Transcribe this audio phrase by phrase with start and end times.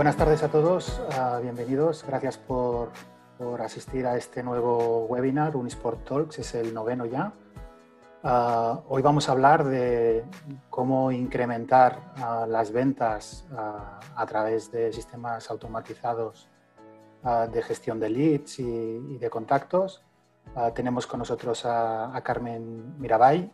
[0.00, 2.06] Buenas tardes a todos, uh, bienvenidos.
[2.06, 2.88] Gracias por,
[3.36, 7.34] por, asistir a este nuevo webinar, Unisport Talks, es el noveno ya.
[8.22, 10.24] Uh, hoy vamos a hablar de
[10.70, 16.48] cómo incrementar uh, las ventas a través de sistemas automatizados
[17.52, 20.02] de gestión de leads y, de contactos.
[20.74, 23.52] tenemos con nosotros a, Carmen Mirabay.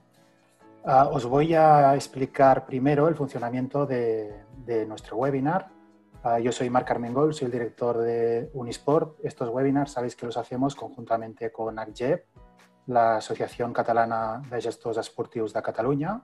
[1.11, 5.75] os voy a explicar primero el funcionamiento de nuestro webinar
[6.23, 9.19] Ah, yo soy Marc Carmengol, soy el director de Unisport.
[9.25, 12.25] Estos webinars sabéis que los hacemos conjuntamente con ACGEP,
[12.87, 16.23] la Asociación Catalana de Gestors Esportius de Cataluña.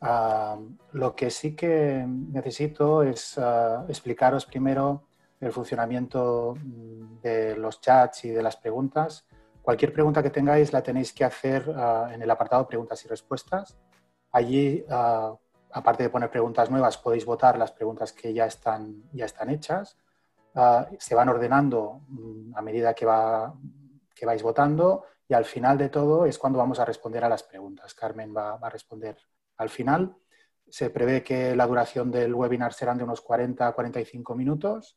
[0.00, 0.58] Ah,
[0.92, 5.04] lo que sí que necesito es ah, explicaros primero
[5.40, 9.26] el funcionamiento mm, de los chats y de las preguntas.
[9.62, 11.74] Cualquier pregunta que tengáis la tenéis que hacer
[12.12, 13.76] en el apartado preguntas y respuestas.
[14.30, 14.84] Allí
[15.76, 19.98] aparte de poner preguntas nuevas, podéis votar las preguntas que ya están, ya están hechas.
[20.54, 23.54] Ah, se van ordenando mm, a medida que, va,
[24.14, 27.42] que vais votando y al final de todo es cuando vamos a responder a las
[27.42, 27.92] preguntas.
[27.92, 29.18] Carmen va, a responder
[29.58, 30.16] al final.
[30.66, 34.96] Se prevé que la duración del webinar serán de unos 40 a 45 minutos.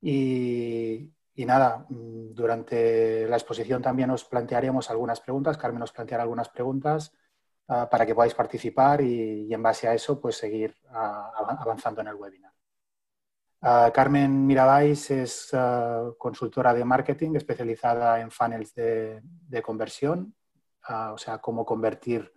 [0.00, 5.58] Y, y, nada, mm, durante la exposición también os plantearemos algunas preguntas.
[5.58, 7.12] Carmen nos planteará algunas preguntas
[7.72, 12.08] Ah, para que podáis participar y, en base a eso pues seguir ah, avanzando en
[12.08, 12.52] el webinar.
[13.62, 15.52] Ah, Carmen Mirabais es
[16.18, 20.34] consultora de marketing especializada en funnels de, conversión,
[20.88, 22.32] o sea, cómo convertir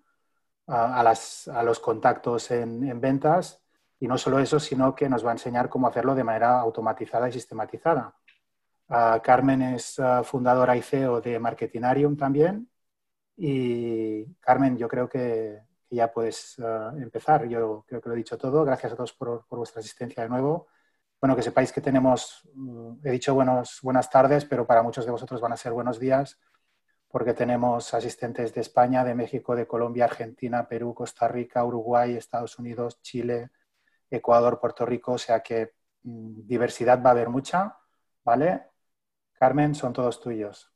[0.68, 1.04] a,
[1.64, 3.60] los contactos en, ventas.
[4.00, 7.28] Y no solo eso, sino que nos va a enseñar cómo hacerlo de manera automatizada
[7.30, 8.14] y sistematizada.
[9.24, 12.70] Carmen es fundadora y CEO de Marketinarium también,
[13.38, 15.62] y Carmen, yo creo que,
[15.94, 17.48] ya puedes eh, empezar.
[17.48, 18.66] Yo creo que lo he dicho todo.
[18.66, 20.68] Gracias a todos por, vuestra asistencia de nuevo.
[21.22, 25.40] Bueno, que sepáis que tenemos, mm, he dicho buenas tardes, pero para muchos de vosotros
[25.40, 26.40] van a ser buenos días
[27.08, 32.58] porque tenemos asistentes de España, de México, de Colombia, Argentina, Perú, Costa Rica, Uruguay, Estados
[32.58, 33.52] Unidos, Chile,
[34.10, 37.78] Ecuador, Puerto Rico, o sea que mm, diversidad va a haber mucha,
[38.24, 38.64] ¿vale?
[39.34, 40.73] Carmen, son todos tuyos.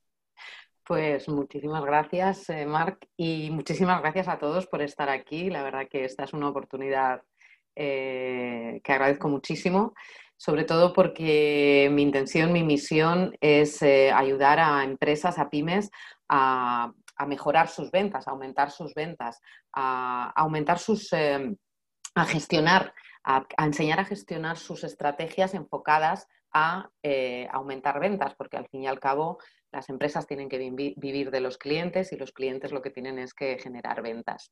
[0.88, 5.50] Pues muchísimas gracias, eh, Marc, y muchísimas gracias a todos por estar aquí.
[5.50, 7.24] La verdad que esta es una oportunidad
[7.75, 9.94] eh, que agradezco muchísimo,
[10.38, 15.92] sobre todo porque mi intención, mi misión es eh, ayudar a empresas, a pymes,
[16.30, 16.94] a,
[17.28, 19.42] mejorar sus ventas, a aumentar sus ventas,
[19.74, 22.94] a, aumentar sus, a gestionar,
[23.26, 26.90] a, enseñar a gestionar sus estrategias enfocadas a
[27.52, 29.38] aumentar ventas, porque al fin y al cabo
[29.72, 30.57] las empresas tienen que
[30.95, 34.51] vivir de los clientes y los clientes lo que tienen es que generar ventas.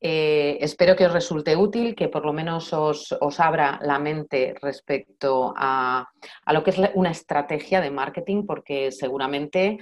[0.00, 5.52] Eh, espero que os resulte útil, que por lo menos os, abra la mente respecto
[5.56, 6.08] a,
[6.44, 9.78] a, lo que es una estrategia de marketing, porque seguramente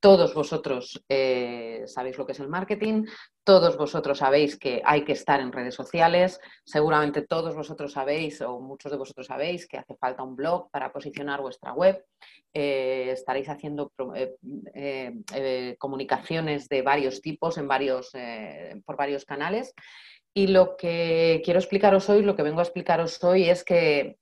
[0.00, 3.04] todos vosotros eh, sabéis lo que es el marketing,
[3.44, 8.60] todos vosotros sabéis que hay que estar en redes sociales, seguramente todos vosotros sabéis o
[8.60, 12.02] muchos de vosotros sabéis que hace falta un blog para posicionar vuestra web,
[12.54, 18.12] eh, estaréis haciendo eh, comunicaciones de varios tipos en varios,
[18.86, 19.74] por varios canales.
[20.32, 24.16] Y lo que quiero explicaros hoy, lo que vengo a explicaros hoy es que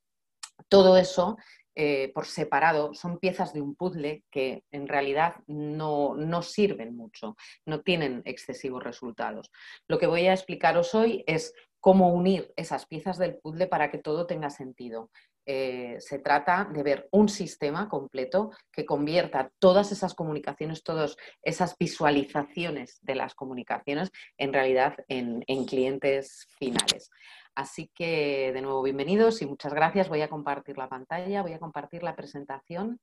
[0.69, 1.37] todo eso
[1.81, 7.37] eh, por separado son piezas de un puzzle que en realidad no, no, sirven mucho,
[7.66, 9.53] no tienen excesivos resultados.
[9.87, 13.99] Lo que voy a explicaros hoy es cómo unir esas piezas del puzzle para que
[13.99, 15.12] todo tenga sentido.
[15.47, 21.77] Eh, se trata de ver un sistema completo que convierta todas esas comunicaciones, todas esas
[21.78, 27.12] visualizaciones de las comunicaciones en realidad en clientes finales.
[27.58, 30.08] Así que, de nuevo, bienvenidos y muchas gracias.
[30.08, 33.00] Voy a compartir la pantalla, voy a compartir la presentación.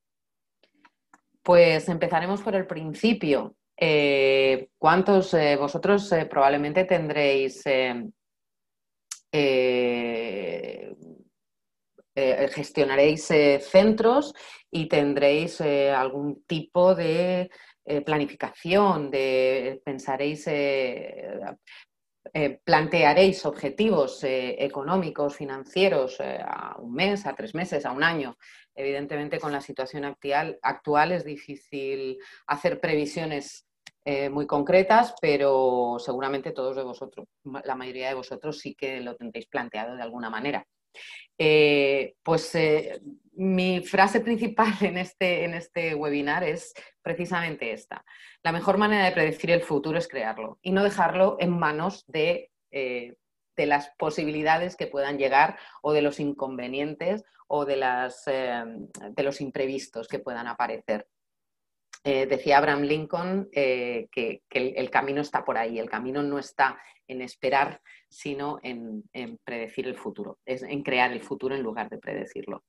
[1.44, 3.58] Pues empezaremos por el principio.
[3.76, 7.66] Eh, ¿Cuántos eh, vosotros eh, probablemente tendréis
[12.54, 13.28] gestionaréis
[13.60, 14.34] centros
[14.72, 17.50] y tendréis algún tipo de
[18.06, 20.48] planificación, de pensaréis
[22.34, 28.04] eh, plantearéis objetivos eh, económicos, financieros eh, a un mes, a tres meses, a un
[28.04, 28.38] año.
[28.74, 32.18] Evidentemente, con la situación actual, actual es difícil
[32.48, 33.68] hacer previsiones
[34.30, 37.28] muy concretas, pero seguramente todos de vosotros,
[37.64, 40.64] la mayoría de vosotros sí que lo tendréis planteado de alguna manera.
[42.24, 42.56] Pues
[43.36, 48.04] mi frase principal en este, en este webinar es precisamente esta.
[48.44, 52.52] La mejor manera de predecir el futuro es crearlo y no dejarlo en manos de,
[52.72, 53.16] eh,
[53.56, 58.64] de las posibilidades que puedan llegar o de los inconvenientes o de, las, eh,
[59.10, 61.08] de los imprevistos que puedan aparecer.
[62.08, 66.78] Eh, decía Abraham Lincoln eh, que, el, camino está por ahí, el camino no está
[67.08, 69.04] en esperar, sino en,
[69.44, 72.64] predecir el futuro, es en crear el futuro en lugar de predecirlo.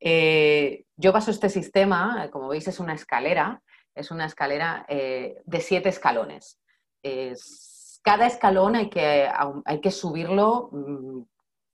[0.00, 3.60] yo baso este sistema, como veis, es una escalera,
[3.96, 6.60] es una escalera de siete escalones.
[8.02, 9.28] cada escalón hay que,
[9.64, 11.22] hay que subirlo mm,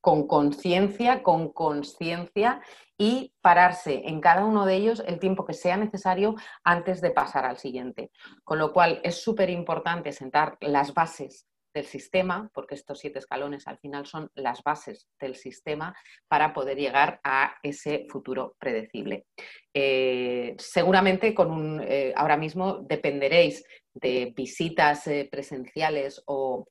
[0.05, 2.61] con conciencia, con conciencia
[2.99, 7.47] y pararse en cada uno de ellos el tiempo que sea necesario antes de pasar
[7.47, 8.11] al siguiente.
[8.45, 13.67] Con lo cual es súper importante sentar las bases del sistema, porque estos siete escalones
[13.67, 15.97] al final son las bases del sistema
[16.29, 19.25] para poder llegar a ese futuro predecible.
[19.73, 23.65] Eh, seguramente con un, eh, ahora mismo dependeréis
[23.95, 26.67] de visitas eh, presenciales o,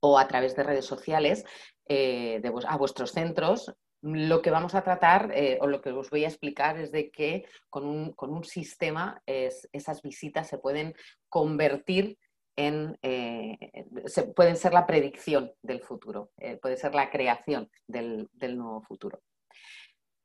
[0.00, 1.44] o a través de redes sociales
[1.92, 6.24] eh, a vuestros centros, lo que vamos a tratar eh, o lo que os voy
[6.24, 10.94] a explicar es de que con un, sistema esas visitas se pueden
[11.28, 12.16] convertir
[12.54, 13.58] en, eh,
[14.06, 16.30] se, pueden ser la predicción del futuro,
[16.62, 19.22] puede ser la creación del, nuevo futuro.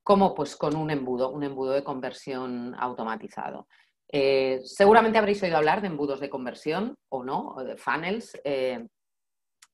[0.04, 0.36] ¿Cómo?
[0.36, 3.68] Pues con un embudo, un embudo de conversión automatizado.
[4.64, 8.40] seguramente habréis oído hablar de embudos de conversión o no, de funnels.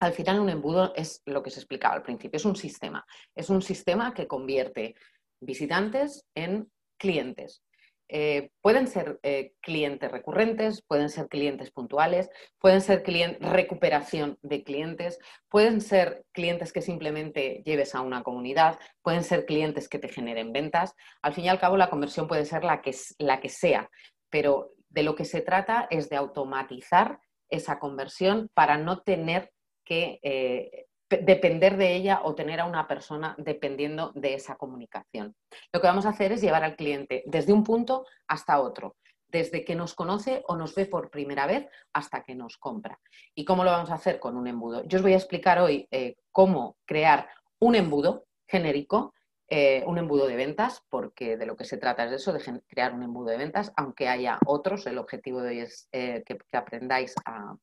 [0.02, 3.06] Al final un embudo es lo que se explicaba al principio, es un sistema.
[3.36, 4.96] Es un sistema que convierte
[5.40, 7.64] visitantes en clientes.
[8.10, 13.04] Eh, pueden ser eh, clientes recurrentes, pueden ser clientes puntuales, pueden ser
[13.40, 19.88] recuperación de clientes, pueden ser clientes que simplemente lleves a una comunidad, pueden ser clientes
[19.88, 20.96] que te generen ventas.
[21.22, 23.88] Al fin y al cabo, la conversión puede ser la que, la que sea,
[24.32, 27.20] pero de lo que se trata es de automatizar
[27.50, 29.52] esa conversión para no tener
[29.92, 35.36] que eh, depender de ella o tener a una persona dependiendo de esa comunicación.
[35.74, 38.96] Lo que vamos a hacer es llevar al cliente desde un punto hasta otro,
[39.28, 43.02] desde que nos conoce o nos ve por primera vez hasta que nos compra.
[43.36, 44.86] ¿Y cómo lo vamos a hacer con un embudo?
[44.86, 47.28] Yo os voy a explicar hoy eh, cómo crear
[47.60, 49.14] un embudo genérico,
[49.50, 52.62] eh, un embudo de ventas, porque de lo que se trata es de eso, de
[52.70, 54.88] crear un embudo de ventas, aunque haya otros.
[54.88, 57.58] El objetivo de hoy es que, aprendáis a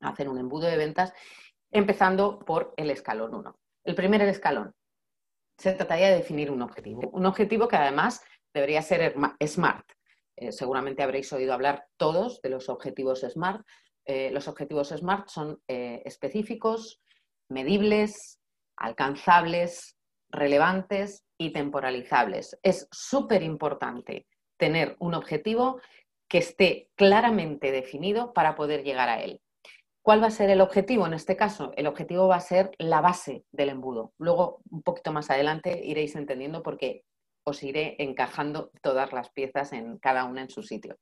[0.00, 1.12] hacer un embudo de ventas,
[1.70, 3.58] empezando por el escalón 1.
[3.84, 4.74] El primer escalón.
[5.58, 7.08] Se trataría de definir un objetivo.
[7.12, 8.22] Un objetivo que además
[8.54, 9.84] debería ser SMART.
[10.36, 13.66] Eh, seguramente habréis oído hablar todos de los objetivos SMART.
[14.04, 17.00] Eh, los objetivos SMART son eh, específicos,
[17.48, 18.40] medibles,
[18.76, 19.96] alcanzables,
[20.30, 22.58] relevantes y temporalizables.
[22.62, 24.26] Es súper importante
[24.56, 25.80] tener un objetivo
[26.28, 29.40] que esté claramente definido para poder llegar a él.
[30.02, 31.72] ¿Cuál va a ser el objetivo en este caso?
[31.76, 34.12] El objetivo va a ser la base del embudo.
[34.18, 37.04] Luego, un poquito más adelante, iréis entendiendo por qué
[37.44, 40.96] os iré encajando todas las piezas en cada una en su sitio.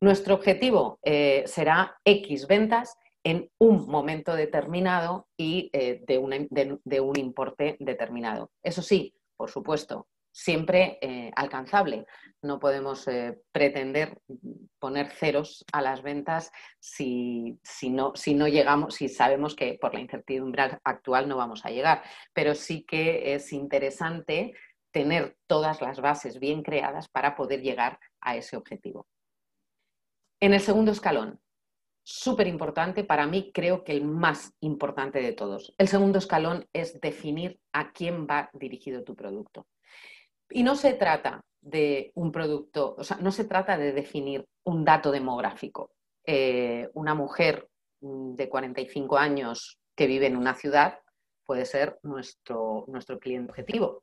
[0.00, 7.76] Nuestro objetivo eh, será X ventas en un momento determinado y eh, de un importe
[7.80, 8.50] determinado.
[8.62, 10.06] Eso sí, por supuesto,
[10.36, 12.04] siempre eh, alcanzable.
[12.42, 14.20] No podemos eh, pretender
[14.78, 20.00] poner ceros a las ventas si, no, si, no, llegamos, si sabemos que por la
[20.00, 22.02] incertidumbre actual no vamos a llegar.
[22.34, 24.52] Pero sí que es interesante
[24.92, 29.06] tener todas las bases bien creadas para poder llegar a ese objetivo.
[30.38, 31.40] En el segundo escalón,
[32.04, 35.74] súper importante, para mí creo que el más importante de todos.
[35.78, 39.66] El segundo escalón es definir a quién va dirigido tu producto.
[40.50, 44.84] Y no se trata de un producto, o sea, no se trata de definir un
[44.84, 45.90] dato demográfico.
[46.24, 47.68] Eh, una mujer
[48.00, 51.00] mm, de 45 años que vive en una ciudad
[51.44, 54.02] puede ser nuestro, nuestro cliente objetivo,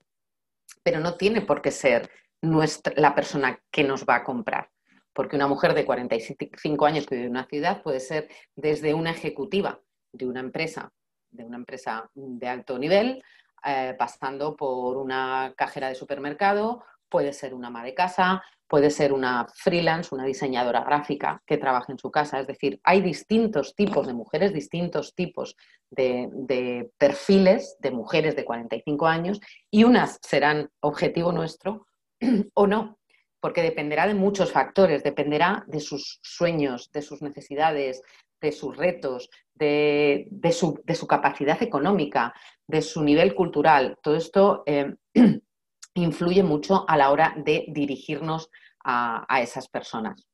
[0.81, 2.09] pero no tiene por qué ser
[2.41, 4.69] nuestra, la persona que nos va a comprar,
[5.13, 9.11] porque una mujer de 45 años que vive en una ciudad puede ser desde una
[9.11, 9.79] ejecutiva
[10.11, 10.91] de una empresa,
[11.31, 13.23] de una empresa de alto nivel,
[13.65, 19.13] eh, pasando por una cajera de supermercado, puede ser una ama de casa, puede ser
[19.13, 22.39] una freelance, una diseñadora gráfica que trabaja en su casa.
[22.39, 25.55] Es decir, hay distintos tipos de mujeres, distintos tipos
[25.91, 29.39] de, perfiles de mujeres de 45 años
[29.69, 31.85] y unas serán objetivo nuestro
[32.55, 32.97] o no,
[33.39, 38.01] porque dependerá de muchos factores, dependerá de sus sueños, de sus necesidades,
[38.43, 42.33] de sus retos, de, su, capacidad económica,
[42.67, 43.97] de su nivel cultural.
[44.03, 44.93] Todo esto eh,
[45.95, 48.49] influye mucho a la hora de dirigirnos
[48.83, 50.27] a, esas personas.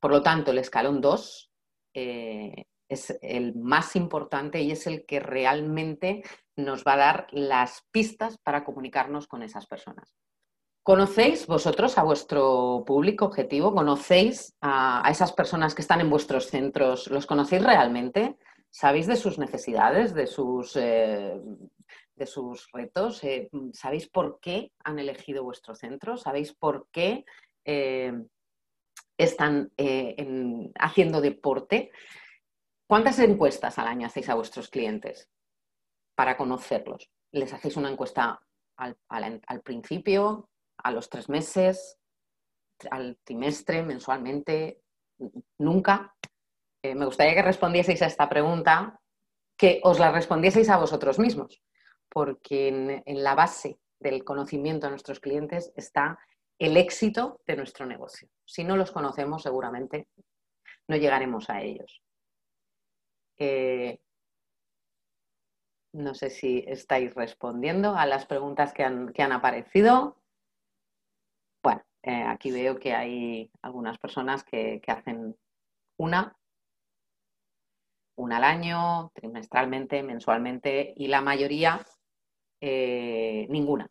[0.00, 1.52] Por lo tanto, el escalón 2,
[1.94, 6.24] eh, es el más importante y es el que realmente
[6.56, 10.16] nos va a dar las pistas para comunicarnos con esas personas.
[10.82, 13.74] ¿Conocéis vosotros a vuestro público objetivo?
[13.74, 17.08] ¿Conocéis a, esas personas que están en vuestros centros?
[17.08, 18.38] ¿Los conocéis realmente?
[18.70, 21.38] ¿Sabéis de sus necesidades, de sus, eh,
[22.14, 23.22] de sus retos?
[23.24, 26.16] Eh, ¿Sabéis por qué han elegido vuestro centro?
[26.16, 27.26] ¿Sabéis por qué
[27.66, 28.14] eh,
[29.18, 29.70] están
[30.78, 31.90] haciendo deporte?
[32.88, 35.28] ¿Cuántas encuestas al año hacéis a vuestros clientes
[36.14, 37.10] para conocerlos?
[37.32, 38.40] ¿Les hacéis una encuesta
[38.78, 40.48] al principio,
[40.82, 41.98] a los tres meses,
[42.90, 44.82] al trimestre, mensualmente,
[45.58, 46.14] nunca.
[46.82, 49.00] Eh, me gustaría que respondieseis a esta pregunta,
[49.56, 51.62] que os la respondieseis a vosotros mismos,
[52.08, 56.18] porque en, la base del conocimiento de nuestros clientes está
[56.58, 58.28] el éxito de nuestro negocio.
[58.46, 60.08] Si no los conocemos, seguramente
[60.88, 62.02] no llegaremos a ellos.
[63.38, 64.00] Eh,
[65.92, 70.19] no sé si estáis respondiendo a las preguntas que han, que han aparecido.
[72.02, 75.36] Eh, aquí veo que hay algunas personas que, hacen
[75.96, 76.36] una,
[78.16, 81.84] una al año, trimestralmente, mensualmente y la mayoría
[82.60, 83.86] eh, ninguna.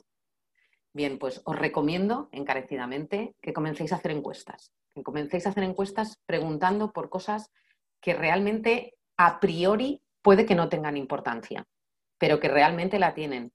[0.94, 6.18] Bien, pues os recomiendo encarecidamente que comencéis a hacer encuestas, que comencéis a hacer encuestas
[6.26, 7.52] preguntando por cosas
[8.02, 11.68] que realmente a priori puede que no tengan importancia,
[12.18, 13.52] pero que realmente la tienen.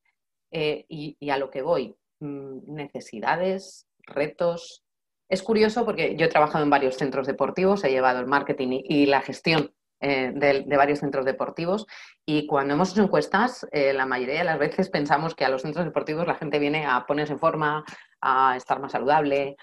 [0.50, 4.84] Eh, y, a lo que voy, mm, necesidades, retos.
[5.28, 9.06] Es curioso porque yo he trabajado en varios centros deportivos, he llevado el marketing y,
[9.06, 11.87] la gestión eh, de, varios centros deportivos
[12.26, 15.62] y cuando hemos hecho encuestas, eh, la mayoría de las veces pensamos que a los
[15.62, 17.84] centros deportivos la gente viene a ponerse en forma,
[18.20, 19.56] a estar más saludable,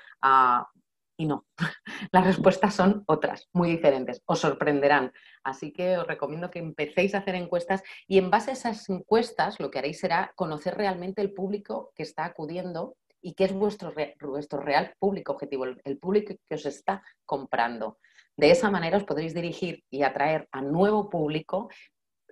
[1.22, 1.46] y no.
[2.12, 4.22] Las respuestas son otras, muy diferentes.
[4.26, 5.14] Os sorprenderán.
[5.44, 9.60] Así que os recomiendo que empecéis a hacer encuestas y en base a esas encuestas
[9.60, 13.92] lo que haréis será conocer realmente el público que está acudiendo y qué es vuestro,
[13.92, 18.00] real público objetivo, el, público que os está comprando.
[18.36, 21.70] De esa manera os podréis dirigir y atraer a nuevo público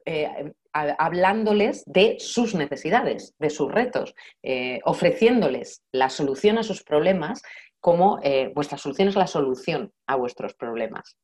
[0.06, 7.42] eh, hablándoles de sus necesidades, de sus retos, eh, ofreciéndoles la solución a sus problemas
[7.80, 11.18] como eh, vuestra solución es la solución a vuestros problemas.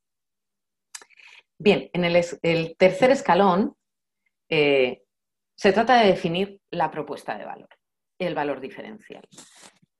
[1.58, 3.76] Bien, en el tercer escalón
[4.50, 7.70] se trata de definir la propuesta de valor
[8.20, 9.28] el valor diferencial.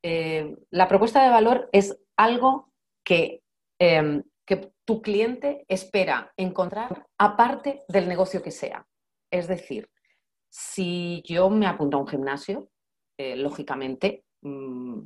[0.04, 2.72] Eh, la propuesta de valor es algo
[3.04, 3.42] que,
[3.80, 8.86] em, que tu cliente espera encontrar aparte del negocio que sea.
[9.32, 9.90] Es decir,
[10.50, 12.70] si yo me apunto a un gimnasio,
[13.18, 15.00] eh, lógicamente mm,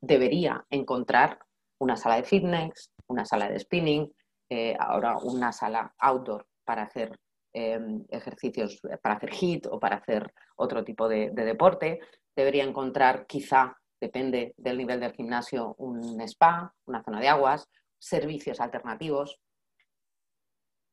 [0.00, 1.38] debería encontrar
[1.78, 4.12] una sala de fitness, una sala de spinning,
[4.50, 7.16] eh, ahora una sala outdoor para hacer
[7.54, 12.00] em, ejercicios, para hacer HIT o para hacer otro tipo de deporte
[12.36, 18.60] debería encontrar quizá, depende del nivel del gimnasio, un spa, una zona de aguas, servicios
[18.60, 19.38] alternativos.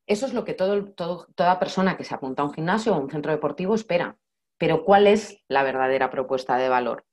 [0.06, 3.32] Eso es lo que toda persona que se apunta a un gimnasio o un centro
[3.32, 4.18] deportivo espera.
[4.58, 7.06] Pero ¿cuál es la verdadera propuesta de valor?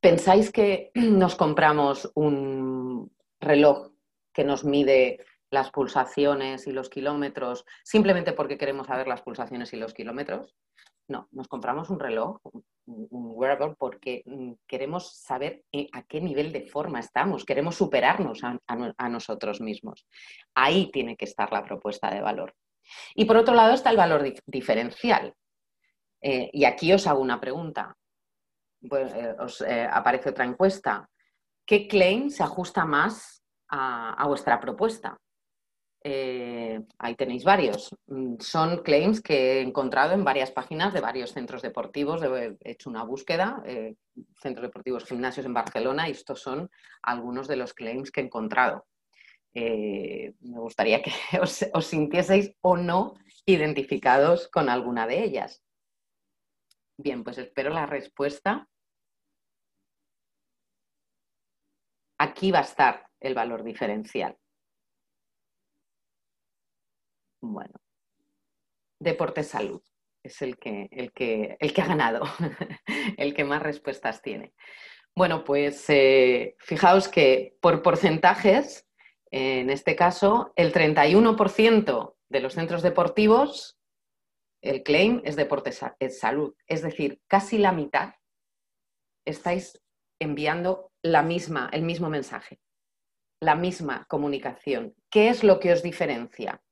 [0.00, 3.92] ¿Pensáis que nos compramos un reloj
[4.32, 9.76] que nos mide las pulsaciones y los kilómetros simplemente porque queremos saber las pulsaciones y
[9.76, 10.54] los kilómetros?
[11.08, 12.38] No, nos compramos un reloj,
[12.84, 18.42] un wearable, porque mm, queremos saber eh, a qué nivel de forma estamos, queremos superarnos
[18.44, 20.06] a, nosotros mismos.
[20.54, 22.54] Ahí tiene que estar la propuesta de valor.
[23.14, 25.34] Y por otro lado está el valor diferencial.
[26.20, 27.96] Eh, y aquí os hago una pregunta.
[28.86, 31.08] Pues, eh, os aparece otra encuesta.
[31.66, 35.18] ¿Qué claim se ajusta más a vuestra propuesta?
[36.04, 37.90] Eh, ahí tenéis varios.
[38.06, 42.22] Mm, son claims que he encontrado en varias páginas de varios centros deportivos.
[42.22, 43.96] He hecho una búsqueda, eh,
[44.40, 46.70] centros deportivos, gimnasios en Barcelona, y estos son
[47.02, 48.86] algunos de los claims que he encontrado.
[49.54, 51.10] Eh, me gustaría que
[51.42, 53.14] os, os sintieseis o no
[53.46, 55.62] identificados con alguna de ellas.
[56.96, 58.68] Bien, pues espero la respuesta.
[62.18, 64.36] Aquí va a estar el valor diferencial.
[67.40, 67.74] Bueno,
[69.00, 69.82] deporte salud
[70.22, 72.22] es el que, el que, el que ha ganado,
[73.16, 74.54] el que más respuestas tiene.
[75.16, 78.86] Bueno, pues eh, fijaos que por porcentajes,
[79.30, 83.78] en este caso, el 31% de los centros deportivos,
[84.62, 86.54] el claim es deporte salud.
[86.66, 88.14] Es decir, casi la mitad
[89.24, 89.80] estáis
[90.20, 92.60] enviando la misma, el mismo mensaje,
[93.40, 94.94] la misma comunicación.
[95.10, 96.62] ¿Qué es lo que os diferencia?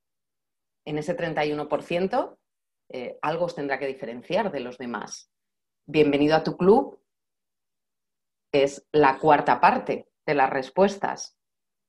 [0.86, 2.38] En ese 31%,
[2.88, 5.30] eh, algo os tendrá que diferenciar de los demás.
[5.84, 6.98] Bienvenido a tu club
[8.52, 11.36] es la cuarta parte de las respuestas.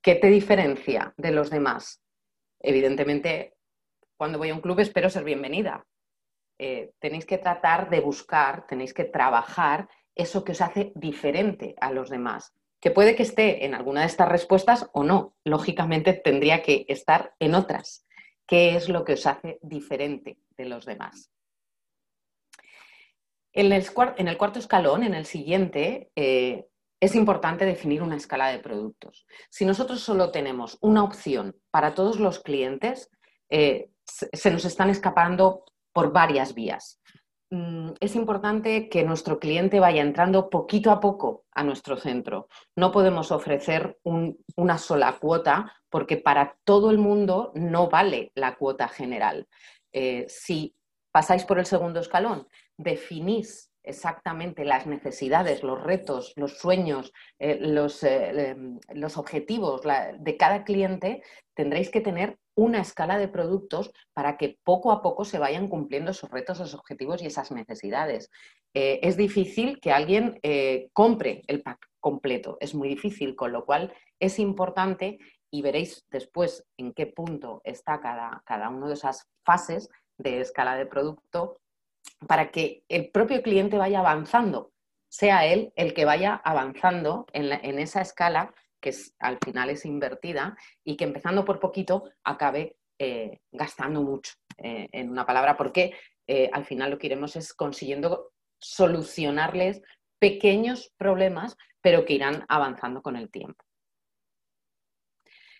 [0.01, 2.01] ¿Qué te diferencia de los demás?
[2.59, 3.55] Evidentemente,
[4.17, 5.85] cuando voy a un club espero ser bienvenida.
[6.57, 11.91] Eh, tenéis que tratar de buscar, tenéis que trabajar eso que os hace diferente a
[11.91, 15.35] los demás, que puede que esté en alguna de estas respuestas o no.
[15.43, 18.06] Lógicamente tendría que estar en otras.
[18.47, 21.31] ¿Qué es lo que os hace diferente de los demás?
[23.51, 26.65] En el, cuarto escalón, en el siguiente, eh,
[26.99, 29.25] es importante definir una escala de productos.
[29.49, 33.09] Si nosotros solo tenemos una opción para todos los clientes,
[33.49, 37.01] eh, se nos están escapando por varias vías.
[37.49, 42.49] Mm, es importante que nuestro cliente vaya entrando poquito a poco a nuestro centro.
[42.75, 48.89] No podemos ofrecer una sola cuota porque para todo el mundo no vale la cuota
[48.89, 49.47] general.
[49.93, 50.75] Eh, si
[51.11, 58.03] pasáis por el segundo escalón, definís exactamente las necesidades, los retos, los sueños, eh, los,
[58.03, 59.82] eh, em, los, objetivos
[60.20, 65.25] de cada cliente, tendréis que tener una escala de productos para que poco a poco
[65.25, 68.29] se vayan cumpliendo esos retos, esos objetivos y esas necesidades.
[68.74, 70.39] Eh, es difícil que alguien
[70.94, 75.17] compre el pack completo, es muy difícil, con lo cual es importante
[75.51, 80.75] y veréis después en qué punto está cada, cada una de esas fases de escala
[80.75, 81.60] de producto
[82.27, 84.71] para que el propio cliente vaya avanzando,
[85.09, 90.97] sea él el que vaya avanzando en, esa escala que al final es invertida y
[90.97, 95.93] que empezando por poquito acabe eh, gastando mucho, eh, en una palabra, porque
[96.27, 99.81] eh, al final lo que iremos es consiguiendo solucionarles
[100.19, 103.63] pequeños problemas, pero que irán avanzando con el tiempo.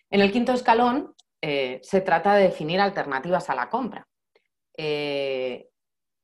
[0.10, 4.08] En el quinto escalón se trata de definir alternativas a la compra.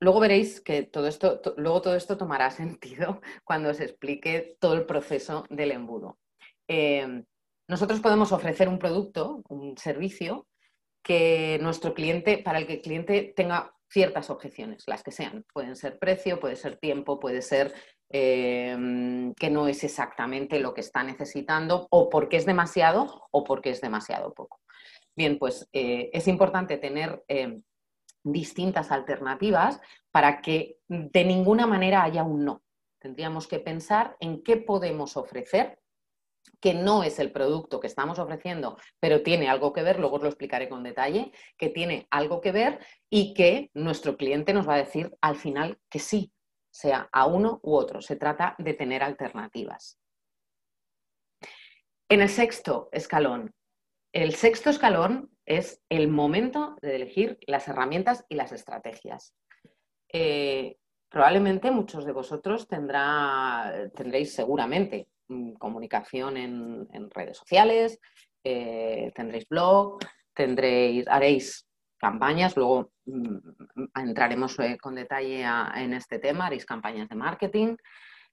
[0.03, 4.85] Luego veréis que todo esto, luego todo esto tomará sentido cuando os explique todo el
[4.85, 6.19] proceso del embudo.
[6.67, 7.23] Em,
[7.69, 10.45] nosotros podemos ofrecer un producto, un servicio,
[11.01, 15.45] que nuestro cliente, para el que el cliente tenga ciertas objeciones, las que sean.
[15.53, 17.73] Pueden ser precio, puede ser tiempo, puede ser
[18.09, 23.69] em, que no es exactamente lo que está necesitando, o porque es demasiado o porque
[23.69, 24.59] es demasiado poco.
[25.15, 27.63] Bien, pues eh, es importante tener em,
[28.23, 29.81] distintas alternativas
[30.11, 32.63] para que de ninguna manera haya un no.
[32.99, 35.79] Tendríamos que pensar en qué podemos ofrecer
[36.59, 40.21] que no es el producto que estamos ofreciendo, pero tiene algo que ver, luego os
[40.21, 44.75] lo explicaré con detalle, que tiene algo que ver y que nuestro cliente nos va
[44.75, 46.31] a decir al final que sí,
[46.71, 48.01] sea a uno u otro.
[48.01, 49.99] Se trata de tener alternativas.
[52.09, 53.53] En el sexto escalón,
[54.13, 59.33] el sexto escalón es el momento de elegir las herramientas y las estrategias.
[60.11, 60.77] Eh,
[61.09, 67.99] probablemente muchos de vosotros tendréis seguramente mm, comunicación en, redes sociales,
[68.43, 69.99] eh, tendréis blog,
[70.33, 73.37] tendréis, haréis campañas, luego mm,
[73.95, 75.43] entraremos eh, con detalle
[75.75, 77.75] en este tema, haréis campañas de marketing,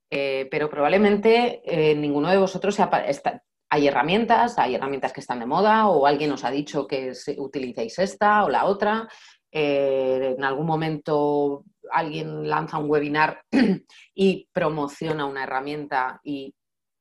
[0.08, 1.62] pero probablemente
[1.96, 6.44] ninguno de vosotros está, hay herramientas, hay herramientas que están de moda o alguien os
[6.44, 9.08] ha dicho que utilicéis esta o la otra.
[9.52, 13.44] Eh, en algún momento alguien lanza un webinar
[14.14, 16.54] y promociona una herramienta y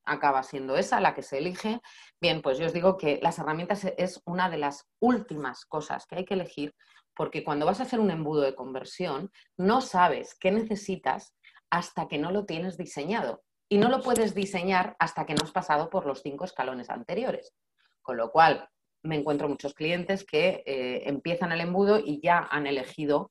[0.04, 1.80] acaba siendo esa la que se elige.
[2.20, 6.16] Bien, pues yo os digo que las herramientas es una de las últimas cosas que
[6.16, 6.74] hay que elegir
[7.16, 11.34] porque cuando vas a hacer un embudo de conversión no sabes qué necesitas
[11.68, 15.52] hasta que no lo tienes diseñado y no lo puedes diseñar hasta que no has
[15.52, 17.54] pasado por los cinco escalones anteriores.
[18.02, 18.68] Con lo cual,
[19.02, 23.30] me encuentro muchos clientes que eh, empiezan el embudo y ya han elegido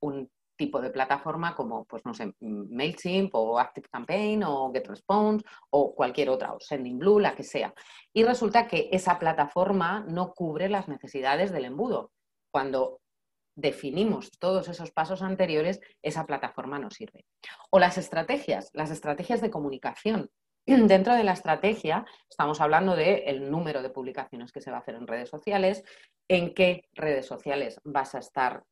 [0.00, 6.30] un tipo de plataforma como, pues no sé, MailChimp o ActiveCampaign o GetResponse o cualquier
[6.30, 7.74] otra, o SendingBlue, la que sea.
[8.12, 12.12] Y resulta que esa plataforma no cubre las necesidades del embudo.
[12.52, 12.99] Cuando
[13.60, 17.26] definimos todos esos pasos anteriores, esa plataforma no sirve.
[17.70, 20.30] O las estrategias, las estrategias de comunicación.
[20.66, 24.94] Dentro de la estrategia estamos hablando del número de publicaciones que se va a hacer
[24.94, 25.84] en redes sociales,
[26.28, 28.62] en qué redes sociales vas a estar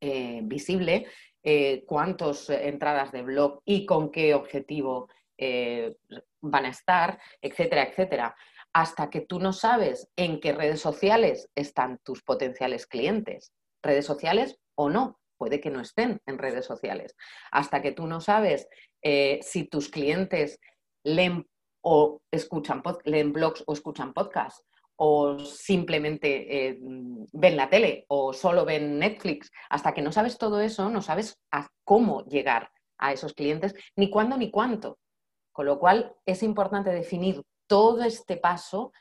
[0.00, 1.06] eh, visible,
[1.42, 5.96] eh, cuántas entradas de blog y con qué objetivo eh,
[6.42, 8.36] van a estar, etcétera, etcétera.
[8.72, 14.58] Hasta que tú no sabes en qué redes sociales están tus potenciales clientes, redes sociales
[14.74, 15.18] o no.
[15.36, 17.16] Puede que no estén en redes sociales.
[17.50, 18.68] Hasta que tú no sabes
[19.02, 20.58] eh, si tus clientes
[21.02, 21.46] leen
[21.82, 24.62] o escuchan leen blogs o escuchan podcasts
[24.96, 29.50] o simplemente eh, ven la tele o solo ven Netflix.
[29.70, 34.10] Hasta que no sabes todo eso, no sabes a cómo llegar a esos clientes, ni
[34.10, 34.98] cuándo ni cuánto.
[35.52, 38.92] Con lo cual es importante definir todo este paso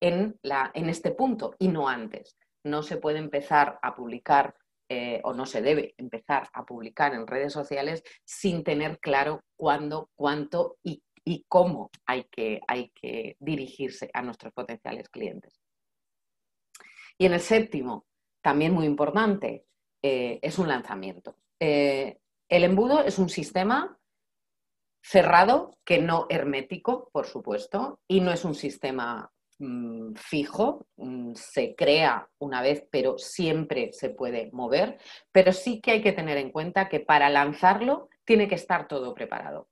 [0.00, 0.38] en,
[0.74, 2.36] este punto y no antes.
[2.64, 4.54] No se puede empezar a publicar
[4.90, 10.10] eh, o no se debe empezar a publicar en redes sociales sin tener claro cuándo,
[10.14, 15.60] cuánto y cómo hay que, hay que dirigirse a nuestros potenciales clientes.
[17.18, 18.06] Y en el séptimo,
[18.40, 19.66] también muy importante,
[20.02, 21.36] eh, es un lanzamiento.
[21.60, 22.18] Eh,
[22.48, 23.98] el embudo es un sistema
[25.02, 31.74] cerrado, que no hermético, por supuesto, y no es un sistema mm, fijo, mm, se
[31.74, 34.98] crea una vez, pero siempre se puede mover,
[35.32, 39.14] pero sí que hay que tener en cuenta que para lanzarlo tiene que estar todo
[39.14, 39.68] preparado.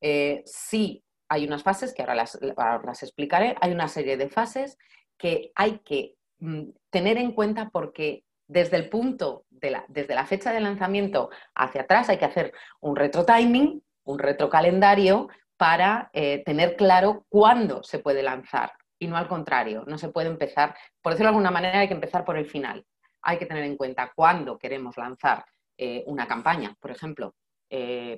[0.00, 4.76] Eh, sí hay unas fases que ahora las, explicaré, hay una serie de fases
[5.16, 10.26] que hay que mm, tener en cuenta porque desde el punto, de la, desde la
[10.26, 16.42] fecha de lanzamiento hacia atrás hay que hacer un retro timing, un retrocalendario para eh,
[16.44, 21.12] tener claro cuándo se puede lanzar y no al contrario, no se puede empezar, por
[21.12, 22.84] decirlo de alguna manera, hay que empezar por el final.
[23.22, 25.44] Hay que tener en cuenta cuándo queremos lanzar
[25.76, 27.34] eh, una campaña, por ejemplo,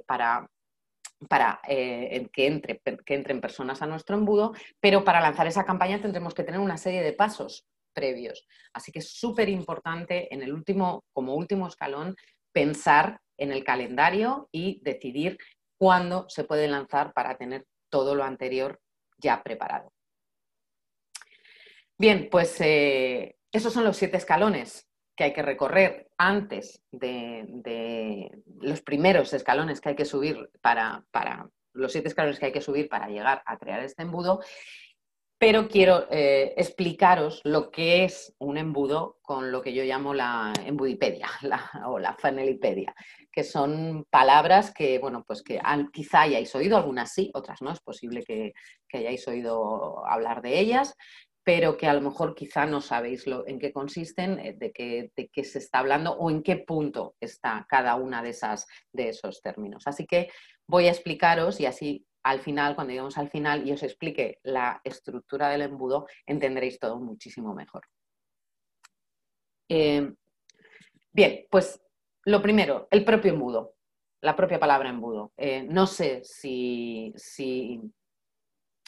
[0.07, 0.49] para
[1.29, 6.01] para eh, que, entre, que entren personas a nuestro embudo, pero para lanzar esa campaña
[6.01, 8.47] tendremos que tener una serie de pasos previos.
[8.73, 12.17] Así que es súper importante en el último, como último escalón,
[12.53, 15.39] pensar en el calendario y decidir
[15.79, 18.81] cuándo se puede lanzar para tener todo lo anterior
[19.19, 19.93] ya preparado.
[21.97, 28.31] Bien, pues eh, esos son los siete escalones que hay que recorrer antes de,
[28.61, 31.05] los primeros escalones que hay que subir para,
[31.73, 34.41] los siete escalones que hay que subir para llegar a crear este embudo,
[35.39, 40.53] pero quiero eh, explicaros lo que es un embudo con lo que yo llamo la
[40.65, 41.29] embudipedia
[41.87, 42.93] o la fanelipedia,
[43.31, 45.61] que son palabras que, bueno, pues que
[45.93, 48.53] quizá hayáis oído, algunas sí, otras no, es posible que,
[48.89, 50.97] que hayáis oído hablar de ellas,
[51.45, 55.13] pero que a lo mejor quizá no sabéis lo, en qué consisten, eh, de qué,
[55.15, 59.11] de qué se está hablando o en qué punto está cada una de, esas, de
[59.11, 59.85] esos términos.
[59.87, 60.31] Así que
[60.67, 64.81] voy a explicaros y así al final, cuando lleguemos al final y os explique la
[64.83, 67.83] estructura del embudo, entenderéis todo muchísimo mejor.
[69.69, 70.11] Eh,
[71.13, 71.83] bien, pues
[72.25, 73.75] lo primero, el propio embudo,
[74.23, 75.35] la propia palabra embudo.
[75.37, 77.83] Eh, no sé si, si,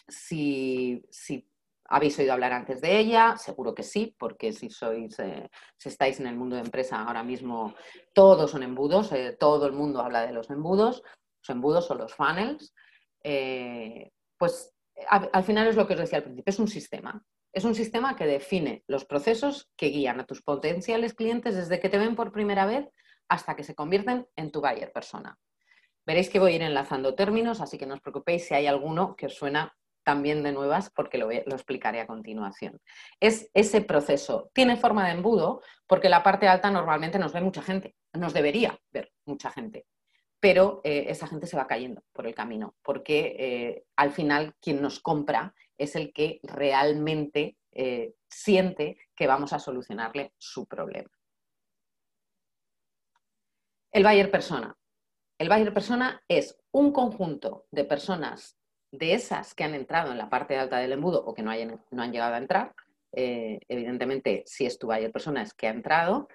[0.08, 1.46] si, si
[1.88, 3.36] ¿Habéis oído hablar antes de ella?
[3.36, 7.22] Seguro que sí, porque si sois, eh, si estáis en el mundo de empresa ahora
[7.22, 7.74] mismo,
[8.12, 11.02] todos son embudos, eh, todo el mundo habla de los embudos,
[11.42, 12.74] los embudos son los funnels.
[13.22, 14.72] Eh, pues
[15.08, 17.22] al final es lo que os decía al principio, es un sistema.
[17.52, 21.88] Es un sistema que define los procesos que guían a tus potenciales clientes desde que
[21.88, 22.88] te ven por primera vez
[23.28, 25.38] hasta que se convierten en tu buyer persona.
[26.04, 29.16] Veréis que voy a ir enlazando términos, así que no os preocupéis si hay alguno
[29.16, 32.80] que os suena también de nuevas porque lo, explicaré a continuación.
[33.18, 34.50] Es ese proceso.
[34.54, 38.78] Tiene forma de embudo porque la parte alta normalmente nos ve mucha gente, nos debería
[38.92, 39.84] ver mucha gente,
[40.38, 44.80] pero eh, esa gente se va cayendo por el camino porque eh, al final quien
[44.80, 51.10] nos compra es el que realmente eh, siente que vamos a solucionarle su problema.
[53.90, 54.76] El buyer persona.
[55.36, 58.56] El buyer persona es un conjunto de personas
[58.98, 61.80] de esas que han entrado en la parte alta del embudo o que no, hayan,
[61.90, 62.72] no han llegado a entrar,
[63.16, 66.28] eh, evidentemente si es tu buyer persona es que ha entrado,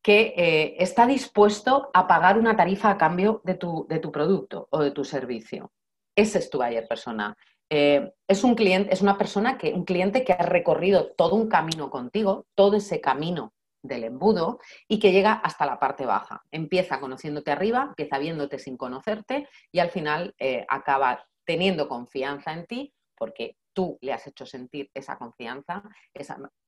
[0.00, 4.68] que eh, está dispuesto a pagar una tarifa a cambio de tu, de tu producto
[4.70, 5.72] o de tu servicio.
[6.16, 7.36] Ese es tu buyer persona.
[7.70, 11.48] Eh, es un cliente, es una persona que, un cliente que ha recorrido todo un
[11.48, 16.42] camino contigo, todo ese camino del embudo y que llega hasta la parte baja.
[16.52, 20.36] Empieza conociéndote arriba, empieza viéndote sin conocerte y al final
[20.68, 25.82] acaba teniendo confianza en ti, porque tú le has hecho sentir esa confianza,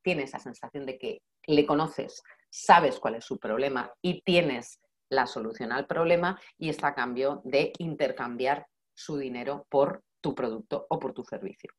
[0.02, 5.26] tiene esa sensación de que le conoces, sabes cuál es su problema y tienes la
[5.26, 10.98] solución al problema y está a cambio de intercambiar su dinero por tu producto o
[10.98, 11.70] por tu servicio.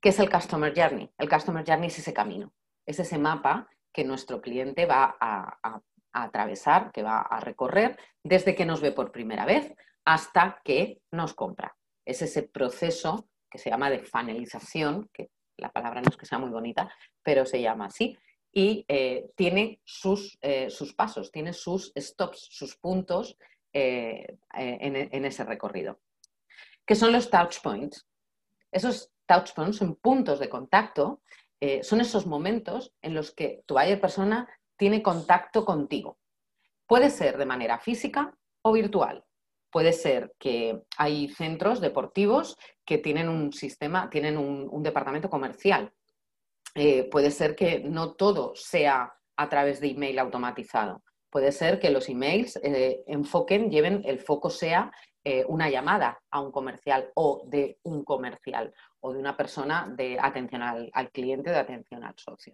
[0.00, 1.10] ¿Qué es el Customer Journey?
[1.16, 2.52] El Customer Journey es ese camino,
[2.84, 5.80] es ese mapa que nuestro cliente va a
[6.12, 9.72] atravesar, que va a recorrer desde que nos ve por primera vez
[10.04, 11.76] hasta que nos compra.
[12.04, 16.38] Es ese proceso que se llama de funnelización, que la palabra no es que sea
[16.38, 18.18] muy bonita, pero se llama así,
[18.52, 23.36] y eh, tiene sus, eh, sus, pasos, tiene sus stops, sus puntos
[23.72, 26.00] eh, en, ese recorrido.
[26.86, 28.06] ¿Qué son los touch points?
[28.70, 31.20] Esos touch points son puntos de contacto
[31.80, 36.18] son esos momentos en los que tu buyer persona tiene contacto contigo.
[36.86, 39.24] Puede ser de manera física o virtual.
[39.74, 45.92] Puede ser que hay centros deportivos que tienen un sistema, tienen un, departamento comercial.
[46.76, 51.02] Eh, puede ser que no todo sea a través de email automatizado.
[51.28, 54.92] Puede ser que los emails eh, enfoquen, lleven, el foco sea
[55.24, 60.18] eh, una llamada a un comercial o de un comercial o de una persona de
[60.20, 62.52] atención al, al cliente, de atención al socio.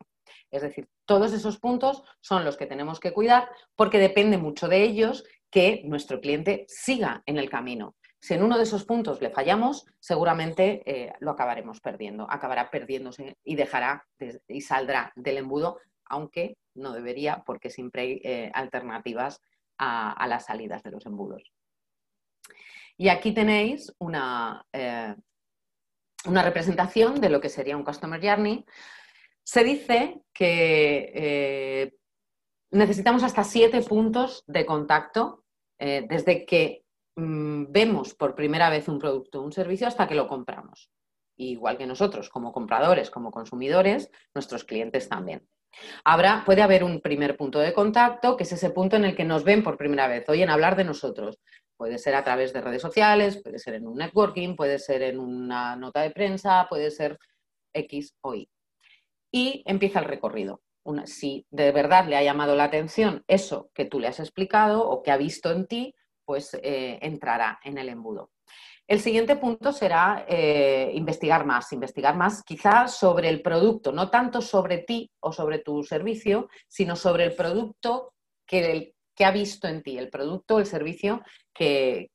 [0.51, 4.83] Es decir, todos esos puntos son los que tenemos que cuidar porque depende mucho de
[4.85, 7.97] ellos que nuestro cliente siga en el camino.
[8.21, 13.39] Si en uno de esos puntos le fallamos, seguramente eh, lo acabaremos perdiendo, acabará perdiéndose
[13.43, 14.07] y dejará
[14.47, 19.41] y saldrá del embudo, aunque no debería, porque siempre hay eh, alternativas
[19.79, 21.51] a, las salidas de los embudos.
[22.99, 25.15] Y aquí tenéis una, eh,
[26.27, 28.67] una representación de lo que sería un Customer Journey.
[29.43, 31.95] Se dice que
[32.71, 35.40] necesitamos hasta siete puntos de contacto
[35.81, 36.85] eh, desde que
[37.17, 40.91] mm, vemos por primera vez un producto o un servicio hasta que lo compramos.
[41.37, 45.49] Igual que nosotros, como compradores, como consumidores, nuestros clientes también.
[46.05, 49.25] Habrá, puede haber un primer punto de contacto, que es ese punto en el que
[49.25, 51.39] nos ven por primera vez, oyen hablar de nosotros.
[51.79, 55.19] Puede ser a través de redes sociales, puede ser en un networking, puede ser en
[55.19, 57.19] una nota de prensa, puede ser
[57.73, 58.51] X o Y.
[59.33, 60.61] Y empieza el recorrido
[61.05, 65.03] si de verdad le ha llamado la atención eso que tú le has explicado o
[65.03, 68.31] que ha visto en ti, pues eh, entrará en el embudo.
[68.87, 74.41] El siguiente punto será eh, investigar más, investigar más quizás sobre el producto, no tanto
[74.41, 78.15] sobre ti o sobre tu servicio, sino sobre el producto
[78.47, 81.23] que, ha visto en ti, el producto el servicio
[81.55, 82.11] que,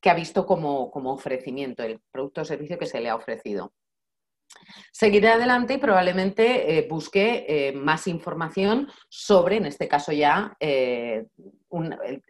[0.00, 3.72] que ha visto como, como ofrecimiento, el producto o servicio que se le ha ofrecido.
[4.92, 11.26] Seguiré adelante y probablemente eh, busque eh, más información sobre, en este caso ya, eh,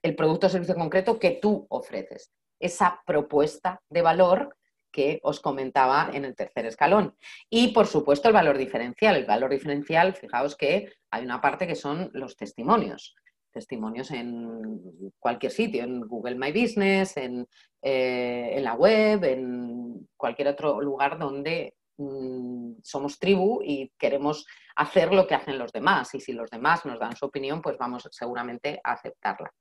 [0.03, 2.33] el, producto o servicio concreto que tú ofreces.
[2.59, 4.57] Esa propuesta de valor
[4.93, 7.17] que os comentaba en el tercer escalón.
[7.49, 9.17] Y, por supuesto, el valor diferencial.
[9.17, 13.15] El valor diferencial, fijaos que hay una parte que son los testimonios.
[13.53, 17.49] Testimonios en cualquier sitio, en Google My Business, en,
[17.83, 25.27] en la web, en cualquier otro lugar donde Mm, somos tribu y queremos hacer lo
[25.27, 26.15] que hacen los demás.
[26.15, 29.53] Y si los demás nos dan su opinión, pues vamos seguramente a aceptarla.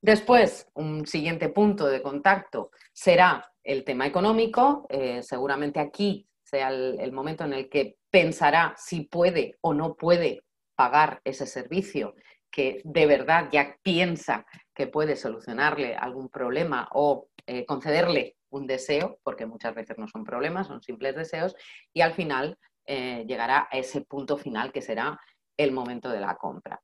[0.00, 4.86] Después, un siguiente punto de contacto será el tema económico.
[4.88, 10.42] Eh, seguramente aquí sea el, momento en el que pensará si puede o no puede
[10.74, 12.16] pagar ese servicio
[12.50, 19.18] que de verdad ya piensa que puede solucionarle algún problema o eh, concederle un deseo,
[19.22, 21.54] porque muchas veces no son problemas, son simples deseos,
[21.92, 25.20] y al final eh, llegará a ese punto final que será
[25.56, 26.80] el momento de la compra.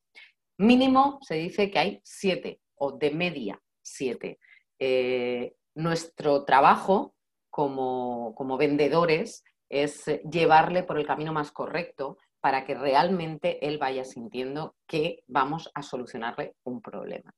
[0.58, 4.38] Mínimo se dice que hay siete o de media siete.
[4.78, 7.14] Eh, nuestro trabajo
[7.50, 14.04] como, como vendedores es llevarle por el camino más correcto para que realmente él vaya
[14.04, 17.34] sintiendo que vamos a solucionarle un problema.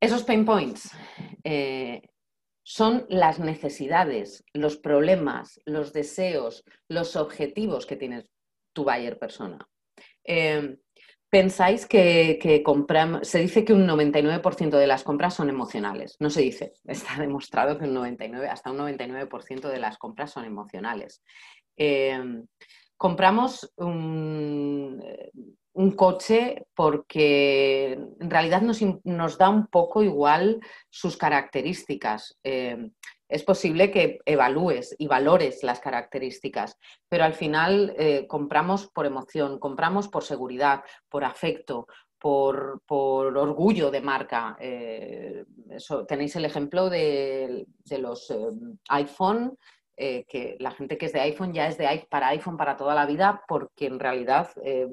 [0.00, 0.90] Esos pain points
[1.44, 2.02] eh,
[2.68, 8.26] son las necesidades, los problemas, los deseos, los objetivos que tiene
[8.72, 9.68] tu buyer persona.
[10.24, 10.76] Em,
[11.30, 16.16] pensáis que, compramos, se dice que un 99% de las compras son emocionales.
[16.18, 20.44] No se dice, está demostrado que un 99, hasta un 99% de las compras son
[20.44, 21.22] emocionales.
[21.76, 22.48] Em,
[22.96, 25.00] compramos un,
[25.76, 32.38] un coche porque en realidad nos, da un poco igual sus características.
[32.42, 32.90] Eh,
[33.28, 39.58] es posible que evalúes y valores las características, pero al final eh, compramos por emoción,
[39.58, 41.86] compramos por seguridad, por afecto,
[42.18, 44.56] por, orgullo de marca.
[44.58, 45.44] Eh,
[46.08, 47.66] tenéis el ejemplo de,
[47.98, 48.34] los
[48.88, 49.58] iPhone,
[49.96, 53.06] que la gente que es de iPhone ya es de para iPhone para toda la
[53.06, 54.88] vida, porque en realidad eh,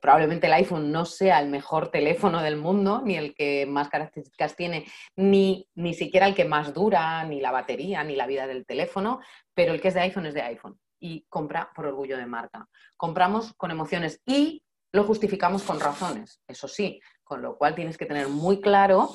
[0.00, 4.54] probablemente el iPhone no sea el mejor teléfono del mundo, ni el que más características
[4.54, 4.84] tiene,
[5.16, 9.20] ni, ni siquiera el que más dura, ni la batería, ni la vida del teléfono,
[9.54, 12.68] pero el que es de iPhone es de iPhone y compra por orgullo de marca.
[12.96, 14.62] Compramos con emociones y
[14.92, 19.10] lo justificamos con razones, eso sí, con lo cual tienes que tener muy claro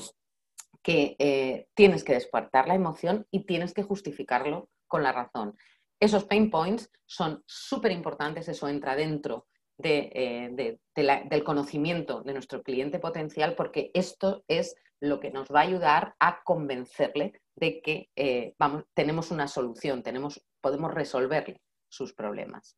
[0.81, 5.57] que eh, tienes que despertar la emoción y tienes que justificarlo con la razón.
[5.99, 9.47] Esos pain points son súper importantes, eso entra dentro
[9.83, 15.63] eh, del conocimiento de nuestro cliente potencial, porque esto es lo que nos va a
[15.63, 22.77] ayudar a convencerle de que eh, vamos, tenemos una solución, tenemos, podemos resolverle sus problemas.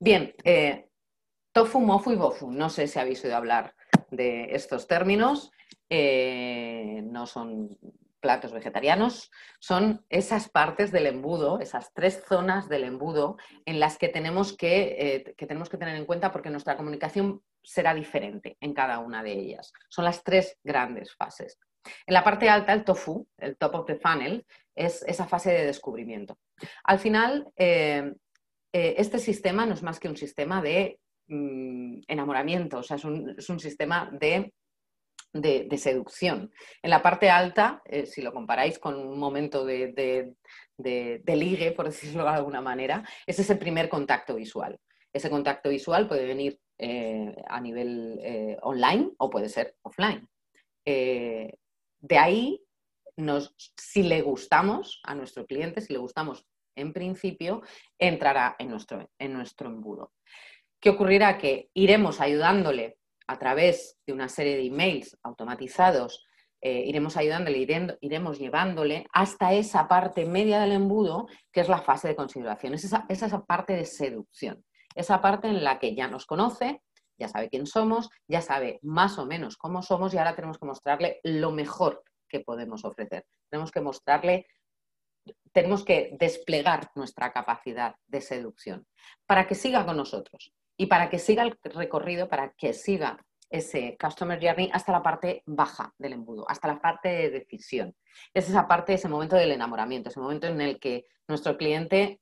[0.00, 0.88] Bien, eh,
[1.52, 2.50] tofu, mofu y bofu.
[2.50, 3.74] No sé si habéis oído hablar
[4.10, 5.50] de estos términos.
[5.90, 7.78] No son
[8.24, 14.08] platos vegetarianos, son esas partes del embudo, esas tres zonas del embudo en las que
[14.08, 18.72] tenemos que, eh, que, tenemos que tener en cuenta porque nuestra comunicación será diferente en
[18.72, 19.74] cada una de ellas.
[19.90, 21.58] Son las tres grandes fases.
[22.06, 25.66] En la parte alta, el tofu, el top of the funnel, es esa fase de
[25.66, 26.38] descubrimiento.
[26.84, 28.10] Al final, eh,
[28.72, 33.04] eh, este sistema no es más que un sistema de mm, enamoramiento, o sea, es
[33.04, 34.54] un, sistema de,
[35.76, 36.52] seducción.
[36.82, 40.34] En la parte alta, eh, si lo comparáis con un momento de,
[41.26, 44.78] ligue, por decirlo de alguna manera, es ese primer contacto visual.
[45.12, 46.58] Ese contacto visual puede venir
[47.48, 50.28] a nivel online o puede ser offline.
[50.84, 52.64] de ahí
[53.76, 57.62] si le gustamos a nuestro cliente, si le gustamos en principio,
[57.98, 60.12] entrará en nuestro, en nuestro embudo.
[60.80, 61.38] ¿Qué ocurrirá?
[61.38, 66.24] Que iremos ayudándole a través de una serie de emails automatizados,
[66.60, 67.58] eh, iremos ayudándole,
[68.00, 72.74] iremos llevándole hasta esa parte media del embudo, que es la fase de consideración.
[72.74, 76.82] Es esa, esa parte de seducción, esa parte en la que ya nos conoce,
[77.18, 80.66] ya sabe quién somos, ya sabe más o menos cómo somos y ahora tenemos que
[80.66, 83.26] mostrarle lo mejor que podemos ofrecer.
[83.50, 84.46] Tenemos que mostrarle,
[85.52, 88.86] tenemos que desplegar nuestra capacidad de seducción
[89.26, 93.96] para que siga con nosotros y para que siga el recorrido, para que siga ese
[94.00, 97.94] customer journey hasta la parte baja del embudo, hasta la parte de decisión.
[98.32, 102.20] Es esa parte, ese momento del enamoramiento, ese momento en el que nuestro cliente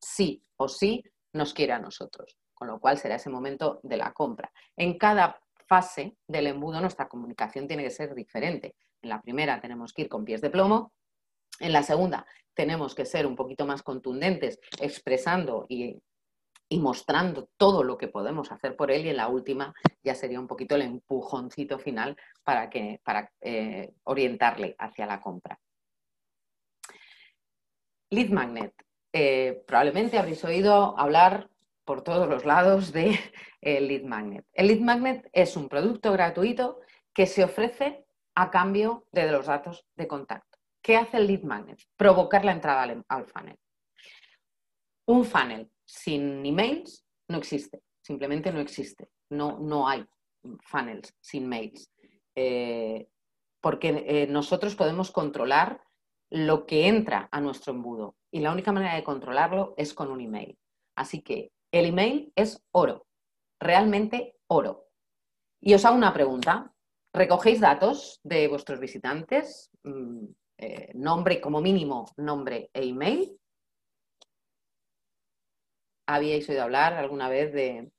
[0.00, 4.12] sí o sí nos quiere a nosotros, con lo cual será ese momento de la
[4.12, 4.50] compra.
[4.76, 8.74] En cada fase del embudo nuestra comunicación tiene que ser diferente.
[9.00, 10.92] En la primera tenemos que ir con pies de plomo,
[11.60, 16.00] en la segunda tenemos que ser un poquito más contundentes, expresando y,
[16.78, 20.46] mostrando todo lo que podemos hacer por él y en la última ya sería un
[20.46, 25.58] poquito el empujoncito final para, que, para eh, orientarle hacia la compra.
[28.10, 28.74] Lead Magnet.
[29.12, 31.48] Eh, probablemente habréis oído hablar
[31.84, 33.18] por todos los lados de
[33.60, 34.44] eh, Lead Magnet.
[34.52, 36.80] El Lead Magnet es un producto gratuito
[37.12, 40.58] que se ofrece a cambio de los datos de contacto.
[40.82, 41.80] ¿Qué hace el lead magnet?
[41.96, 43.58] Provocar la entrada al, funnel.
[45.06, 49.08] Un funnel sin emails no existe, simplemente no existe.
[49.30, 50.04] No, no hay
[50.62, 51.90] funnels sin mails.
[52.34, 53.08] Eh,
[53.60, 55.80] porque eh, nosotros podemos controlar
[56.30, 60.20] lo que entra a nuestro embudo y la única manera de controlarlo es con un
[60.20, 60.58] email.
[60.96, 63.06] Así que el email es oro,
[63.60, 64.88] realmente oro.
[65.60, 66.72] Y os hago una pregunta.
[67.12, 70.24] Recogéis datos de vuestros visitantes, mm,
[70.58, 73.38] eh, nombre como mínimo, nombre e email.
[76.06, 77.90] ¿Habíais oído hablar alguna vez de,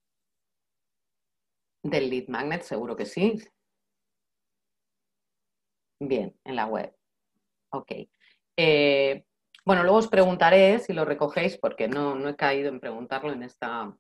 [1.84, 2.64] del lead magnet?
[2.64, 3.38] Seguro que sí.
[6.00, 6.94] Bien, en la web.
[7.72, 7.92] Ok.
[8.58, 9.26] Eh,
[9.66, 13.44] bueno, luego os preguntaré si lo recogéis, porque no, no he caído en preguntarlo en
[13.44, 13.98] esta,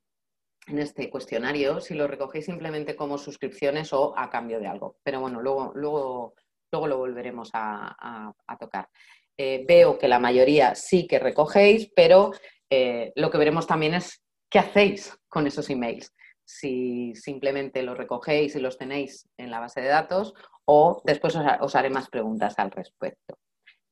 [0.67, 4.97] en este cuestionario si lo recogéis simplemente como suscripciones o a cambio de algo.
[5.03, 6.35] Pero bueno, luego, luego,
[6.71, 8.89] luego lo volveremos a, tocar.
[9.37, 12.31] Eh, veo que la mayoría sí que recogéis, pero
[12.69, 16.13] eh, lo que veremos también es qué hacéis con esos emails.
[16.45, 20.33] Si simplemente los recogéis y los tenéis en la base de datos
[20.65, 23.37] o después os haré más preguntas al respecto.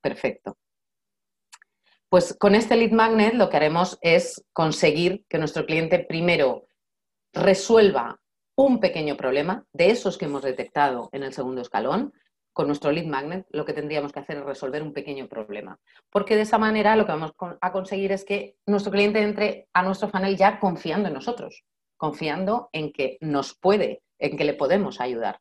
[0.00, 0.56] Perfecto.
[2.08, 6.68] Pues con este lead magnet lo que haremos es conseguir que nuestro cliente primero
[7.32, 8.20] resuelva
[8.56, 12.12] un pequeño problema de esos que hemos detectado en el segundo escalón.
[12.54, 15.78] Con nuestro lead magnet lo que tendríamos que hacer es resolver un pequeño problema.
[16.08, 19.82] Porque de esa manera lo que vamos a conseguir es que nuestro cliente entre a
[19.82, 21.64] nuestro funnel ya confiando en nosotros,
[21.96, 25.40] confiando en que nos puede, en que le podemos ayudar.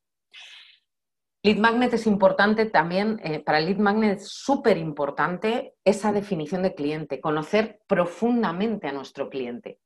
[1.45, 6.63] Lead Magnet es importante también, eh, para el Lead Magnet es súper importante esa definición
[6.63, 9.78] de cliente, conocer profundamente a nuestro cliente.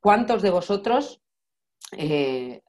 [0.00, 1.22] ¿Cuántos de vosotros
[1.96, 2.62] eh,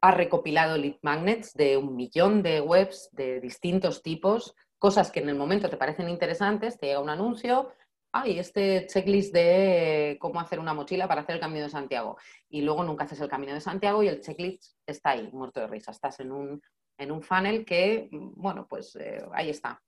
[0.00, 5.28] ha recopilado Lead Magnets de un millón de webs de distintos tipos, cosas que en
[5.28, 7.72] el momento te parecen interesantes, te llega un anuncio,
[8.12, 12.16] hay este checklist de cómo hacer una mochila para hacer el Camino de Santiago.
[12.48, 15.68] Y luego nunca haces el Camino de Santiago y el checklist está ahí, muerto de
[15.68, 15.92] risa.
[15.92, 16.60] Estás en un
[17.00, 19.82] en un funnel que, bueno, pues eh, ahí está.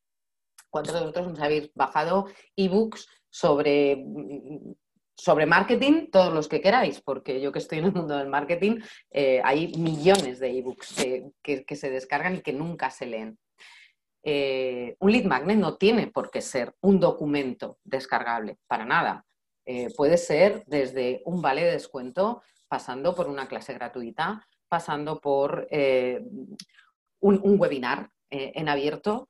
[0.71, 2.27] ¿Cuántos de vosotros nos habéis bajado
[2.57, 4.03] ebooks sobre,
[5.17, 6.11] sobre marketing?
[6.11, 9.73] Todos los que queráis, porque yo que estoy en el mundo del marketing, eh, hay
[9.77, 10.95] millones de ebooks
[11.43, 13.39] que, que, se descargan y que nunca se leen.
[14.25, 19.25] Eh, un lead magnet no tiene por qué ser un documento descargable, para nada.
[19.65, 25.69] Eh, puede ser desde un vale de descuento, pasando por una clase gratuita, pasando por
[25.71, 26.25] eh,
[27.21, 29.29] un, webinar eh, en abierto,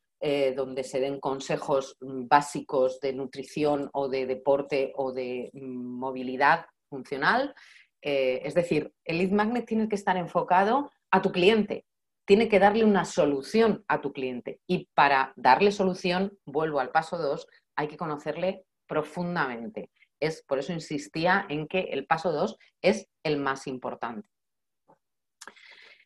[0.55, 7.55] donde se den consejos básicos de nutrición o de deporte o de mm, movilidad funcional.
[8.01, 11.85] es decir, el lead magnet tiene que estar enfocado a tu cliente,
[12.25, 14.61] tiene que darle una solución a tu cliente.
[14.67, 17.47] Y para darle solución, vuelvo al paso 2,
[17.77, 19.91] hay que conocerle profundamente.
[20.21, 24.29] Es, por eso insistía en que el paso 2 es el más importante.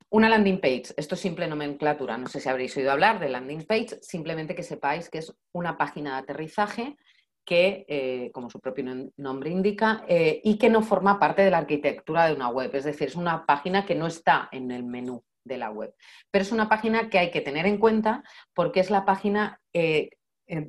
[0.09, 3.65] Una landing page, esto es simple nomenclatura, no sé si habréis oído hablar de landing
[3.67, 6.97] page, simplemente que sepáis que es una página de aterrizaje
[7.45, 8.85] que, eh, como su propio
[9.17, 12.85] nombre indica, eh, y que no forma parte de la arquitectura de una web, es
[12.85, 15.95] decir, es una página que no está en el menú de la web,
[16.31, 20.11] pero es una página que hay que tener en cuenta porque es la página eh,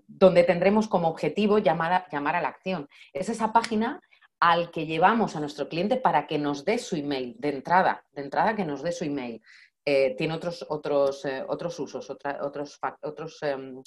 [0.07, 2.87] donde tendremos como objetivo llamar a, llamar a la acción.
[3.13, 4.01] Es esa página
[4.39, 8.21] al que llevamos a nuestro cliente para que nos dé su email de entrada, de
[8.21, 9.41] entrada que nos dé su email.
[9.85, 12.09] Eh, tiene otros, otros, eh, otros usos,
[13.41, 13.81] em,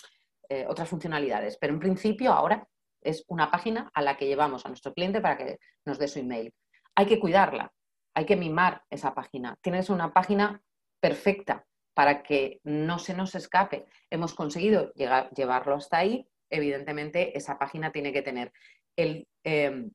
[0.48, 2.66] eh, otras funcionalidades, pero en principio ahora
[3.02, 6.18] es una página a la que llevamos a nuestro cliente para que nos dé su
[6.18, 6.52] email.
[6.94, 7.72] Hay que cuidarla,
[8.14, 9.56] hay que mimar esa página.
[9.62, 10.60] Tienes una página
[11.00, 13.84] perfecta, para que no se nos escape.
[14.08, 16.26] Hemos conseguido llegar, llevarlo hasta ahí.
[16.48, 18.52] Evidentemente, esa página tiene que tener
[18.96, 19.90] em,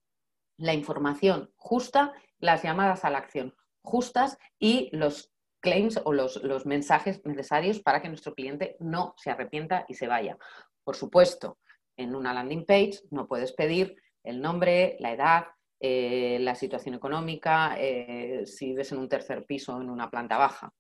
[0.58, 5.32] la información justa, las llamadas a la acción justas y los
[5.62, 10.38] claims o los, mensajes necesarios para que nuestro cliente no se arrepienta y se vaya.
[10.84, 11.58] Por supuesto,
[11.98, 15.46] en una landing page no puedes pedir el nombre, la edad,
[15.80, 20.38] eh, la situación económica, eh, si vives en un tercer piso o en una planta
[20.38, 20.72] baja.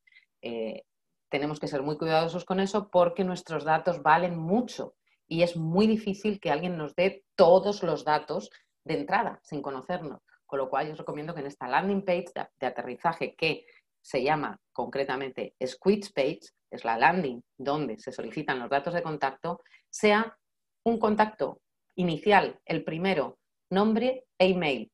[0.41, 0.84] Eh,
[1.30, 4.95] tenemos que ser muy cuidadosos con eso porque nuestros datos valen mucho
[5.28, 8.51] y es muy difícil que alguien nos dé todos los datos
[8.86, 10.21] de entrada sin conocernos.
[10.45, 13.65] Con lo cual, yo os recomiendo que en esta landing page de, aterrizaje que
[14.01, 19.61] se llama concretamente Squid Page, es la landing donde se solicitan los datos de contacto,
[19.89, 20.38] sea
[20.83, 21.61] un contacto
[21.95, 23.39] inicial, el primero,
[23.71, 24.91] nombre e email.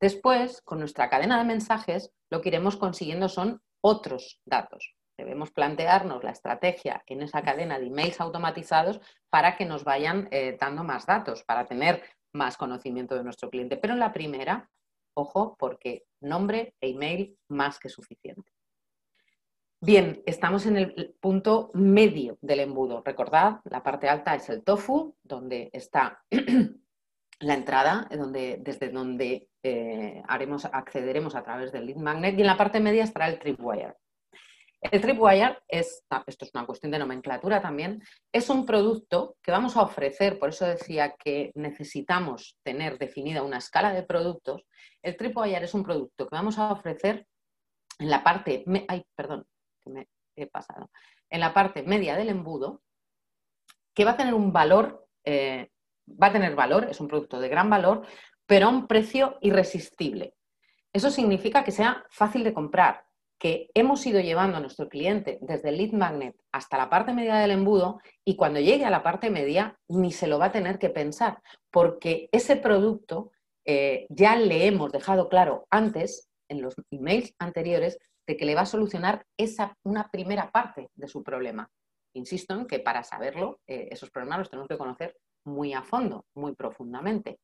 [0.00, 4.94] Después, con nuestra cadena de mensajes, lo que iremos consiguiendo son otros datos.
[5.16, 10.56] Debemos plantearnos la estrategia en esa cadena de emails automatizados para que nos vayan eh,
[10.60, 12.02] dando más datos, para tener
[12.32, 13.76] más conocimiento de nuestro cliente.
[13.76, 14.70] Pero en la primera,
[15.14, 18.52] ojo, porque nombre e email más que suficiente.
[19.80, 23.02] Bien, estamos en el punto medio del embudo.
[23.04, 26.22] Recordad, la parte alta es el tofu, donde está
[27.40, 32.46] la entrada, donde, desde donde eh, haremos, accederemos a través del lead magnet, y en
[32.46, 33.96] la parte media estará el tripwire.
[34.82, 38.02] El Tripwire es, ah, esto es una cuestión de nomenclatura también,
[38.32, 43.58] es un producto que vamos a ofrecer, por eso decía que necesitamos tener definida una
[43.58, 44.64] escala de productos.
[45.00, 47.28] El Tripwire es un producto que vamos a ofrecer
[48.00, 49.46] en la parte, ay, perdón,
[49.86, 50.90] me he pasado,
[51.30, 52.82] en la parte media del embudo,
[53.94, 55.70] que va a tener un valor, eh,
[56.20, 58.04] va a tener valor, es un producto de gran valor,
[58.46, 60.34] pero a un precio irresistible.
[60.92, 63.04] Eso significa que sea fácil de comprar,
[63.42, 67.34] que hemos ido llevando a nuestro cliente desde el lead magnet hasta la parte media
[67.38, 70.78] del embudo y cuando llegue a la parte media ni se lo va a tener
[70.78, 73.32] que pensar, porque ese producto
[73.64, 78.60] eh, ya le hemos dejado claro antes, en los emails anteriores, de que le va
[78.60, 81.68] a solucionar esa, una primera parte de su problema.
[82.14, 85.16] Insisto en que para saberlo, eh, esos problemas los tenemos que conocer
[85.46, 87.40] muy a fondo, muy profundamente.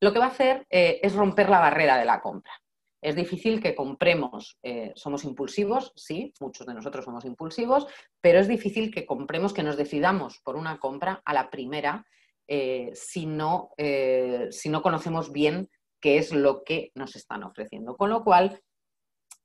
[0.00, 2.52] Lo que va a hacer eh, es romper la barrera de la compra.
[3.00, 7.86] Es difícil que compremos, eh, somos impulsivos, sí, muchos de nosotros somos impulsivos,
[8.20, 12.06] pero es difícil que compremos, que nos decidamos por una compra a la primera
[12.46, 17.96] eh, si, no, eh, si no conocemos bien qué es lo que nos están ofreciendo.
[17.96, 18.60] Con lo cual,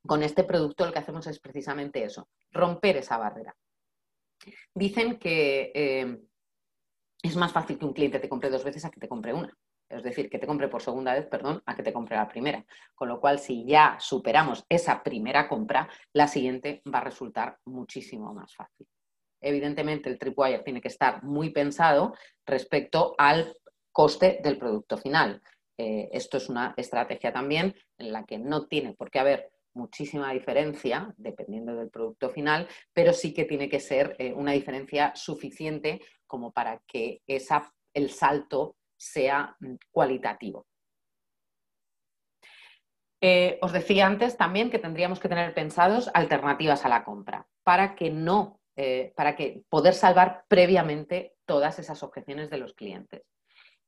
[0.05, 3.55] con este producto lo que hacemos es precisamente eso, romper esa barrera.
[4.73, 6.19] Dicen que
[7.23, 9.57] es más fácil que un cliente te compre dos veces a que te compre una
[9.89, 12.65] es decir, que te compre por segunda vez, perdón, a que te compre la primera.
[12.93, 18.33] Con lo cual, si ya superamos esa primera compra, la siguiente va a resultar muchísimo
[18.33, 18.87] más fácil.
[19.41, 22.15] Evidentemente, el tripwire tiene que estar muy pensado
[22.45, 23.55] respecto al
[23.91, 25.41] coste del producto final.
[25.77, 30.31] Eh, esto es una estrategia también en la que no tiene por qué haber muchísima
[30.31, 36.01] diferencia dependiendo del producto final, pero sí que tiene que ser eh, una diferencia suficiente
[36.25, 40.65] como para que esa, el salto sea mm, cualitativo.
[43.21, 47.95] Eh, os decía antes también que tendríamos que tener pensados alternativas a la compra para
[47.95, 53.23] que no, eh, para que poder salvar previamente todas esas objeciones de los clientes.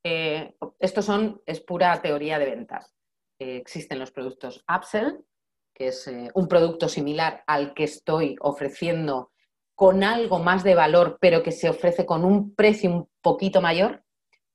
[0.02, 2.94] Eh, esto son, es pura teoría de ventas.
[3.38, 5.24] Existen los productos upsell,
[5.72, 9.30] que es un producto similar al que estoy ofreciendo
[9.76, 14.02] con algo más de valor, pero que se ofrece con un precio un poquito mayor.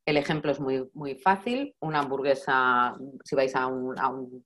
[0.06, 1.76] El ejemplo es muy, muy fácil.
[1.80, 4.46] Una hamburguesa, si vais a un,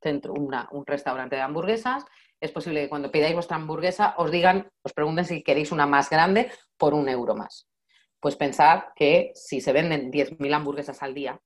[0.00, 2.04] centro, un restaurante de hamburguesas,
[2.40, 6.10] es posible que cuando pidáis vuestra hamburguesa os digan, os pregunten si queréis una más
[6.10, 7.68] grande por un euro más.
[8.20, 11.40] Pues pensad que si se venden 10.000 hamburguesas al día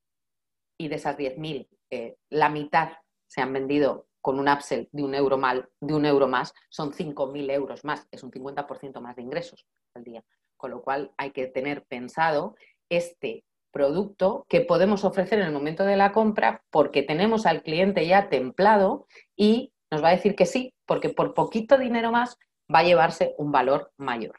[0.77, 2.93] y de esas 10.000 eh, la mitad
[3.27, 6.91] se han vendido con un upsell de un euro, mal, de un euro más, son
[6.93, 9.65] 5.000 euros más, es un 50% más de ingresos
[9.95, 10.23] al día.
[10.57, 12.55] Con lo cual hay que tener pensado
[12.91, 18.05] este producto que podemos ofrecer en el momento de la compra porque tenemos al cliente
[18.05, 22.37] ya templado y nos va a decir que sí, porque por poquito dinero más
[22.73, 24.35] va a llevarse un valor mayor.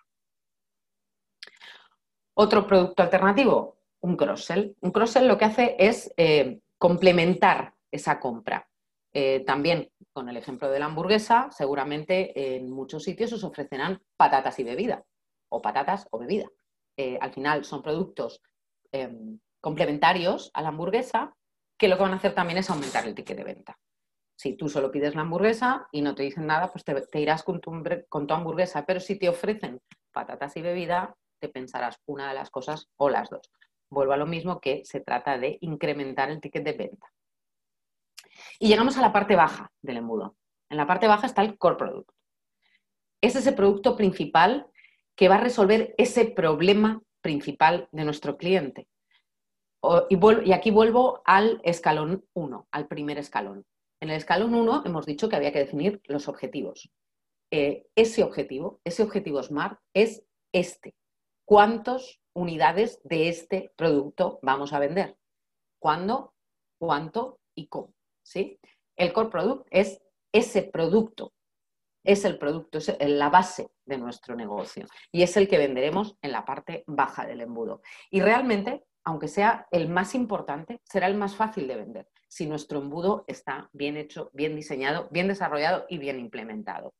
[2.34, 4.76] Otro producto alternativo, un cross-sell.
[4.80, 8.68] Un cross-sell lo que hace es eh, complementar esa compra.
[9.12, 14.58] Eh, también con el ejemplo de la hamburguesa, seguramente en muchos sitios os ofrecerán patatas
[14.58, 15.04] y bebida,
[15.50, 16.48] o patatas o bebida.
[16.96, 18.42] Eh, al final son productos
[18.92, 21.34] em, complementarios a la hamburguesa
[21.78, 23.78] que lo que van a hacer también es aumentar el ticket de venta.
[24.36, 27.60] Si tú solo pides la hamburguesa y no te dicen nada, pues te, irás con
[27.60, 27.72] tu,
[28.34, 28.84] hamburguesa.
[28.86, 29.80] Pero si te ofrecen
[30.12, 33.50] patatas y bebida, te pensarás una de las cosas o las dos.
[33.90, 37.12] Vuelvo a lo mismo que se trata de incrementar el ticket de venta.
[38.58, 40.36] Y llegamos a la parte baja del embudo.
[40.70, 42.10] En la parte baja está el core product.
[43.20, 44.66] Es ese producto principal
[45.16, 48.88] que va a resolver ese problema principal de nuestro cliente.
[50.10, 53.64] y, aquí vuelvo al escalón 1, al primer escalón.
[54.00, 56.90] En el escalón 1 hemos dicho que había que definir los objetivos.
[57.50, 60.94] Eh, ese objetivo, ese objetivo SMART es este.
[61.44, 65.16] ¿Cuántas unidades de este producto vamos a vender?
[65.78, 66.34] ¿Cuándo?
[66.78, 67.40] ¿Cuánto?
[67.54, 67.92] ¿Y cómo?
[68.22, 68.58] ¿sí?
[68.96, 70.00] El core product es
[70.32, 71.32] ese producto,
[72.04, 76.32] es el producto, es la base de nuestro negocio y es el que venderemos en
[76.32, 77.82] la parte baja del embudo.
[78.10, 82.78] Y realmente, aunque sea el más importante, será el más fácil de vender si nuestro
[82.78, 86.94] embudo está bien hecho, bien diseñado, bien desarrollado y bien implementado.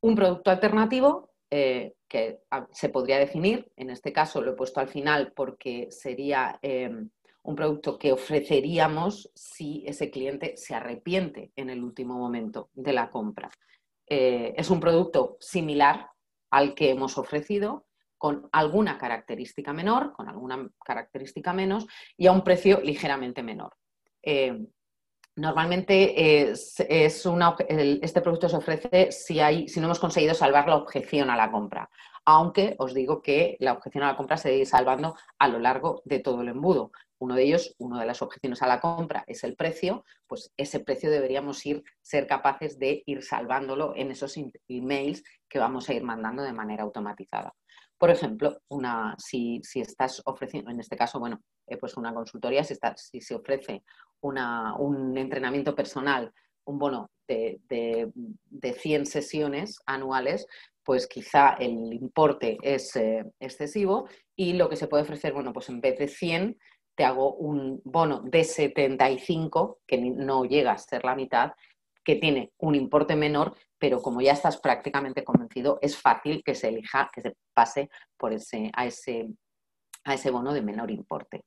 [0.00, 4.80] Un producto alternativo eh, que ah, se podría definir, en este caso lo he puesto
[4.80, 7.08] al final porque sería em,
[7.44, 13.10] un producto que ofreceríamos si ese cliente se arrepiente en el último momento de la
[13.10, 13.50] compra.
[14.06, 16.08] Eh, es un producto similar
[16.50, 17.86] al que hemos ofrecido,
[18.16, 21.86] con alguna característica menor, con alguna característica menos
[22.16, 23.76] y a un precio ligeramente menor.
[24.22, 24.66] Eh,
[25.36, 31.50] normalmente es, este producto se ofrece si, no hemos conseguido salvar la objeción a la
[31.50, 31.90] compra,
[32.24, 36.02] aunque os digo que la objeción a la compra se debe salvando a lo largo
[36.04, 36.92] de todo el embudo.
[37.24, 40.80] Uno de ellos, una de las objeciones a la compra es el precio, pues ese
[40.80, 44.36] precio deberíamos ir, ser capaces de ir salvándolo en esos
[44.68, 47.54] emails que vamos a ir mandando de manera automatizada.
[47.96, 52.74] Por ejemplo, una, si, estás ofreciendo, en este caso, bueno, eh, pues una consultoría, si,
[52.96, 53.82] si se ofrece
[54.20, 56.30] un entrenamiento personal,
[56.66, 60.46] un bono de, de, 100 sesiones anuales,
[60.82, 65.68] pues quizá el importe es eh, excesivo y lo que se puede ofrecer, bueno, pues
[65.70, 66.58] en vez de 100,
[66.94, 71.52] te hago un bono de 75, que no llega a ser la mitad,
[72.04, 76.68] que tiene un importe menor, pero como ya estás prácticamente convencido, es fácil que se
[76.68, 79.28] elija, que se pase por ese, a, ese,
[80.04, 81.44] a ese bono de menor importe.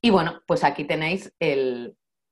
[0.00, 1.32] Y bueno, pues aquí tenéis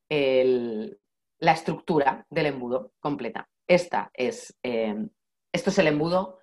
[0.09, 3.49] la estructura del embudo completa.
[3.67, 4.97] Esta es, eh,
[5.53, 6.39] esto es el embudo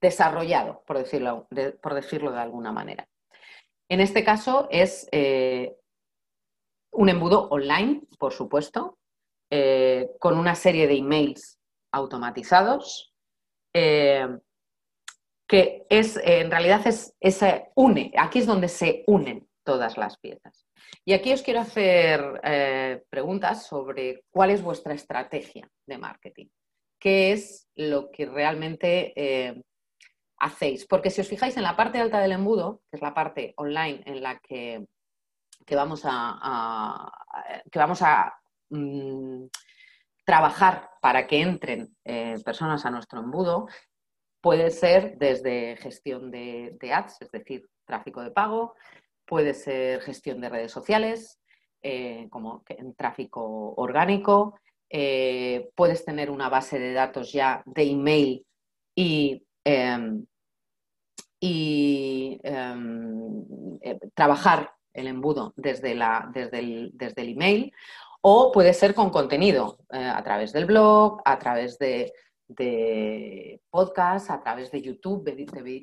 [0.00, 1.48] desarrollado, por decirlo,
[1.82, 3.08] por decirlo de alguna manera.
[3.88, 5.76] En este caso es eh,
[6.92, 8.98] un embudo online, por supuesto,
[9.50, 11.58] eh, con una serie de emails
[11.92, 13.14] automatizados,
[13.72, 14.26] eh,
[15.48, 20.66] que es, en realidad es, ese une, aquí es donde se unen todas las piezas.
[21.04, 26.46] Y aquí os quiero hacer preguntas sobre cuál es vuestra estrategia de marketing,
[26.98, 29.62] qué es lo que realmente
[30.38, 30.86] hacéis.
[30.86, 34.02] Porque si os fijáis en la parte alta del embudo, que es la parte online
[34.06, 34.86] en la que,
[35.70, 37.10] vamos a,
[37.70, 38.34] que vamos a
[38.70, 39.46] mm,
[40.24, 43.68] trabajar para que entren eh, personas a nuestro embudo,
[44.40, 48.74] puede ser desde gestión de, ads, es decir, tráfico de pago,
[49.24, 51.40] puede ser gestión de redes sociales,
[51.82, 54.58] eh, como en tráfico orgánico,
[54.88, 58.46] eh, puedes tener una base de datos ya de email
[58.94, 60.24] y Em,
[61.40, 63.42] y em,
[63.80, 67.72] eh, trabajar el embudo desde, la, desde, el, desde, el, email
[68.20, 72.12] o puede ser con contenido eh, a través del blog, a través de,
[72.46, 75.34] de podcast, a través de YouTube, de,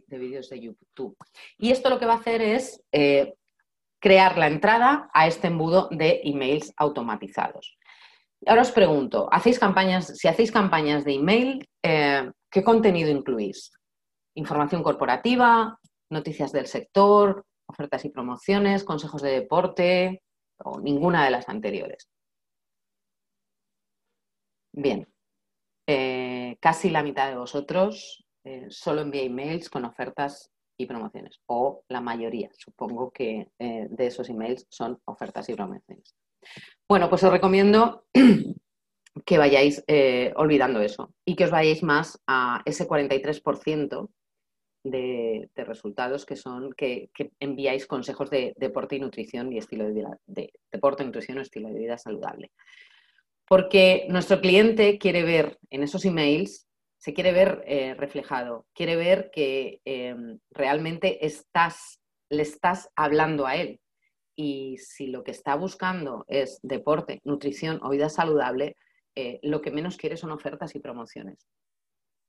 [0.07, 1.17] de, vídeos de YouTube.
[1.57, 3.34] Y esto lo que va a hacer es eh,
[3.99, 7.77] crear la entrada a este embudo de emails automatizados.
[8.46, 13.72] Ahora os pregunto, ¿hacéis campañas, si hacéis campañas de email, ¿qué contenido incluís?
[14.36, 15.80] información corporativa,
[16.10, 20.24] noticias del sector, ofertas y promociones, consejos de deporte
[20.58, 22.10] o ninguna de las anteriores.
[24.72, 25.08] Bien,
[25.88, 31.84] eh, casi la mitad de vosotros eh, solo envía emails con ofertas y promociones, o
[31.88, 36.16] la mayoría, supongo que eh, de esos emails son ofertas y promociones.
[36.88, 38.06] Bueno, pues os recomiendo
[39.26, 39.84] que vayáis
[40.36, 44.10] olvidando eso y que os vayáis más a ese 43%
[44.84, 50.20] de, resultados que son que, enviáis consejos de deporte y nutrición y estilo de vida,
[50.26, 52.52] de deporte, nutrición o estilo de vida saludable.
[53.48, 56.68] Porque nuestro cliente quiere ver en esos emails,
[56.98, 63.56] se quiere ver eh, reflejado, quiere ver que em, realmente estás, le estás hablando a
[63.56, 63.80] él.
[64.36, 68.77] Y si lo que está buscando es deporte, nutrición o vida saludable,
[69.15, 71.47] eh, lo que menos quiere son ofertas y promociones.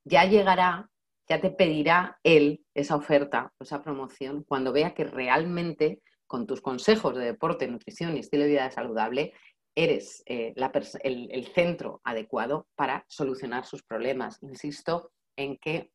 [0.04, 0.90] Ya llegará
[1.28, 7.14] ya te pedirá él esa oferta, esa promoción, cuando vea que realmente con tus consejos
[7.16, 9.32] de deporte, nutrición y estilo de vida saludable,
[9.74, 10.54] eres eh,
[11.02, 14.38] el, centro adecuado para solucionar sus problemas.
[14.42, 15.90] Insisto en que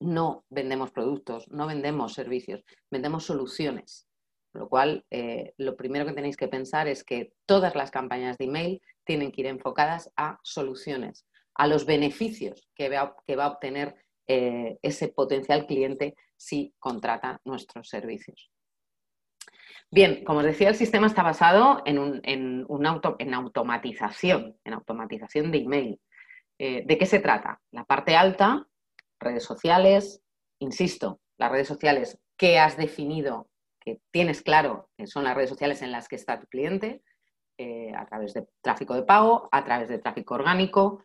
[0.00, 4.06] no vendemos productos, no vendemos servicios, vendemos soluciones.
[4.52, 8.36] Con lo cual, eh, lo primero que tenéis que pensar es que todas las campañas
[8.36, 13.46] de email tienen que ir enfocadas a soluciones, a los beneficios que va, que va
[13.46, 13.96] a obtener
[14.26, 18.50] eh, ese potencial cliente si contrata nuestros servicios.
[19.90, 22.66] Bien, como os decía, el sistema está basado en, en,
[23.18, 26.00] en automatización, en automatización de email.
[26.58, 27.60] Eh, ¿De qué se trata?
[27.70, 28.66] La parte alta,
[29.20, 30.22] redes sociales,
[30.60, 33.50] insisto, las redes sociales que has definido,
[33.84, 37.02] que tienes claro que son las redes sociales en las que está tu cliente,
[37.58, 41.04] eh, a través de tráfico de pago, a través de tráfico orgánico.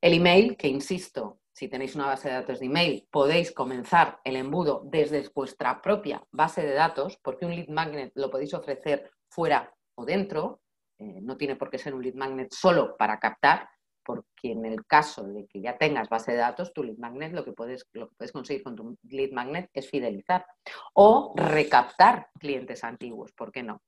[0.00, 4.36] El email, que insisto, si tenéis una base de datos de email, podéis comenzar el
[4.36, 9.74] embudo desde vuestra propia base de datos, porque un lead magnet lo podéis ofrecer fuera
[9.94, 10.60] o dentro,
[10.98, 13.68] eh, no tiene por qué ser un lead magnet solo para captar,
[14.06, 17.44] porque en el caso de que ya tengas base de datos, tu lead magnet lo
[17.44, 20.46] que puedes, lo que puedes conseguir con tu lead magnet es fidelizar
[20.94, 23.82] o recaptar clientes antiguos, ¿por qué no?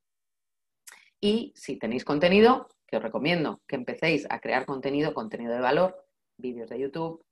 [1.20, 6.04] Y si tenéis contenido, que os recomiendo que empecéis a crear contenido, contenido de valor,
[6.36, 7.24] vídeos de YouTube,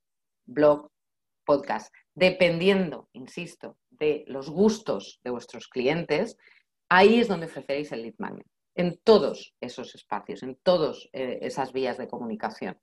[0.45, 0.89] blog,
[1.45, 1.93] podcast.
[2.13, 6.37] Dependiendo, insisto, de los gustos de vuestros clientes,
[6.89, 11.73] ahí es donde ofreceréis el lead magnet, en todos esos espacios, en todas eh, esas
[11.73, 12.79] vías de comunicación.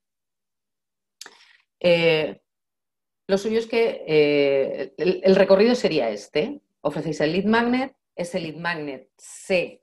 [1.79, 2.41] Eh,
[3.27, 6.61] lo suyo es que eh, el, recorrido sería este.
[6.81, 9.81] Ofrecéis el lead magnet, ese lead magnet se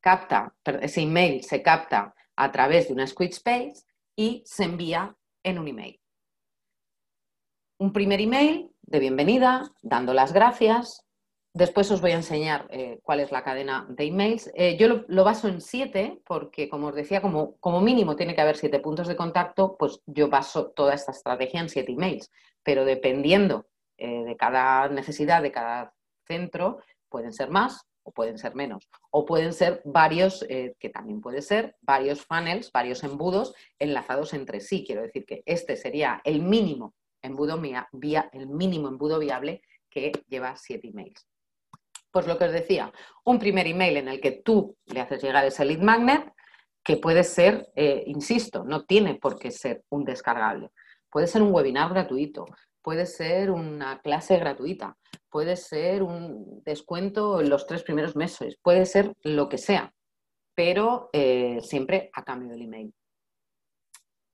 [0.00, 3.84] capta, ese email se capta a través de una Squid Space
[4.14, 6.00] y se envía en un email
[7.78, 11.05] un primer email de bienvenida, dando las gracias.
[11.56, 14.50] Después os voy a enseñar eh, cuál es la cadena de emails.
[14.54, 18.58] Eh, yo lo, baso en siete, porque como os decía, como, mínimo tiene que haber
[18.58, 22.30] siete puntos de contacto, pues yo baso toda esta estrategia en siete emails.
[22.62, 25.94] Pero dependiendo eh, de cada necesidad de cada
[26.26, 28.90] centro, pueden ser más o pueden ser menos.
[29.10, 34.84] O pueden ser varios, que también puede ser, varios funnels, varios embudos enlazados entre sí.
[34.86, 37.58] Quiero decir que este sería el mínimo embudo
[37.92, 41.26] vía, el mínimo embudo viable que lleva siete emails.
[42.16, 42.90] Pues lo que os decía,
[43.26, 46.32] un primer email en el que tú le haces llegar ese lead magnet,
[46.82, 50.70] que puede ser, eh, insisto, no tiene por qué ser un descargable.
[51.10, 52.46] Puede ser un webinar gratuito,
[52.80, 54.96] puede ser una clase gratuita,
[55.28, 59.92] puede ser un descuento en los tres primeros meses, puede ser lo que sea,
[60.54, 62.94] pero eh, siempre a cambio del email.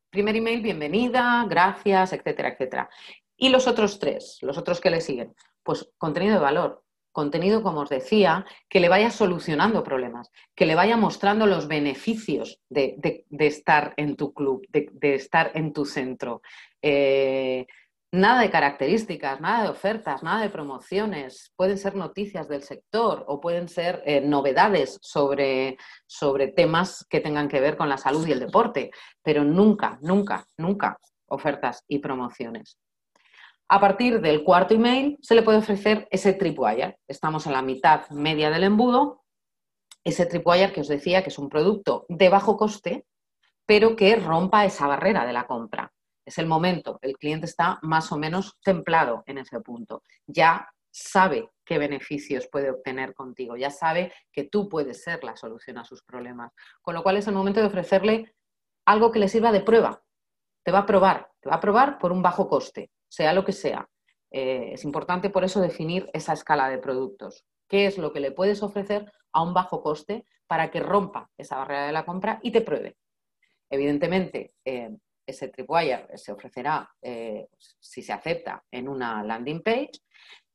[0.08, 2.88] Primer email, bienvenida, gracias, etcétera, etcétera.
[3.36, 7.82] Y los otros tres, los otros que le siguen, pues contenido de valor, contenido, como
[7.82, 13.94] os decía, que le vaya solucionando problemas, que le vaya mostrando los beneficios de, estar
[13.96, 16.42] en tu club, de, estar en tu centro.
[16.80, 17.66] Eh,
[18.14, 21.50] Nada de características, nada de ofertas, nada de promociones.
[21.56, 27.48] Pueden ser noticias del sector o pueden ser eh, novedades sobre, sobre temas que tengan
[27.48, 28.90] que ver con la salud y el deporte,
[29.22, 32.76] pero nunca, nunca, nunca ofertas y promociones.
[33.68, 36.98] A partir del cuarto email se le puede ofrecer ese tripwire.
[37.08, 39.22] Estamos en la mitad media del embudo.
[40.04, 43.06] Ese tripwire que os decía que es un producto de bajo coste,
[43.64, 45.92] pero que rompa esa barrera de la compra.
[46.24, 50.02] Es el momento, el cliente está más o menos templado en ese punto.
[50.26, 55.78] Ya sabe qué beneficios puede obtener contigo, ya sabe que tú puedes ser la solución
[55.78, 56.52] a sus problemas.
[56.82, 58.34] Con lo cual es el momento de ofrecerle
[58.86, 60.02] algo que le sirva de prueba.
[60.64, 63.52] Te va a probar, te va a probar por un bajo coste, sea lo que
[63.52, 63.86] sea.
[64.30, 67.44] Eh, es importante por eso definir esa escala de productos.
[67.68, 71.58] ¿Qué es lo que le puedes ofrecer a un bajo coste para que rompa esa
[71.58, 72.96] barrera de la compra y te pruebe?
[73.68, 74.96] Evidentemente, eh,
[75.26, 77.48] ese tripwire se ofrecerá, eh,
[77.78, 79.92] si se acepta, en una landing page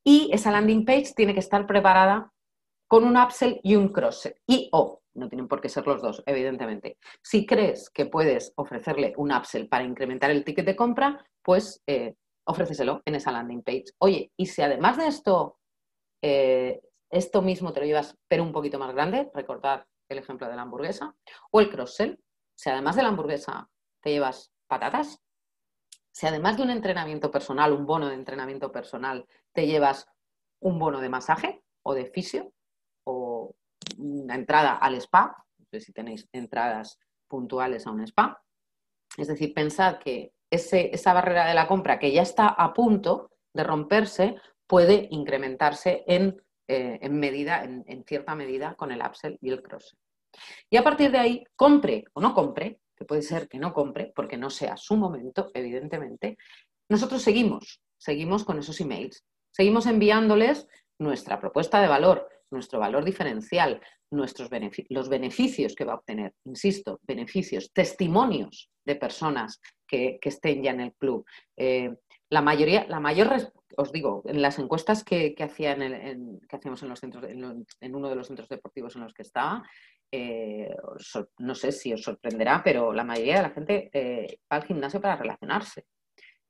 [0.03, 2.31] y esa landing page tiene que estar preparada
[2.87, 4.35] con un upsell y un cross-sell.
[4.47, 6.97] Y o, no tienen por qué ser los dos, evidentemente.
[7.21, 11.83] Si crees que puedes ofrecerle un upsell para incrementar el ticket de compra, pues
[12.47, 13.85] ofréceselo en esa landing page.
[13.99, 15.59] Oye, y si además de esto,
[16.21, 20.55] eh, esto mismo te lo llevas, pero un poquito más grande, recordad el ejemplo de
[20.55, 21.15] la hamburguesa,
[21.51, 22.19] o el cross-sell,
[22.55, 23.69] si además de la hamburguesa
[24.01, 25.19] te llevas patatas,
[26.11, 30.07] si además de un entrenamiento personal, un bono de entrenamiento personal, te llevas
[30.61, 32.53] un bono de masaje o de fisio
[33.03, 33.53] o
[33.97, 38.41] una entrada al spa, no sé si tenéis entradas puntuales a un spa,
[39.17, 43.63] es decir, pensad que esa barrera de la compra que ya está a punto de
[43.63, 44.35] romperse
[44.65, 49.97] puede incrementarse en, eh, medida, en, en, cierta medida con el upsell y el cross.
[50.69, 54.11] Y a partir de ahí, compre o no compre, que puede ser que no compre
[54.15, 56.37] porque no sea su momento, evidentemente,
[56.89, 60.67] nosotros seguimos, seguimos con esos emails, seguimos enviándoles
[60.99, 63.81] nuestra propuesta de valor, nuestro valor diferencial,
[64.11, 64.49] nuestros
[64.89, 70.81] los beneficios que va a obtener, insisto, beneficios, testimonios de personas que, estén ya en
[70.81, 71.25] el club.
[71.55, 71.95] Eh,
[72.29, 76.99] la mayoría, la mayor, os digo, en las encuestas que, que, que hacíamos en, los
[76.99, 79.63] centros, en, uno de los centros deportivos en los que estaba,
[80.11, 80.75] eh,
[81.39, 85.01] no sé si os sorprenderá, pero la mayoría de la gente eh, va al gimnasio
[85.01, 85.85] para relacionarse.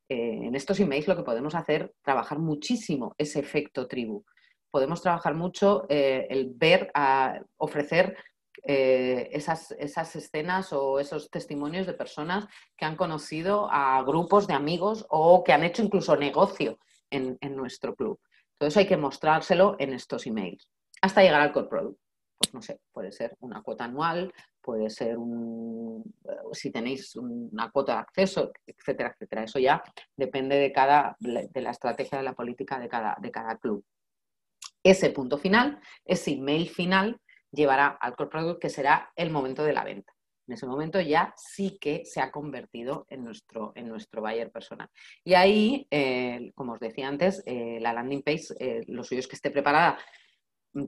[0.09, 4.23] Eh, en estos emails lo que podemos hacer, trabajar muchísimo ese efecto tribu.
[4.71, 8.15] Podemos trabajar mucho el ver, a, ofrecer
[8.63, 15.05] esas, esas, escenas o esos testimonios de personas que han conocido a grupos de amigos
[15.09, 16.79] o que han hecho incluso negocio
[17.09, 18.19] en, en nuestro club.
[18.57, 20.67] Todo eso hay que mostrárselo en estos emails
[21.01, 21.99] hasta llegar al core product
[22.37, 24.31] pues no sé, puede ser una cuota anual,
[24.61, 26.03] puede ser un,
[26.51, 29.43] si tenéis una cuota de acceso, etcétera, etcétera.
[29.43, 29.83] Eso ya
[30.15, 33.83] depende de, cada, de la estrategia de la política de cada, de cada club.
[34.83, 37.19] Ese punto final, ese email final,
[37.51, 40.13] llevará al core product que será el momento de la venta.
[40.47, 44.89] En ese momento ya sí que se ha convertido en nuestro, en nuestro buyer personal.
[45.23, 49.27] Y ahí, eh, como os decía antes, eh, la landing page, eh, lo suyo es
[49.27, 49.97] que esté preparada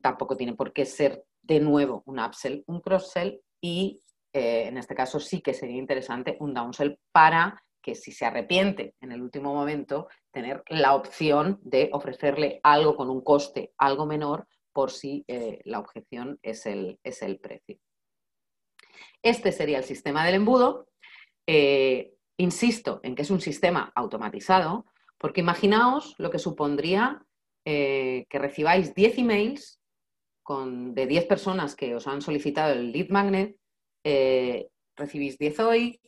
[0.01, 3.99] tampoco tiene por qué ser de nuevo un upsell, un cross-sell y
[4.31, 8.93] eh, en este caso sí que sería interesante un downsell para que si se arrepiente
[9.01, 14.47] en el último momento, tener la opción de ofrecerle algo con un coste algo menor
[14.79, 17.77] por si eh, la objeción es el, es el, precio.
[19.21, 20.87] Este sería el sistema del embudo.
[21.45, 24.85] Eh, insisto en que es un sistema automatizado,
[25.17, 27.25] porque imaginaos lo que supondría
[27.65, 29.81] que recibáis 10 emails
[30.47, 33.57] de 10 personas que os han solicitado el lead magnet,
[34.05, 36.01] eh, recibís 10 hoy,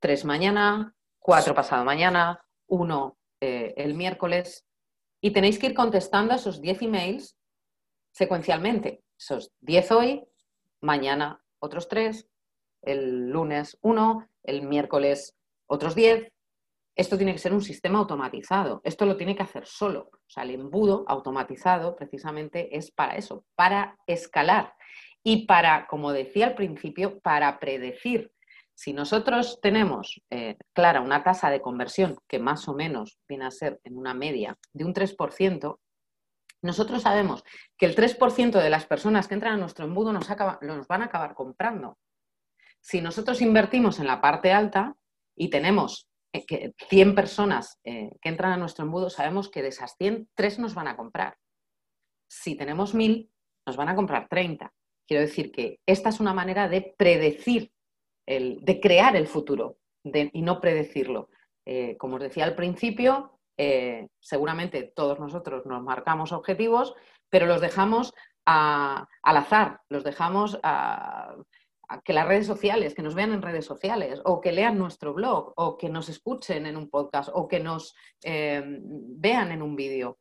[0.00, 4.66] 3 mañana, 4 pasado mañana, 1 eh, el miércoles,
[5.22, 7.35] y tenéis que ir contestando a esos 10 emails
[8.16, 9.02] secuencialmente.
[9.18, 10.24] Esos 10 hoy,
[10.80, 12.26] mañana otros 3,
[12.82, 15.36] el lunes 1, el miércoles
[15.66, 16.32] otros 10,
[16.94, 18.80] esto tiene que ser un sistema automatizado.
[18.84, 20.08] Esto lo tiene que hacer solo.
[20.12, 24.72] O sea, el embudo automatizado precisamente es para eso, para escalar
[25.22, 28.32] y para, como decía al principio, para predecir.
[28.74, 33.50] Si nosotros tenemos eh, clara una tasa de conversión que más o menos viene a
[33.50, 35.78] ser en una media de un 3%,
[36.66, 37.44] nosotros sabemos
[37.78, 41.34] que el 3% de las personas que entran a nuestro embudo nos, van a acabar
[41.34, 41.98] comprando.
[42.80, 44.94] Si nosotros invertimos en la parte alta
[45.34, 49.68] y tenemos eh, que 100 personas eh, que entran a nuestro embudo, sabemos que de
[49.68, 51.36] esas 100, 3 nos van a comprar.
[52.28, 53.30] Si tenemos 1000,
[53.66, 54.72] nos van a comprar 30.
[55.06, 57.72] Quiero decir que esta es una manera de predecir,
[58.26, 61.30] el, de crear el futuro y no predecirlo.
[61.64, 63.35] Eh, como os decía al principio,
[64.20, 66.94] seguramente todos nosotros nos marcamos objetivos,
[67.30, 71.34] pero los dejamos al azar, los dejamos a,
[72.04, 75.52] que las redes sociales, que nos vean en redes sociales, o que lean nuestro blog,
[75.56, 77.94] o que nos escuchen en un podcast, o que nos
[78.24, 80.18] eh, vean en un vídeo.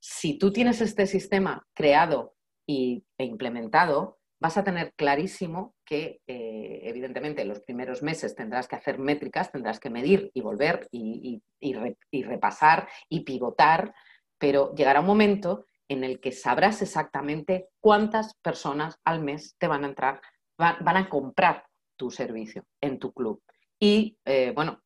[0.00, 2.34] Si tú tienes este sistema creado
[2.66, 8.68] y, e implementado, vas a tener clarísimo que, eh, evidentemente, en los primeros meses tendrás
[8.68, 13.94] que hacer métricas, tendrás que medir y volver y, y repasar y pivotar,
[14.38, 19.84] pero llegará un momento en el que sabrás exactamente cuántas personas al mes te van
[19.84, 20.20] a entrar
[20.58, 21.64] van, a comprar
[21.96, 23.42] tu servicio en tu club.
[23.80, 24.82] Y eh, bueno,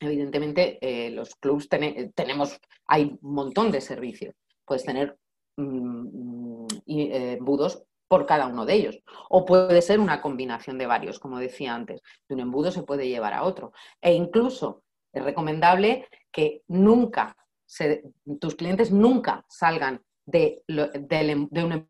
[0.00, 4.34] evidentemente eh, los clubs tenemos, hay un montón de servicios.
[4.64, 5.16] Puedes tener
[5.56, 7.84] mm, eh, embudos
[8.14, 9.00] por cada uno de ellos.
[9.28, 12.00] O puede ser una combinación de varios, como decía antes.
[12.28, 13.72] De un embudo se puede llevar a otro.
[14.00, 17.36] E incluso es recomendable que nunca,
[18.40, 21.88] tus clientes nunca salgan de, de, de un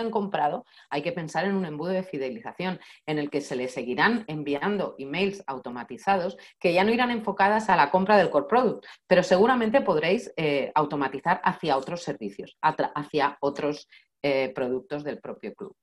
[0.00, 3.72] han comprado, hay que pensar en un embudo de fidelización en el que se les
[3.72, 8.86] seguirán enviando emails automatizados que ya no irán enfocadas a la compra del core product,
[9.06, 13.88] pero seguramente podréis eh, automatizar hacia otros servicios, hacia otros
[14.22, 15.76] eh, productos del propio club.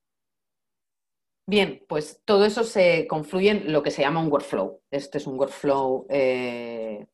[1.45, 4.81] Bien, pues todo eso se confluye en lo que se llama un workflow.
[4.91, 7.07] Este es un workflow eh,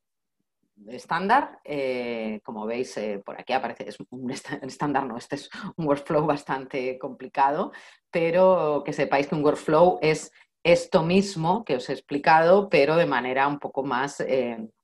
[0.87, 1.59] estándar.
[1.63, 6.99] Eh, como veis, por aquí aparece, es un estándar, no, este es un workflow bastante
[6.99, 7.71] complicado,
[8.11, 10.31] pero que sepáis que un workflow es
[10.63, 14.23] esto mismo que os he explicado, pero de manera un poco más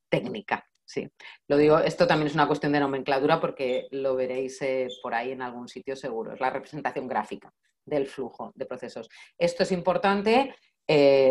[0.08, 0.71] técnica.
[0.92, 1.08] Sí,
[1.48, 4.60] lo digo, esto también es una cuestión de nomenclatura porque lo veréis
[5.02, 7.50] por ahí en algún sitio seguro, es la representación gráfica
[7.86, 9.08] del flujo de procesos.
[9.38, 10.54] Esto es importante,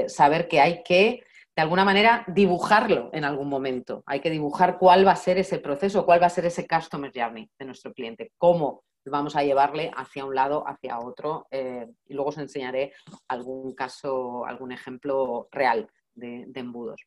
[0.07, 1.23] saber que hay que
[1.55, 4.03] de alguna manera dibujarlo en algún momento.
[4.05, 7.11] Hay que dibujar cuál va a ser ese proceso, cuál va a ser ese customer
[7.13, 11.47] journey de nuestro cliente, cómo vamos a llevarle hacia un lado, hacia otro.
[11.51, 12.93] Eh, y luego os enseñaré
[13.27, 17.01] algún caso, algún ejemplo real de, embudos.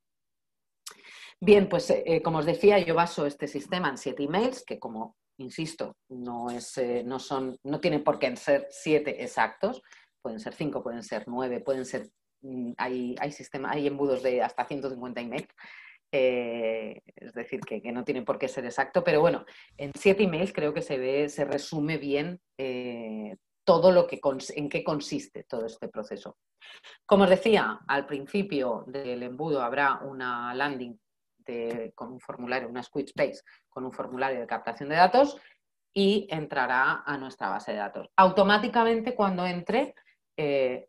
[1.40, 5.16] Bien, pues eh, como os decía, yo baso este sistema en siete emails, que como
[5.38, 9.82] insisto, no, es, eh, no, son, no tienen por qué ser siete exactos,
[10.22, 12.08] pueden ser cinco, pueden ser nueve, pueden ser
[12.44, 13.32] Mm, hay, hay,
[13.68, 15.48] hay embudos de hasta 150 emails.
[16.12, 19.44] Eh, es decir, que, no tiene por qué ser exacto, pero bueno,
[19.76, 24.20] en siete emails creo que se ve, se resume bien eh, todo lo que
[24.54, 26.36] en qué consiste todo este proceso.
[27.06, 30.96] Como os decía, al principio del embudo habrá una landing
[31.94, 35.36] con un formulario, una squid space con un formulario de captación de datos
[35.92, 38.08] y entrará a nuestra base de datos.
[38.16, 39.94] Automáticamente cuando entre
[40.36, 40.88] eh,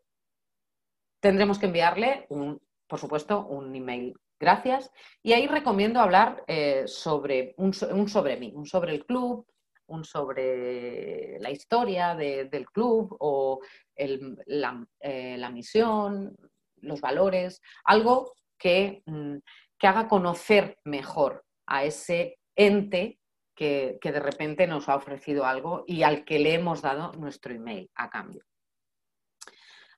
[1.20, 4.14] tendremos que enviarle, un, por supuesto, un email.
[4.38, 4.90] Gracias.
[5.22, 9.46] Y ahí recomiendo hablar eh, sobre un, sobre mí, un sobre el club,
[9.86, 13.60] un sobre la historia del club o
[13.94, 16.36] eh, la, misión,
[16.82, 19.36] los valores, algo que, mm,
[19.78, 23.18] que, haga conocer mejor a ese ente
[23.54, 27.90] que, de repente nos ha ofrecido algo y al que le hemos dado nuestro email
[27.94, 28.44] a cambio.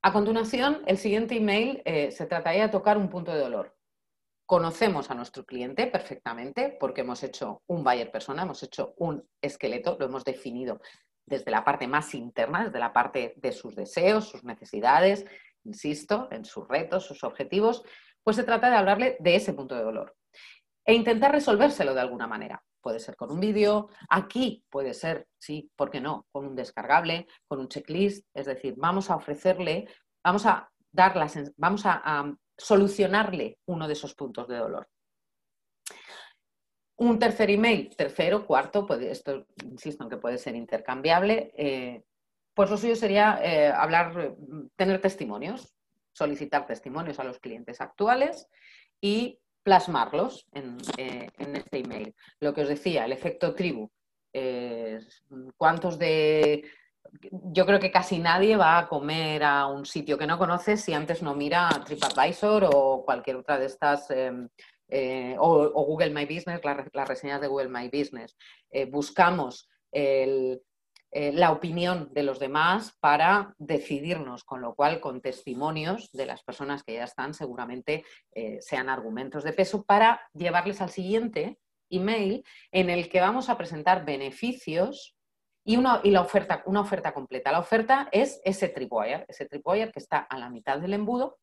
[0.02, 3.76] A continuación, el siguiente email eh, se trataría de tocar un punto de dolor.
[4.46, 9.96] Conocemos a nuestro cliente perfectamente porque hemos hecho un buyer persona, hemos hecho un esqueleto,
[9.98, 10.80] lo hemos definido
[11.28, 15.26] desde la parte más interna, desde la parte de sus deseos, sus necesidades,
[15.64, 17.82] insisto, en sus retos, sus objetivos,
[18.28, 20.14] pues se trata de hablarle de ese punto de dolor
[20.84, 22.62] e intentar resolvérselo de alguna manera.
[22.82, 26.26] Puede ser con un vídeo, aquí puede ser, sí, ¿por qué no?
[26.30, 29.88] Con un descargable, con un checklist, es decir, vamos a ofrecerle,
[30.22, 31.14] vamos a dar
[31.56, 34.86] vamos a, solucionarle uno de esos puntos de dolor.
[36.98, 42.04] Un tercer email, tercero, cuarto, puede, esto insisto en que puede ser intercambiable, eh,
[42.52, 44.34] pues lo suyo sería eh, hablar,
[44.76, 45.77] tener testimonios,
[46.18, 48.48] solicitar testimonios a los clientes actuales
[49.00, 52.14] y plasmarlos eh, en, este email.
[52.40, 53.88] Lo que os decía, el efecto tribu.
[55.56, 56.64] ¿Cuántos de...
[57.30, 60.92] Yo creo que casi nadie va a comer a un sitio que no conoce si
[60.92, 64.10] antes no mira TripAdvisor o cualquier otra de estas...
[64.10, 64.48] Em,
[64.90, 68.36] eh, o, Google My Business, las reseñas de Google My Business.
[68.70, 70.62] Eh, buscamos el,
[71.10, 76.42] eh, la opinión de los demás para decidirnos, con lo cual con testimonios de las
[76.42, 82.44] personas que ya están seguramente eh, sean argumentos de peso para llevarles al siguiente email
[82.72, 85.16] en el que vamos a presentar beneficios
[85.64, 87.52] y, una, y la oferta, una oferta completa.
[87.52, 91.38] La oferta es ese tripwire, ese tripwire que está a la mitad del embudo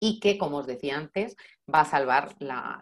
[0.00, 1.36] y que, como os decía antes,
[1.72, 2.80] va a salvar la,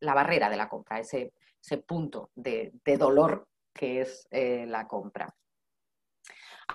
[0.00, 1.32] barrera de la compra, ese,
[1.62, 3.46] ese punto de dolor
[3.76, 5.34] que es eh, la compra.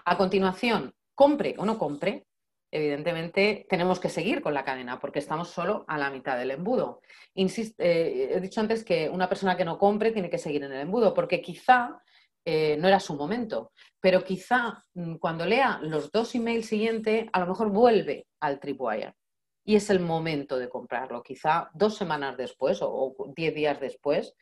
[0.05, 2.27] A continuación, compre o no compre,
[2.71, 7.01] evidentemente tenemos que seguir con la cadena porque estamos solo a la mitad del embudo.
[7.35, 10.81] Eh, he dicho antes que una persona que no compre tiene que seguir en el
[10.81, 12.01] embudo porque quizá
[12.45, 17.39] eh, no era su momento, pero quizá mm, cuando lea los dos emails siguientes, a
[17.41, 19.15] lo mejor vuelve al tripwire
[19.63, 21.21] y es el momento de comprarlo.
[21.21, 24.33] Quizá dos semanas después o, diez días después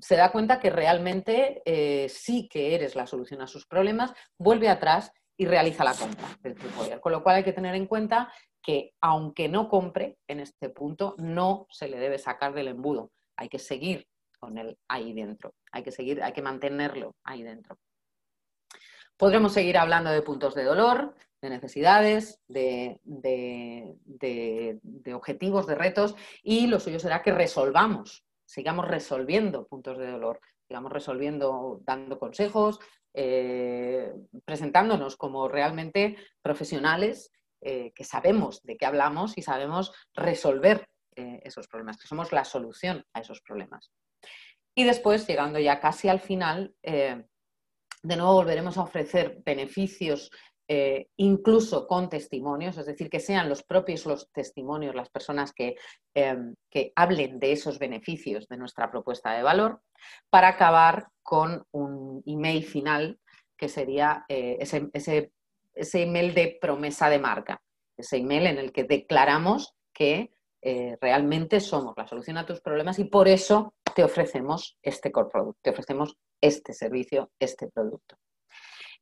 [0.00, 4.68] se da cuenta que realmente eh, sí que eres la solución a sus problemas, vuelve
[4.68, 7.00] atrás y realiza la compra del Tripwire.
[7.00, 8.32] Con lo cual hay que tener en cuenta
[8.62, 13.12] que aunque no compre en este punto, no se le debe sacar del embudo.
[13.36, 14.06] Hay que seguir
[14.38, 15.54] con él ahí dentro.
[15.72, 17.78] Hay que seguir, hay que mantenerlo ahí dentro.
[19.16, 26.66] Podremos seguir hablando de puntos de dolor, de necesidades, de, de, objetivos, de retos, y
[26.66, 32.80] lo suyo será que resolvamos, sigamos resolviendo puntos de dolor, sigamos resolviendo, dando consejos,
[33.14, 34.12] eh,
[34.44, 37.30] presentándonos como realmente profesionales
[37.60, 42.44] eh, que sabemos de qué hablamos y sabemos resolver eh, esos problemas, que somos la
[42.44, 43.92] solución a esos problemas.
[44.74, 50.30] Y después, llegando ya casi al final, de nuevo volveremos a ofrecer beneficios
[51.16, 55.74] incluso con testimonios, es decir, que sean los propios los testimonios las personas que,
[56.14, 59.80] que, hablen de esos beneficios de nuestra propuesta de valor,
[60.30, 63.18] para acabar con un email final
[63.56, 67.62] que sería eh, ese, ese, email de promesa de marca,
[67.96, 72.98] ese email en el que declaramos que eh, realmente somos la solución a tus problemas
[72.98, 78.16] y por eso te ofrecemos este core product, te ofrecemos este servicio, este producto.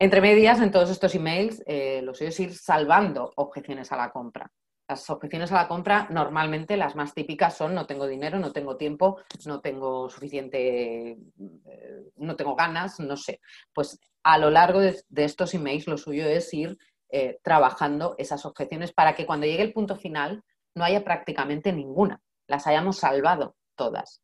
[0.00, 4.12] Entre medias, en todos estos emails, eh, lo suyo es ir salvando objeciones a la
[4.12, 4.48] compra.
[4.88, 8.76] Las objeciones a la compra, normalmente las más típicas son no tengo dinero, no tengo
[8.76, 13.40] tiempo, no tengo suficiente, eh, no tengo ganas, no sé.
[13.74, 16.78] Pues a lo largo de, estos emails lo suyo es ir
[17.10, 20.44] eh, trabajando esas objeciones para que cuando llegue el punto final
[20.76, 24.22] no haya prácticamente ninguna, las hayamos salvado todas.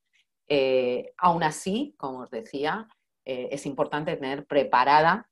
[1.18, 2.87] Aún así, como os decía,
[3.25, 5.29] es importante tener preparada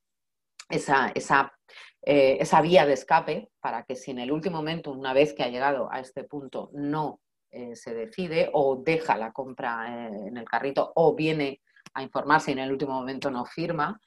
[0.72, 1.52] esa, esa
[2.04, 5.44] eh, esa vía de escape para que si en el último momento, una vez que
[5.44, 7.20] ha llegado a este punto, no
[7.52, 11.60] eh, se decide o deja la compra eh, en el carrito o viene
[11.94, 14.00] a informarse y en el último momento no firma,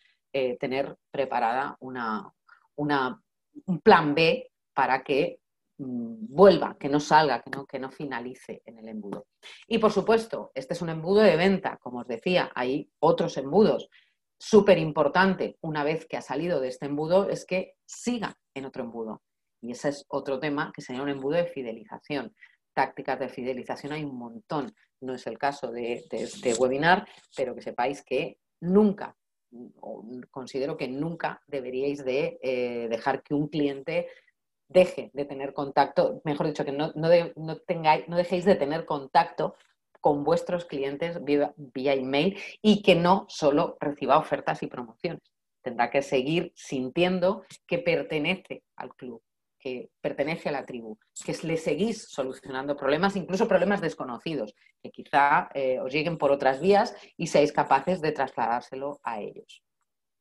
[0.59, 2.30] tener preparada una,
[2.76, 5.39] un plan B para que
[5.78, 9.28] mm, vuelva, que no salga, que no, que no finalice en el embudo.
[9.66, 13.89] Y por supuesto, este es un embudo de venta, como os decía, hay otros embudos
[14.48, 18.84] súper importante una vez que ha salido de este embudo es que siga en otro
[18.84, 19.24] embudo.
[19.60, 22.32] Y ese es otro tema que sería un embudo de fidelización.
[22.76, 24.72] Tácticas de fidelización hay un montón.
[25.02, 29.18] No es el caso de, este webinar, pero que sepáis que nunca,
[30.30, 34.08] considero que nunca deberíais de eh, dejar que un cliente
[34.68, 39.56] deje de tener contacto, mejor dicho, que no, no, tengáis, no dejéis de tener contacto
[40.06, 41.51] con vuestros clientes vía,
[41.93, 45.24] email y que no solo reciba ofertas y promociones.
[45.64, 49.24] Tendrá que seguir sintiendo que pertenece al club,
[49.58, 55.49] que pertenece a la tribu, que le seguís solucionando problemas, incluso problemas desconocidos, que quizá
[55.56, 59.64] eh, os lleguen por otras vías y seáis capaces de trasladárselo a ellos.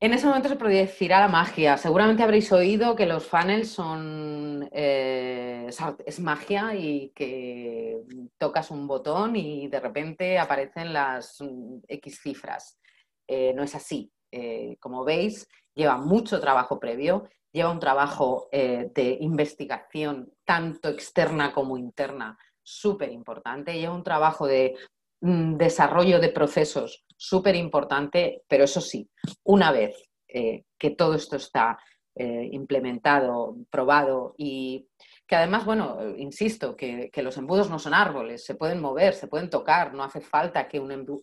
[0.01, 1.77] En ese momento se producirá la magia.
[1.79, 5.71] Seguramente habréis oído que los funnels son eh,
[6.05, 8.03] es magia y que
[8.37, 12.79] tocas un botón y de repente aparecen las mm, X cifras.
[13.27, 14.13] Eh, no es así.
[14.31, 21.79] Eh, como veis, lleva mucho trabajo previo, lleva un trabajo de investigación tanto externa como
[21.79, 24.77] interna súper importante, lleva un trabajo de
[25.21, 29.09] mm, desarrollo de procesos súper importante, pero eso sí,
[29.45, 29.97] una vez
[30.29, 31.79] eh, que todo esto está
[32.15, 34.89] eh, implementado, probado y
[35.27, 39.49] que además, bueno, insisto, que, los embudos no son árboles, se pueden mover, se pueden
[39.49, 40.83] tocar, no hace falta que,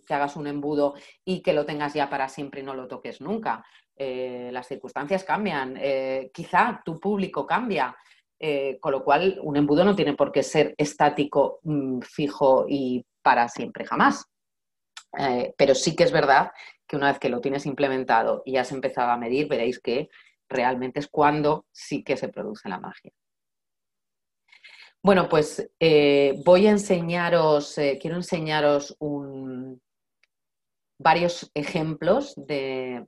[0.09, 3.63] hagas un embudo y que lo tengas ya para siempre y no lo toques nunca.
[3.95, 5.77] Eh, las circunstancias cambian,
[6.33, 7.95] quizá tu público cambia,
[8.79, 13.47] con lo cual un embudo no tiene por qué ser estático, mm, fijo y para
[13.49, 14.30] siempre jamás.
[15.17, 16.51] Eh, pero sí que es verdad
[16.87, 20.09] que una vez que lo tienes implementado y has empezado a medir, veréis que
[20.49, 23.11] realmente es cuando sí que se produce la magia.
[25.03, 28.95] Bueno, pues eh, voy a enseñaros, eh, quiero enseñaros
[30.99, 33.07] varios ejemplos de,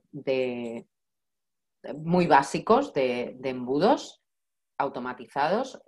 [1.96, 4.20] muy básicos de, embudos
[4.76, 5.80] automatizados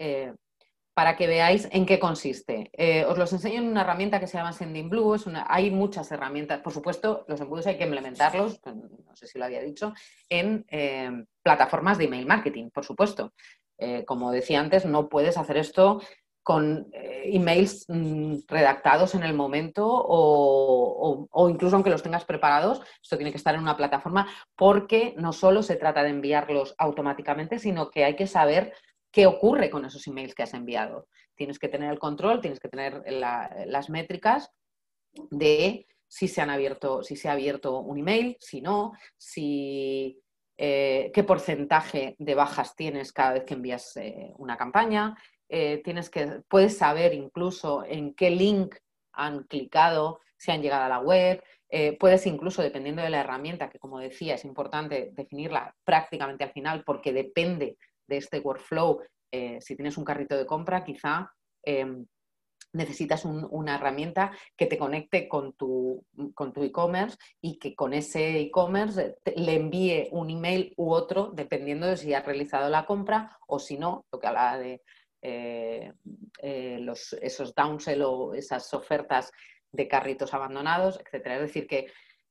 [0.96, 2.70] para que veáis en qué consiste.
[2.72, 5.14] Eh, os los enseño en una herramienta que se llama Sendinblue.
[5.14, 6.62] Es hay muchas herramientas.
[6.62, 9.92] Por supuesto, los embudos hay que implementarlos, no sé si lo había dicho,
[10.30, 11.10] en eh,
[11.42, 13.34] plataformas de email marketing, por supuesto.
[13.76, 16.00] Eh, como decía antes, no puedes hacer esto
[16.42, 23.16] con emails mm, redactados en el momento o, o, incluso aunque los tengas preparados, esto
[23.18, 27.90] tiene que estar en una plataforma porque no solo se trata de enviarlos automáticamente, sino
[27.90, 28.72] que hay que saber
[29.16, 31.08] qué ocurre con esos emails que has enviado.
[31.36, 34.50] Tienes que tener el control, tienes que tener las métricas
[35.30, 40.20] de si se han abierto, si se ha abierto un email, si no, si
[40.58, 45.16] eh, qué porcentaje de bajas tienes cada vez que envías eh, una campaña.
[45.48, 48.74] Eh, tienes que, puedes saber incluso en qué link
[49.12, 51.42] han clicado, si han llegado a la web.
[51.98, 56.84] puedes incluso, dependiendo de la herramienta, que como decía, es importante definirla prácticamente al final
[56.84, 59.02] porque depende de este workflow,
[59.32, 61.32] eh, si tienes un carrito de compra, quizá
[61.62, 62.06] em,
[62.72, 66.04] necesitas una herramienta que te conecte con tu
[66.34, 71.86] con tu e-commerce y que con ese e-commerce le envíe un email u otro dependiendo
[71.86, 74.82] de si has realizado la compra o si no, lo que hablaba de
[75.22, 75.92] eh,
[76.42, 79.32] eh, los, esos downsell o esas ofertas
[79.72, 81.26] de carritos abandonados, etc.
[81.26, 81.86] Es decir, que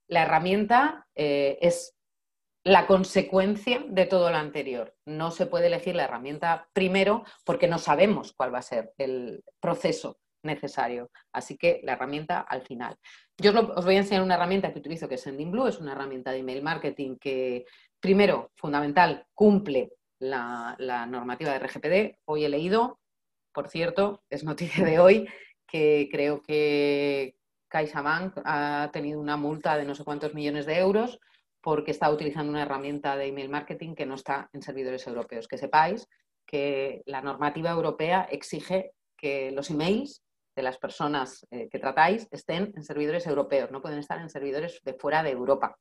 [0.08, 1.95] la herramienta es
[2.66, 4.96] la consecuencia de todo lo anterior.
[5.06, 9.44] No se puede elegir la herramienta primero porque no sabemos cuál va a ser el
[9.60, 11.12] proceso necesario.
[11.32, 12.98] Así que la herramienta al final.
[13.38, 16.32] Yo os, voy a enseñar una herramienta que utilizo que es Sendinblue, es una herramienta
[16.32, 17.66] de email marketing que,
[18.00, 22.18] primero, fundamental, cumple la, la normativa de RGPD.
[22.26, 23.00] Hoy he leído,
[23.54, 25.30] por cierto, es noticia de hoy,
[25.68, 27.38] que creo que
[27.68, 31.20] CaixaBank ha tenido una multa de no sé cuántos millones de euros
[31.66, 35.48] porque está utilizando una herramienta de email marketing que no está en servidores europeos.
[35.48, 36.08] Que sepáis
[36.46, 40.22] que la normativa europea exige que los emails
[40.56, 44.80] de las personas eh, que tratáis estén en servidores europeos, no pueden estar en servidores
[44.84, 45.76] de fuera de Europa.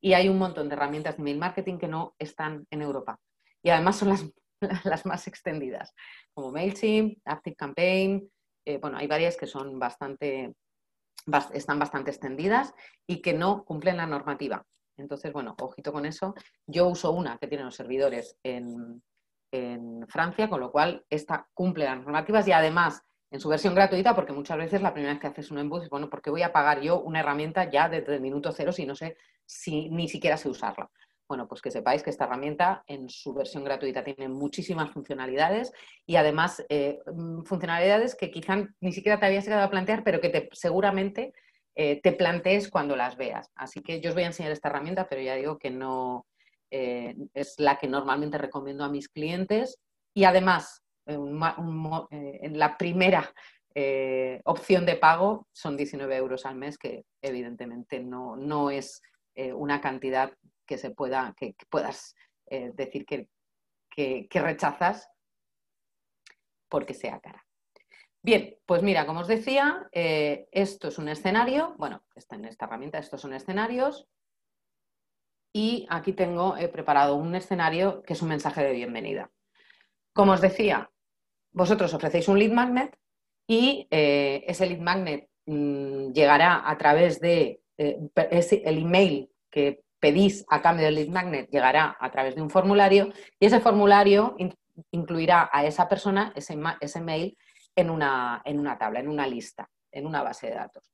[0.00, 3.20] Y hay un montón de herramientas de email marketing que no están en Europa.
[3.62, 4.08] Y además son
[4.58, 5.94] las, más extendidas,
[6.34, 8.28] como MailChimp, ActiveCampaign,
[8.64, 10.54] eh, bueno, hay varias que son bastante,
[11.54, 12.74] están bastante extendidas
[13.06, 14.66] y que no cumplen la normativa.
[15.00, 16.34] Entonces, bueno, ojito con eso.
[16.66, 19.02] Yo uso una que tiene los servidores en,
[20.06, 24.32] Francia, con lo cual esta cumple las normativas y además en su versión gratuita, porque
[24.32, 26.80] muchas veces la primera vez que haces un embus, bueno, ¿por qué voy a pagar
[26.80, 30.48] yo una herramienta ya desde el minuto cero si no sé si ni siquiera sé
[30.48, 30.88] usarla?
[31.30, 35.72] Bueno, pues que sepáis que esta herramienta en su versión gratuita tiene muchísimas funcionalidades
[36.04, 40.20] y además eh, mm, funcionalidades que quizá ni siquiera te habías llegado a plantear, pero
[40.20, 41.32] que te, seguramente
[41.74, 43.50] eh, te plantees cuando las veas.
[43.54, 46.26] Así que yo os voy a enseñar esta herramienta, pero ya digo que no
[46.70, 49.78] eh, es la que normalmente recomiendo a mis clientes.
[50.14, 51.16] Y además, eh,
[52.10, 53.32] en la primera
[54.44, 59.00] opción de pago son 19 euros al mes, que evidentemente no, no es
[59.54, 60.32] una cantidad
[60.66, 62.14] que se pueda, que, puedas
[62.74, 63.28] decir que,
[63.94, 65.08] que rechazas
[66.68, 67.44] porque sea cara.
[68.22, 72.66] Bien, pues mira, como os decía, eh, esto es un escenario, bueno, está en esta
[72.66, 74.06] herramienta, estos son escenarios,
[75.54, 79.30] y aquí tengo he preparado un escenario que es un mensaje de bienvenida.
[80.12, 80.90] Como os decía,
[81.52, 82.96] vosotros ofrecéis un lead magnet
[83.46, 87.98] y eh, ese lead magnet mm, llegará a través de eh,
[88.64, 93.12] el email que pedís a cambio del lead magnet, llegará a través de un formulario
[93.38, 94.36] y ese formulario
[94.90, 97.36] incluirá a esa persona, ese, ese mail,
[97.74, 100.92] en una, en una tabla, en una lista, en una base de datos.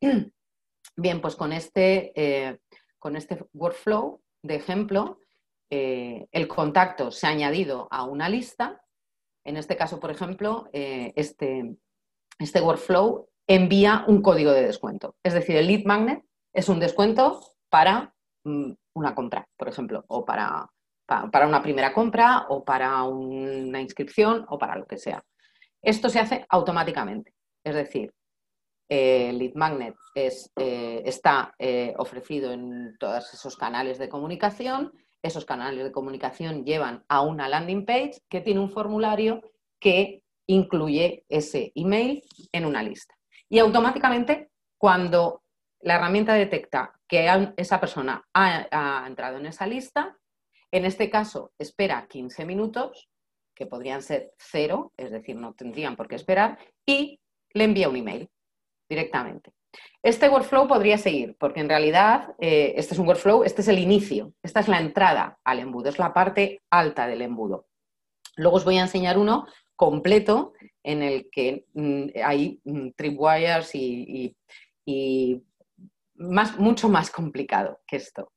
[0.96, 2.58] Bien, pues con este, eh,
[2.98, 5.18] con este workflow de ejemplo,
[5.70, 8.82] eh, el contacto se ha añadido a una lista.
[9.44, 11.76] En este caso, por ejemplo, eh, este,
[12.38, 15.16] este workflow envía un código de descuento.
[15.22, 18.14] Es decir, el lead magnet es un descuento para
[18.44, 20.68] mm, una compra, por ejemplo, o para,
[21.06, 25.24] para, una primera compra, o para una inscripción, o para lo que sea.
[25.82, 27.34] Esto se hace automáticamente,
[27.64, 28.14] es decir,
[28.88, 34.92] el lead magnet eh, está eh, ofrecido en todos esos canales de comunicación.
[35.22, 39.40] Esos canales de comunicación llevan a una landing page que tiene un formulario
[39.80, 42.22] que incluye ese email
[42.52, 43.14] en una lista.
[43.48, 45.42] Y automáticamente, cuando
[45.80, 50.18] la herramienta detecta que esa persona ha entrado en esa lista,
[50.70, 53.08] en este caso espera 15 minutos
[53.54, 57.20] que podrían ser cero, es decir, no tendrían por qué esperar, y
[57.52, 58.28] le envía un email
[58.88, 59.52] directamente.
[60.02, 63.78] Este workflow podría seguir, porque en realidad eh, este es un workflow, este es el
[63.78, 67.66] inicio, esta es la entrada al embudo, es la parte alta del embudo.
[68.36, 69.46] Luego os voy a enseñar uno
[69.76, 70.52] completo
[70.82, 74.36] en el que mm, hay mm, tripwires y,
[76.14, 78.32] mucho más complicado que esto.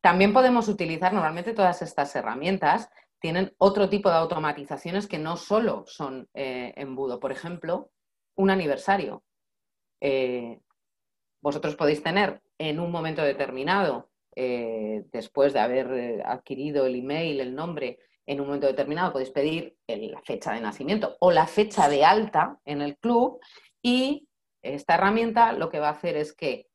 [0.00, 2.88] También podemos utilizar, normalmente todas estas herramientas
[3.20, 7.20] tienen otro tipo de automatizaciones que no solo son eh, embudo.
[7.20, 7.90] Por ejemplo,
[8.36, 9.22] un aniversario.
[10.00, 10.60] Eh,
[11.42, 17.54] vosotros podéis tener en un momento determinado, eh, después de haber adquirido el email, el
[17.54, 22.04] nombre, en un momento determinado podéis pedir la fecha de nacimiento o la fecha de
[22.04, 23.40] alta en el club
[23.82, 24.28] y
[24.62, 26.68] esta herramienta lo que va a hacer es que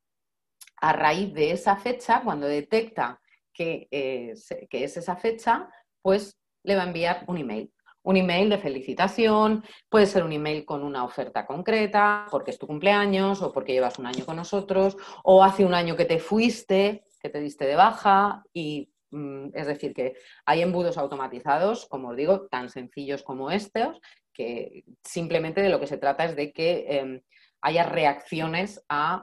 [0.77, 3.21] a raíz de esa fecha, cuando detecta
[3.53, 5.69] que, que es esa fecha,
[6.05, 7.73] pues le va a enviar un email.
[8.03, 12.67] Un email de felicitación, puede ser un email con una oferta concreta, porque es tu
[12.67, 17.05] cumpleaños o porque llevas un año con nosotros, o hace un año que te fuiste,
[17.19, 20.13] que te diste de baja y mm, es decir, que
[20.45, 23.99] hay embudos automatizados, como os digo, tan sencillos como estos,
[24.31, 27.21] que simplemente de lo que se trata es de que em,
[27.61, 28.79] haya reacciones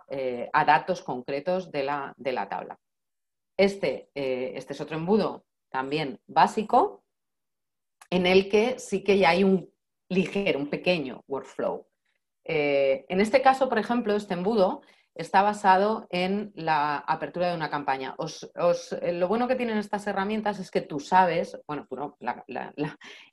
[0.09, 2.77] eh, a, datos concretos de la, de la tabla.
[3.57, 7.05] Este, eh, este, es otro embudo también básico,
[8.11, 9.73] en el que sí que ya hay un
[10.09, 11.87] ligero, un pequeño workflow.
[12.45, 14.83] Eh, en este caso, por ejemplo, este embudo
[15.15, 18.15] está basado en la apertura de una campaña.
[19.03, 22.17] Eh, lo bueno que tienen estas herramientas es que tú sabes, bueno, tú no,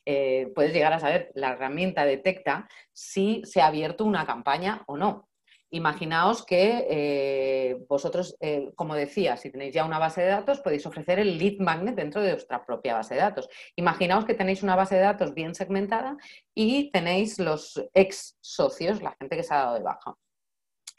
[0.06, 4.98] eh, puedes llegar a saber, la herramienta detecta si se ha abierto una campaña o
[4.98, 5.29] no.
[5.72, 8.36] Imaginaos que eh, vosotros,
[8.76, 12.22] como decía, si tenéis ya una base de datos, podéis ofrecer el lead magnet dentro
[12.22, 13.48] de vuestra propia base de datos.
[13.76, 16.18] Imaginaos que tenéis una base de datos bien segmentada
[16.56, 20.16] y tenéis los ex socios, la gente que se ha dado de baja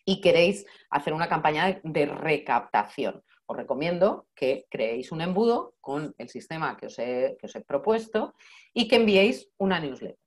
[0.05, 3.23] y queréis hacer una campaña de recaptación.
[3.47, 7.37] Os recomiendo que creéis un embudo con el sistema que os he,
[7.67, 8.35] propuesto
[8.73, 10.19] y que enviéis una newsletter,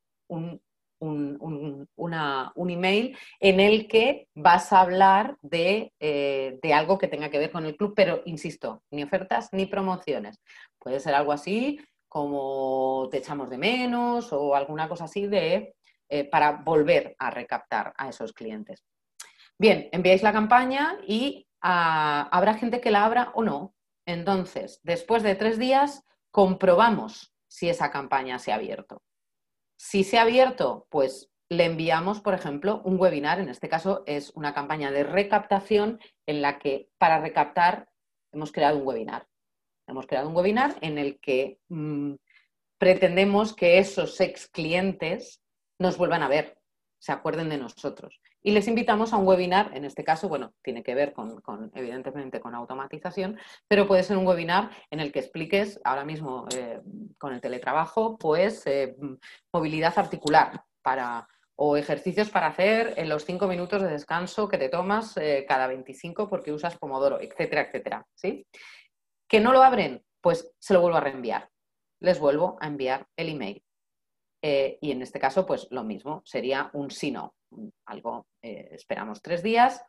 [2.69, 7.51] email en el que vas a hablar de, eh, de, algo que tenga que ver
[7.51, 10.39] con el club, pero insisto, ni ofertas ni promociones.
[10.79, 11.79] Puede ser algo así
[12.13, 15.73] como te echamos de menos o alguna cosa así de,
[16.09, 18.83] eh, para volver a recaptar a esos clientes.
[19.57, 23.73] Bien, enviáis la campaña y ah, habrá gente que la abra o no.
[24.05, 29.01] Entonces, después de tres días, comprobamos si esa campaña se ha abierto.
[29.85, 33.41] Si se ha abierto, pues le enviamos, por ejemplo, un webinar.
[33.41, 37.89] En este caso es una campaña de recaptación en la que para recaptar
[38.31, 39.27] hemos creado un webinar.
[39.85, 42.13] Hemos creado un webinar en el que mm,
[42.77, 45.43] pretendemos que esos ex clientes
[45.77, 46.57] nos vuelvan a ver,
[47.03, 48.21] se acuerden de nosotros.
[48.41, 51.41] Y les invitamos a un webinar, en este caso, bueno, tiene que ver con,
[51.75, 56.79] evidentemente con automatización, pero puede ser un webinar en el que expliques ahora mismo eh,
[57.17, 58.95] con el teletrabajo, pues eh,
[59.51, 61.27] movilidad articular para,
[61.57, 65.67] o ejercicios para hacer en los cinco minutos de descanso que te tomas eh, cada
[65.67, 68.07] 25 porque usas Pomodoro, etcétera, etcétera.
[68.15, 68.47] ¿sí?
[69.27, 71.49] Que no lo abren, pues se lo vuelvo a reenviar.
[71.99, 73.61] Les vuelvo a enviar el email.
[74.43, 77.33] Y en este caso, pues lo mismo, sería un sí no
[77.85, 79.81] algo, eh, esperamos tres días.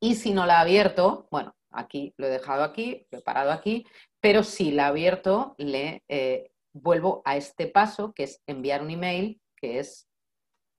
[0.00, 3.50] Y si no la ha abierto, bueno, aquí lo he dejado aquí, lo he parado
[3.50, 3.86] aquí,
[4.20, 8.90] pero si la ha abierto, le eh, vuelvo a este paso, que es enviar un
[8.90, 10.08] email, que es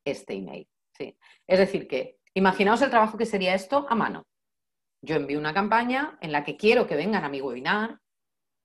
[0.06, 0.68] este email.
[0.96, 1.18] ¿sí?
[1.48, 4.28] Es decir, que imaginaos el trabajo que sería esto a mano.
[5.04, 8.00] Yo envío una campaña en la que quiero que vengan a mi webinar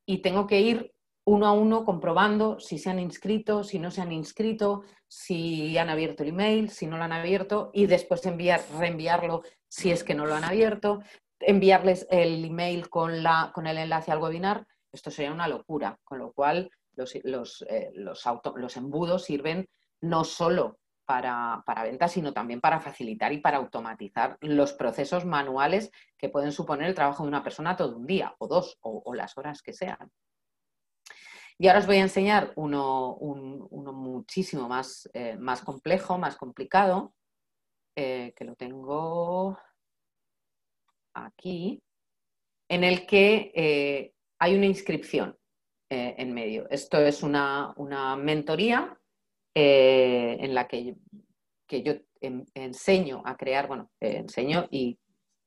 [0.07, 0.92] y tengo que ir
[1.25, 5.89] uno a uno comprobando si se han inscrito, si no se han inscrito, si han
[5.89, 10.15] abierto el email, si no lo han abierto y después enviar, reenviarlo si es que
[10.15, 11.01] no lo han abierto,
[11.39, 14.67] enviarles el email con, la, con el enlace al webinar.
[14.91, 19.69] Esto sería una locura, con lo cual los, los, eh, los, embudos sirven
[20.01, 25.91] no solo para, para ventas, sino también para facilitar y para automatizar los procesos manuales
[26.19, 29.39] que pueden suponer el trabajo de una persona todo un día o dos o las
[29.39, 30.11] horas que sean.
[31.63, 33.17] Y ahora os voy a enseñar uno,
[33.71, 37.15] muchísimo más, eh, más, complejo, más complicado,
[37.95, 39.57] eh, que lo tengo
[41.15, 41.81] aquí,
[42.69, 45.39] en el que eh, hay una inscripción
[45.89, 46.69] en medio.
[46.69, 47.73] Esto es una,
[48.19, 48.99] mentoría
[49.55, 50.97] en la que,
[51.69, 54.99] que yo enseño a crear, bueno, enseño y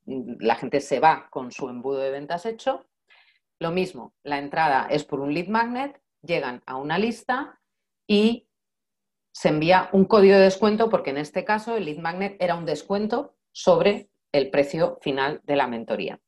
[0.06, 2.88] la gente se va con su embudo de ventas hecho.
[3.60, 7.60] Lo mismo, la entrada es por un lead magnet llegan a una lista
[8.08, 8.48] y
[9.34, 12.66] se envía un código de descuento porque en este caso el lead magnet era un
[12.66, 16.20] descuento sobre el precio final de la mentoría.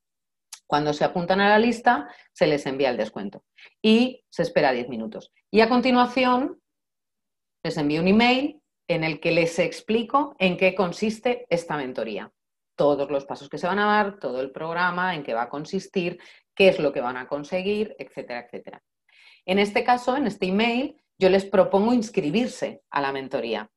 [0.65, 3.45] Cuando se apuntan a la lista, se les envía el descuento
[3.81, 5.31] y se espera 10 minutos.
[5.49, 6.61] Y a continuación
[7.63, 12.31] les envío un email en el que les explico en qué consiste esta mentoría.
[12.75, 15.49] Todos los pasos que se van a dar, todo el programa, en qué va a
[15.49, 16.19] consistir,
[16.53, 18.83] qué es lo que van a conseguir, etcétera, etcétera.
[19.47, 23.71] En este caso, en este email, yo les propongo inscribirse a la mentoría.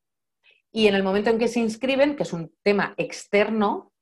[0.73, 3.93] Y en el momento en que se inscriben, que es un tema externo,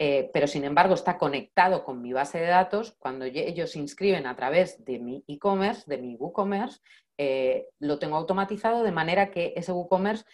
[0.00, 4.26] eh, pero sin embargo está conectado con mi base de datos, cuando ellos se inscriben
[4.26, 6.78] a través de mi e-commerce, de mi WooCommerce,
[7.18, 10.24] eh, lo tengo automatizado de manera que ese WooCommerce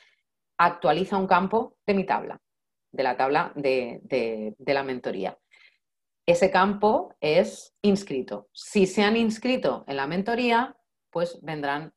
[0.59, 2.39] actualiza un campo de mi tabla,
[2.93, 5.39] de la tabla de, la mentoría.
[6.27, 8.49] Ese campo es inscrito.
[8.53, 10.77] Si se han inscrito en la mentoría,
[11.11, 11.93] pues vendrán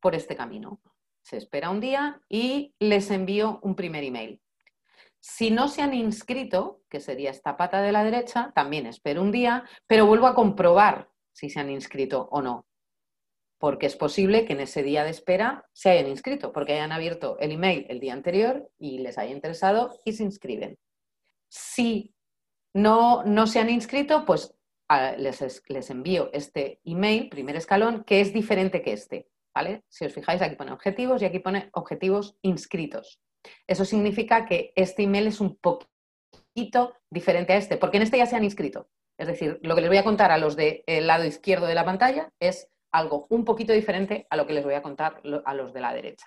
[0.00, 0.80] por este camino.
[1.22, 4.40] Se espera un día y les envío un primer email.
[5.20, 9.32] Si no se han inscrito, que sería esta pata de la derecha, también espero un
[9.32, 12.68] día, pero vuelvo a comprobar si se han inscrito o no
[13.58, 17.36] porque es posible que en ese día de espera se hayan inscrito, porque hayan abierto
[17.40, 20.78] el email el día anterior y les haya interesado y se inscriben.
[21.48, 22.14] Si
[22.82, 24.54] no, no se han inscrito, pues
[25.18, 29.28] les, envío este email, primer escalón, que es diferente que este.
[29.54, 29.84] ¿vale?
[29.88, 33.20] Si os fijáis, aquí pone objetivos y aquí pone objetivos inscritos.
[33.66, 38.26] Eso significa que este email es un poquito diferente a este, porque en este ya
[38.26, 38.88] se han inscrito.
[39.18, 41.84] Es decir, lo que les voy a contar a los del lado izquierdo de la
[41.84, 45.72] pantalla es algo un poquito diferente a lo que les voy a contar a los
[45.72, 46.26] de la derecha.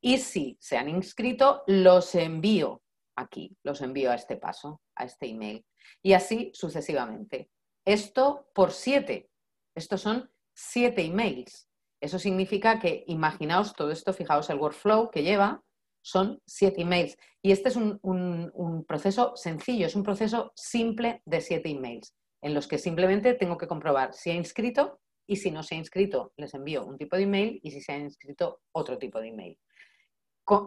[0.00, 2.82] Y si se han inscrito, los envío
[3.16, 5.64] aquí, los envío a este paso, a este email.
[6.02, 7.50] Y así sucesivamente.
[7.84, 9.30] Esto por siete.
[9.74, 11.68] Estos son siete emails.
[12.00, 15.62] Eso significa que, imaginaos todo esto, fijaos el workflow que lleva,
[16.02, 17.16] son siete emails.
[17.42, 22.14] Y este es un, un proceso sencillo, es un proceso simple de siete emails
[22.44, 25.78] en los que simplemente tengo que comprobar si ha inscrito y si no se ha
[25.78, 29.28] inscrito, les envío un tipo de email y si se ha inscrito, otro tipo de
[29.28, 29.58] email.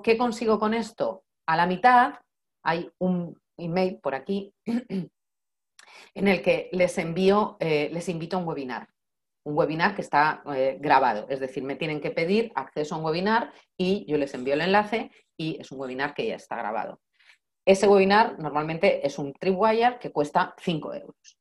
[0.04, 1.24] ¿Qué consigo con esto?
[1.46, 2.16] A la mitad
[2.64, 8.48] hay un email por aquí en el que les envío, eh, les invito a un
[8.48, 8.90] webinar.
[9.44, 13.06] Un webinar que está eh, grabado, es decir, me tienen que pedir acceso a un
[13.06, 17.00] webinar y yo les envío el enlace y es un webinar que ya está grabado.
[17.66, 21.38] Ese webinar normalmente es un tripwire que cuesta 5 euros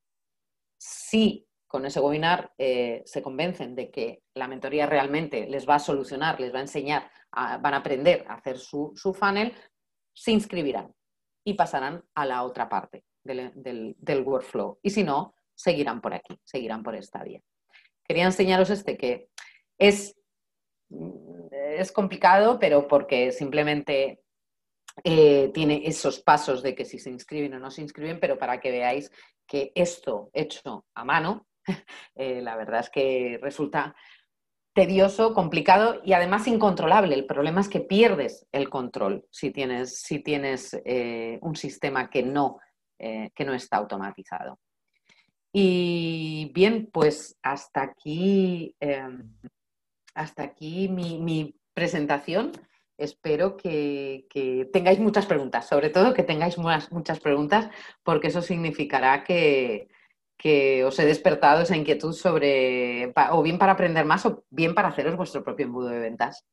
[0.79, 5.81] si con ese webinar eh, se convencen de que la mentoría realmente les va a
[5.81, 9.53] solucionar, les va a enseñar, van a aprender a hacer su, funnel,
[10.15, 10.95] se inscribirán
[11.47, 13.95] y pasarán a la otra parte del,
[14.25, 14.81] workflow.
[14.83, 17.41] Y si no, seguirán por aquí, seguirán por esta vía.
[18.03, 19.29] Quería enseñaros este que
[19.79, 20.17] es,
[21.53, 24.25] es complicado, pero porque simplemente
[25.05, 28.59] eh, tiene esos pasos de que si se inscriben o no se inscriben, pero para
[28.59, 29.13] que veáis
[29.47, 31.47] que esto hecho a mano,
[32.17, 33.95] eh, la verdad es que resulta
[34.77, 37.15] tedioso, complicado y además incontrolable.
[37.15, 42.23] El problema es que pierdes el control si tienes, si tienes eh, un sistema que
[42.23, 42.59] no,
[42.99, 44.61] eh, que no está automatizado.
[45.51, 49.35] Y bien, pues hasta aquí, em,
[50.15, 52.53] hasta aquí mi, mi presentación
[52.99, 54.27] espero que,
[54.73, 57.71] tengáis muchas preguntas, sobre todo que tengáis muchas, preguntas,
[58.03, 59.89] porque eso significará que,
[60.87, 65.17] os he despertado esa inquietud sobre, o bien para aprender más o bien para haceros
[65.17, 66.45] vuestro propio embudo de ventas.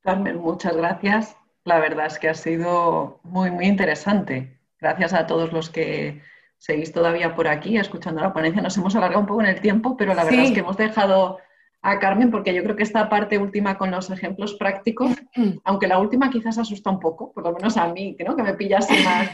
[0.00, 1.36] Carmen, muchas gracias.
[1.64, 4.58] La verdad es que ha sido muy, muy interesante.
[4.80, 6.22] Gracias a todos los que
[6.58, 8.62] seguís todavía por aquí escuchando la ponencia.
[8.62, 11.38] Nos hemos alargado un poco en el tiempo, pero la verdad es que hemos dejado
[11.82, 15.12] a Carmen, porque yo creo que esta parte última con los ejemplos prácticos,
[15.64, 18.36] aunque la última quizás asusta un poco, por lo menos a mí, ¿no?
[18.36, 19.30] que me pillas más,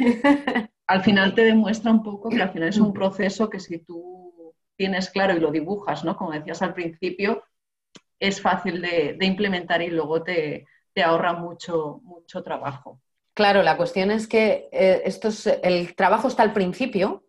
[0.89, 4.55] al final te demuestra un poco que al final es un proceso que si tú
[4.75, 6.17] tienes claro y lo dibujas, ¿no?
[6.17, 7.45] como decías al principio,
[8.19, 10.67] es fácil de, implementar y luego te,
[11.05, 13.01] ahorra mucho, mucho trabajo.
[13.35, 15.29] Claro, la cuestión es que eh, esto
[15.63, 17.25] el trabajo está al principio,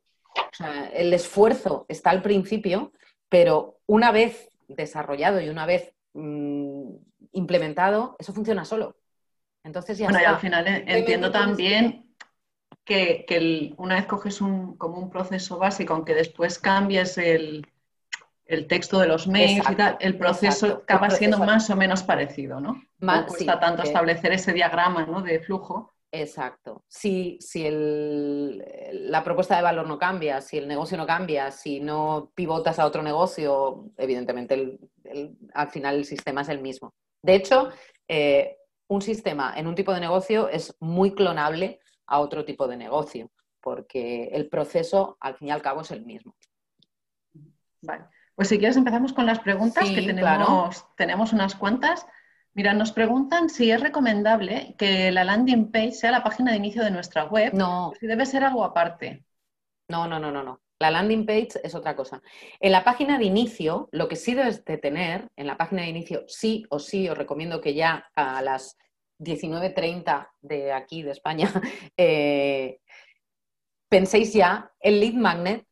[0.94, 2.94] el esfuerzo está al principio,
[3.28, 6.96] pero una vez desarrollado y una vez mm,
[7.34, 8.96] implementado, eso funciona solo.
[9.64, 12.09] Entonces ya Bueno, y al final entiendo también
[12.86, 17.68] que, una vez coges un, como un proceso básico, aunque después cambies el,
[18.68, 22.82] texto de los mails y tal, el proceso acaba siendo más o menos parecido, ¿no?
[23.00, 25.94] no cuesta tanto establecer ese diagrama de flujo.
[26.12, 26.84] Exacto.
[26.88, 32.32] Si, si la propuesta de valor no cambia, si el negocio no cambia, si no
[32.34, 34.80] pivotas a otro negocio, evidentemente
[35.54, 36.96] al final el sistema es el mismo.
[37.22, 37.70] De hecho,
[38.08, 41.80] eh, un sistema en un tipo de negocio es muy clonable
[42.10, 43.32] a otro tipo de negocio,
[43.62, 46.36] porque el proceso al fin y al cabo es el mismo.
[47.82, 48.06] Vale.
[48.36, 52.06] Pues si quieres empezamos con las preguntas, que tenemos, tenemos unas cuantas.
[52.54, 56.84] Mira, nos preguntan si es recomendable que la landing page sea la página de inicio
[56.84, 57.54] de nuestra web.
[57.54, 57.92] No.
[58.00, 59.26] Si debe ser algo aparte.
[59.90, 60.62] No, no, no, no, no.
[60.80, 62.22] La landing page es otra cosa.
[62.62, 65.90] En la página de inicio, lo que sí debes de tener, en la página de
[65.90, 68.78] inicio, sí o sí, os recomiendo que ya a las
[69.20, 71.52] 19.30 de aquí, de España,
[71.98, 72.80] eh,
[73.90, 75.66] penséis ya el lead magnet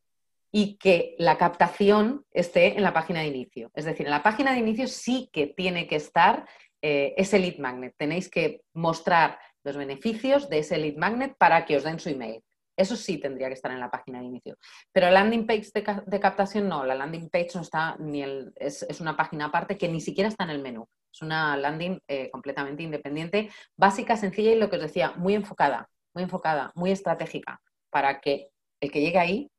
[0.50, 3.70] y que la captación esté en la página de inicio.
[3.74, 6.46] Es decir, en la página de inicio sí que tiene que estar
[6.80, 7.94] eh, ese lead magnet.
[7.96, 12.42] Tenéis que mostrar los beneficios de ese lead magnet para que os den su email.
[12.78, 14.56] Eso sí tendría que estar en la página de inicio.
[14.92, 18.86] Pero la landing page de, captación no, la landing page no está ni el, es,
[19.00, 20.86] una página aparte que ni siquiera está en el menú.
[21.12, 25.88] Es una landing eh, completamente independiente, básica, sencilla y lo que os decía, muy enfocada,
[26.14, 27.60] muy enfocada, muy estratégica,
[27.90, 29.50] para que el que llegue ahí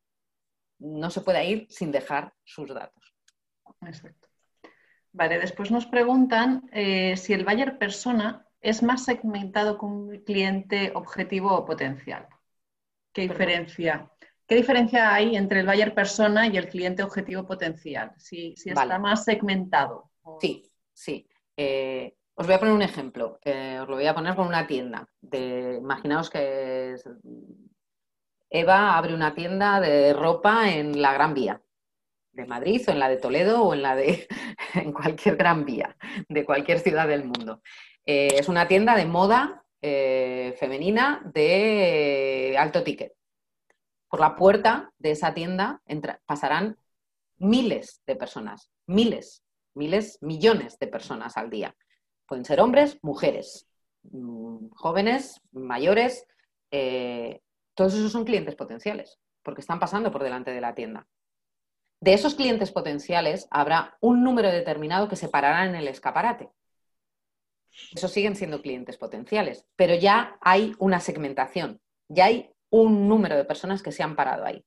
[0.78, 3.14] no se pueda ir sin dejar sus datos.
[3.82, 4.28] Exacto.
[5.12, 10.92] Vale, después nos preguntan eh, si el buyer persona es más segmentado con un cliente
[10.94, 12.28] objetivo o potencial.
[13.12, 14.10] ¿Qué diferencia?
[14.46, 18.12] ¿Qué diferencia hay entre el buyer persona y el cliente objetivo potencial?
[18.18, 20.10] Si, está más segmentado.
[20.40, 21.28] Sí, sí.
[21.56, 23.38] Eh, os voy a poner un ejemplo.
[23.44, 25.08] Os lo voy a poner con una tienda.
[25.32, 26.96] Imaginaos que
[28.48, 31.62] Eva abre una tienda de ropa en la Gran Vía
[32.32, 34.26] de Madrid o en la de Toledo o en la de
[34.74, 35.96] en cualquier Gran Vía
[36.28, 37.62] de cualquier ciudad del mundo.
[38.04, 43.12] Eh, es una tienda de moda eh, femenina de alto ticket.
[44.08, 45.80] Por la puerta de esa tienda
[46.26, 46.76] pasarán
[47.38, 49.44] miles de personas, miles,
[49.74, 51.76] miles, millones de personas al día.
[52.26, 53.68] Pueden ser hombres, mujeres,
[54.02, 56.26] mm, jóvenes, mayores.
[56.70, 57.40] Eh,
[57.74, 61.06] todos esos son clientes potenciales, porque están pasando por delante de la tienda.
[62.00, 66.50] De esos clientes potenciales habrá un número determinado que se parará en el escaparate.
[67.94, 73.44] Esos siguen siendo clientes potenciales, pero ya hay una segmentación, ya hay un número de
[73.44, 74.64] personas que se han parado ahí.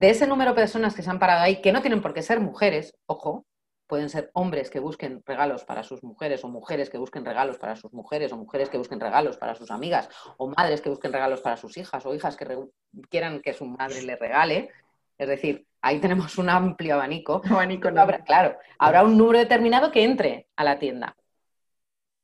[0.00, 2.22] De ese número de personas que se han parado ahí, que no tienen por qué
[2.22, 3.46] ser mujeres, ojo,
[3.88, 7.74] pueden ser hombres que busquen regalos para sus mujeres o mujeres que busquen regalos para
[7.74, 11.40] sus mujeres o mujeres que busquen regalos para sus amigas o madres que busquen regalos
[11.40, 12.46] para sus hijas o hijas que
[13.08, 14.70] quieran que su madre le regale.
[15.16, 17.42] Es decir, ahí tenemos un amplio abanico.
[17.50, 17.88] abanico
[18.24, 21.16] claro, habrá un número determinado que entre a la tienda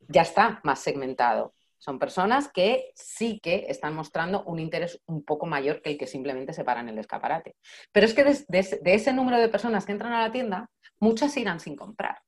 [0.09, 1.55] ya está más segmentado.
[1.79, 6.07] Son personas que sí que están mostrando un interés un poco mayor que el que
[6.07, 7.57] simplemente se para en el escaparate.
[7.93, 11.61] Pero es que de, ese número de personas que entran a la tienda, muchas irán
[11.61, 12.19] sin comprar.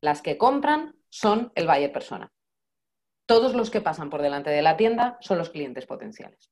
[0.00, 2.32] Las que compran son el buyer persona.
[3.26, 6.50] Todos los que pasan por delante de la tienda son los clientes potenciales.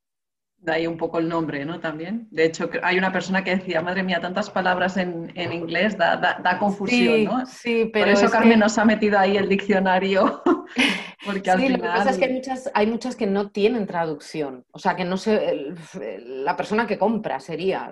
[0.56, 1.78] De ahí un poco el nombre, ¿no?
[1.78, 2.26] También.
[2.30, 7.24] De hecho, hay una persona que decía, madre mía, tantas palabras en, inglés da, confusión,
[7.24, 7.44] ¿no?
[7.44, 8.06] Sí, pero.
[8.06, 10.42] Por eso Carmen nos ha metido ahí el diccionario.
[11.24, 13.86] Porque al sí, lo que pasa es que hay muchas, hay muchas que no tienen
[13.86, 14.64] traducción.
[14.72, 15.74] O sea, que no sé,
[16.18, 17.90] la persona que compra sería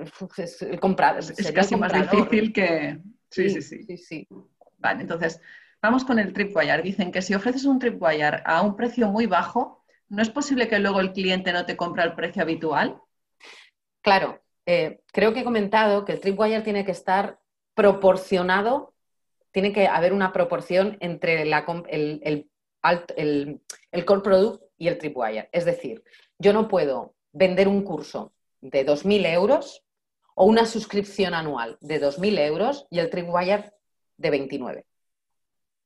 [0.60, 1.20] el comprador.
[1.20, 3.00] Es casi más difícil que.
[3.32, 3.96] Sí, sí, sí, sí.
[3.96, 4.28] sí,
[4.78, 5.40] Vale, entonces,
[5.80, 6.82] vamos con el Tripwire.
[6.82, 10.78] Dicen que si ofreces un Tripwire a un precio muy bajo, ¿no es posible que
[10.78, 13.00] luego el cliente no te compre al precio habitual?
[14.02, 17.38] Claro, eh, creo que he comentado que el Tripwire tiene que estar
[17.74, 18.94] proporcionado,
[19.50, 21.50] tiene que haber una proporción entre el,
[24.04, 25.48] core product y el Tripwire.
[25.52, 26.04] Es decir,
[26.38, 29.82] yo no puedo vender un curso de 2.000 euros
[30.34, 33.72] o una suscripción anual de 2.000 euros y el Tripwire
[34.16, 34.86] de 29.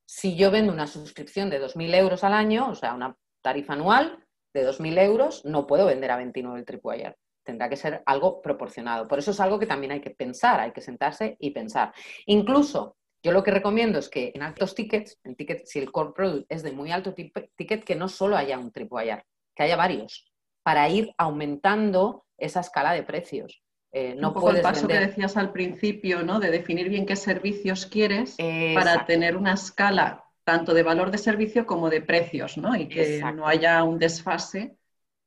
[0.05, 4.23] Si yo vendo una suscripción de 2.000 euros al año, o sea, una tarifa anual
[4.53, 7.17] de 2.000 euros, no puedo vender a 29 el Tripwire.
[7.43, 9.07] Tendrá que ser algo proporcionado.
[9.07, 11.93] Por eso es algo que también hay que pensar, hay que sentarse y pensar.
[12.25, 16.13] Incluso, yo lo que recomiendo es que en altos tickets, en tickets, si el core
[16.13, 19.25] product es de muy alto ticket, que no solo haya un Tripwire,
[19.55, 20.31] que haya varios,
[20.63, 23.61] para ir aumentando esa escala de precios.
[23.99, 26.39] Eh, no un poco el paso que decías al principio, ¿no?
[26.39, 28.37] De definir bien qué servicios quieres
[28.75, 32.75] para tener una escala tanto de valor de servicio como de precios, ¿no?
[32.75, 34.77] Y que no haya un desfase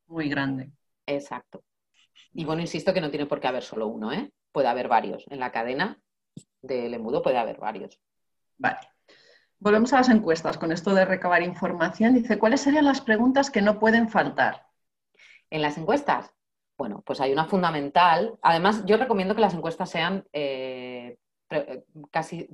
[0.06, 0.70] muy grande.
[1.04, 1.64] Exacto.
[2.32, 4.30] Y bueno, insisto que no tiene por qué haber solo uno, ¿eh?
[4.52, 5.24] Puede haber varios.
[5.30, 6.00] En la cadena
[6.62, 8.00] del embudo puede haber varios.
[8.56, 8.78] Vale.
[9.58, 12.14] Volvemos a las encuestas con esto de recabar información.
[12.14, 14.68] Dice, ¿cuáles serían las preguntas que no pueden faltar?
[15.50, 16.32] En las encuestas,
[16.80, 18.38] bueno, pues hay una fundamental.
[18.40, 21.18] Además, yo recomiendo que las encuestas sean eh,
[21.50, 22.48] eh, casi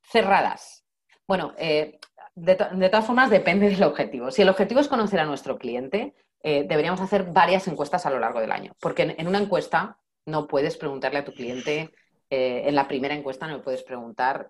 [0.00, 0.86] cerradas.
[1.28, 2.00] Bueno, eh,
[2.34, 4.30] de, todas formas depende del objetivo.
[4.30, 8.40] Si el objetivo es conocer a nuestro cliente, deberíamos hacer varias encuestas a lo largo
[8.40, 11.90] del año, porque en, una encuesta no puedes preguntarle a tu cliente
[12.30, 14.48] en la primera encuesta no me puedes preguntar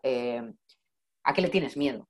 [1.24, 2.08] ¿a qué le tienes miedo?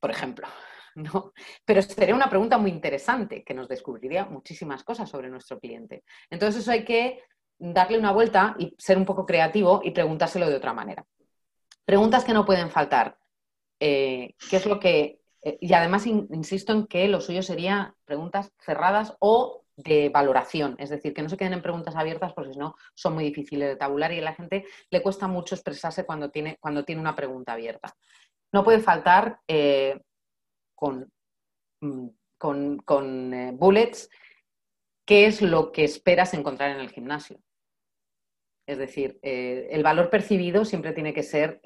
[0.00, 0.46] Por ejemplo.
[1.14, 1.32] ¿no?
[1.64, 6.04] Pero sería una pregunta muy interesante que nos descubriría muchísimas cosas sobre nuestro cliente.
[6.30, 7.22] Entonces eso hay que
[7.58, 11.04] darle una vuelta y ser un poco creativo y preguntárselo de otra manera.
[11.84, 13.18] Preguntas que no pueden faltar.
[13.78, 19.16] ¿Qué es lo que eh, y además insisto en que lo suyo sería preguntas cerradas
[19.20, 22.76] o de valoración, es decir, que no se queden en preguntas abiertas porque si no
[22.94, 26.58] son muy difíciles de tabular y a la gente le cuesta mucho expresarse cuando tiene,
[26.60, 27.96] cuando tiene una pregunta abierta.
[28.52, 30.02] No puede faltar eh,
[30.80, 31.12] con,
[31.80, 32.08] mm,
[32.38, 34.08] con, eh, bullets
[35.06, 37.38] qué es lo que esperas encontrar en el gimnasio.
[38.66, 41.60] Es decir, el valor percibido siempre tiene que ser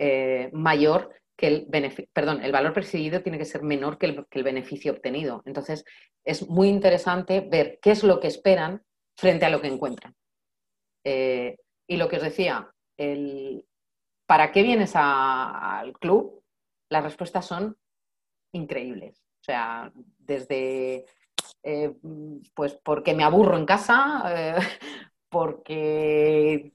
[0.55, 4.93] mayor que el beneficio, perdón, el valor percibido tiene que ser menor que el, beneficio
[4.93, 5.43] obtenido.
[5.45, 5.85] Entonces,
[6.25, 8.83] es muy interesante ver qué es lo que esperan
[9.17, 10.15] frente a lo que encuentran.
[11.05, 11.57] Eh,
[11.89, 13.67] y lo que os decía, el,
[14.27, 16.43] ¿para qué vienes al club?
[16.89, 17.77] Las respuestas son
[18.55, 19.23] increíbles.
[19.41, 21.05] O sea, desde,
[21.63, 21.95] eh,
[22.55, 24.55] pues porque me aburro en casa, eh,
[25.29, 26.73] porque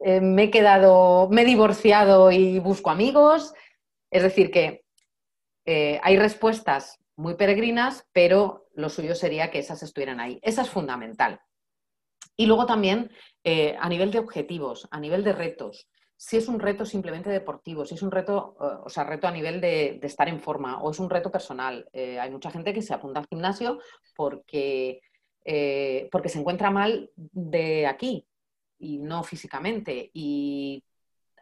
[0.00, 3.52] me he quedado, me he divorciado y busco amigos,
[4.10, 4.84] es decir, que
[5.66, 10.38] eh, hay respuestas muy peregrinas, pero lo suyo sería que esas estuvieran ahí.
[10.42, 11.40] Esa es fundamental.
[12.36, 13.10] Y luego también
[13.44, 15.86] eh, a nivel de objetivos, a nivel de retos.
[16.22, 19.30] Si es un reto simplemente deportivo, si es un reto, eh, o sea, reto a
[19.30, 21.88] nivel de, estar en forma o es un reto personal.
[21.94, 23.78] hay mucha gente que se apunta al gimnasio
[24.14, 25.00] porque,
[26.12, 28.26] porque se encuentra mal de aquí
[28.78, 30.10] y no físicamente.
[30.12, 30.84] Y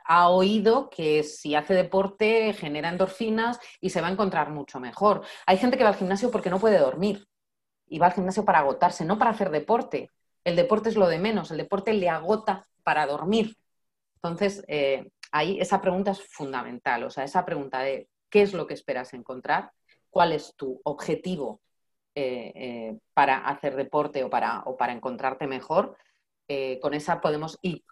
[0.09, 5.23] ha oído que si hace deporte genera endorfinas y se va a encontrar mucho mejor.
[5.47, 7.27] Hay gente que va al gimnasio porque no puede dormir
[7.87, 10.11] y va al gimnasio para agotarse, no para hacer deporte.
[10.45, 13.57] El deporte es lo de menos, el deporte le agota para dormir.
[14.23, 18.67] Entonces, eh, ahí esa pregunta es fundamental, o sea, esa pregunta de qué es lo
[18.67, 19.71] que esperas encontrar,
[20.11, 21.61] cuál es tu objetivo
[22.15, 25.97] eh, eh, para hacer deporte o para, o para encontrarte mejor,
[26.81, 27.85] con esa podemos, y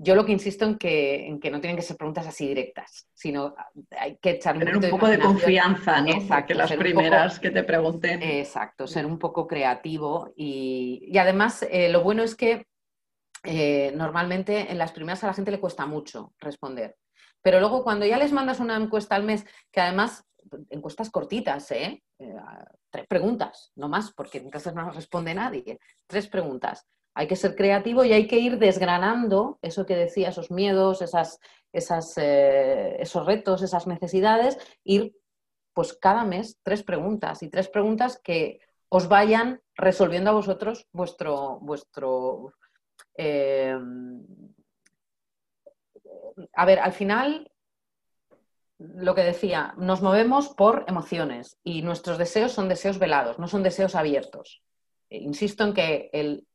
[0.00, 3.08] yo lo que insisto en que, en que no tienen que ser preguntas así directas,
[3.12, 3.56] sino
[3.98, 6.46] hay que echar Tener un, poco de, confianza, ¿no?
[6.46, 8.22] que las primeras que te pregunten.
[8.22, 12.67] Exacto, ser un poco creativo y, además eh, lo bueno es que
[13.44, 16.96] eh, normalmente en las primeras a la gente le cuesta mucho responder.
[17.42, 20.24] Pero luego cuando ya les mandas una encuesta al mes, que además,
[20.70, 22.02] encuestas cortitas, ¿eh?
[22.18, 22.34] eh
[22.90, 25.78] tres preguntas, no más, porque entonces no responde nadie.
[26.06, 26.86] Tres preguntas
[27.18, 31.40] hay que ser creativo y hay que ir desgranando eso que decía, esos miedos, esas,
[31.72, 35.16] esos retos, esas necesidades, ir
[35.72, 41.58] pues cada mes tres preguntas y tres preguntas que os vayan resolviendo a vosotros vuestro,
[41.60, 42.52] vuestro
[43.16, 43.78] eh,
[46.52, 47.50] a ver, al final
[48.78, 53.62] lo que decía, nos movemos por emociones y nuestros deseos son deseos velados, no son
[53.62, 54.62] deseos abiertos.
[55.10, 56.46] insisto en que el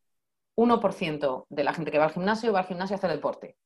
[0.56, 3.58] 1% de la gente que va al gimnasio va al gimnasio a hacer deporte.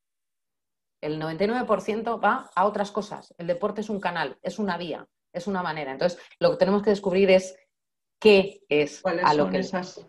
[1.01, 3.33] El 99% va a otras cosas.
[3.37, 5.91] El deporte es un canal, es una vía, es una manera.
[5.91, 7.55] Entonces, lo que tenemos que descubrir es
[8.19, 9.59] qué es a lo que...
[9.59, 10.07] esas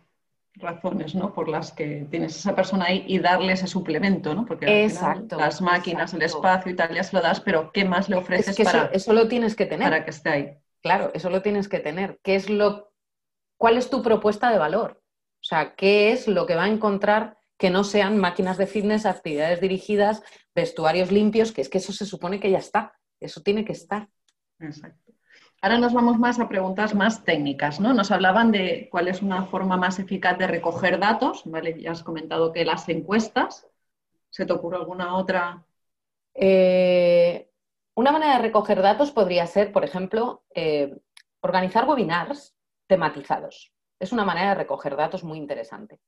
[0.58, 1.32] razones ¿no?
[1.32, 4.44] por las que tienes esa persona ahí y darle ese suplemento, ¿no?
[4.44, 8.08] Porque exacto, las máquinas, el espacio y tal, ya se lo das, pero ¿qué más
[8.08, 9.88] le ofreces que para, eso, lo tienes que tener.
[9.88, 10.58] Para que esté ahí.
[10.82, 12.18] Claro, eso lo tienes que tener.
[12.22, 12.92] ¿Qué es lo,
[13.56, 15.02] ¿Cuál es tu propuesta de valor?
[15.40, 19.04] O sea, ¿qué es lo que va a encontrar que no sean máquinas de fitness,
[19.04, 20.22] actividades dirigidas,
[20.54, 24.08] vestuarios limpios, que es que eso se supone que ya está, eso tiene que estar.
[24.60, 25.07] Exacto.
[25.60, 27.92] Ahora nos vamos más a preguntas más técnicas, ¿no?
[27.92, 31.80] Nos hablaban de cuál es una forma más eficaz de recoger datos, ¿vale?
[31.80, 33.66] Ya has comentado que las encuestas.
[34.30, 35.64] ¿Se te ocurre alguna otra?
[36.34, 37.50] Eh,
[37.94, 40.96] una manera de recoger datos podría ser, por ejemplo, eh,
[41.40, 42.54] organizar webinars
[42.86, 46.00] tematizados es una manera de recoger datos muy interesante.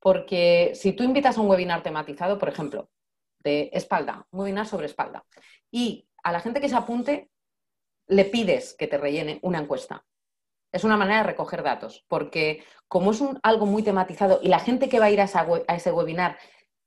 [0.00, 2.90] Porque si tú invitas a un webinar tematizado, por ejemplo,
[3.40, 5.24] de espalda, un webinar sobre espalda,
[5.70, 7.30] y a la gente que se apunte
[8.08, 10.04] le pides que te rellene una encuesta.
[10.72, 14.88] Es una manera de recoger datos, porque como es algo muy tematizado y la gente
[14.88, 15.24] que va a ir a,
[15.74, 16.38] ese webinar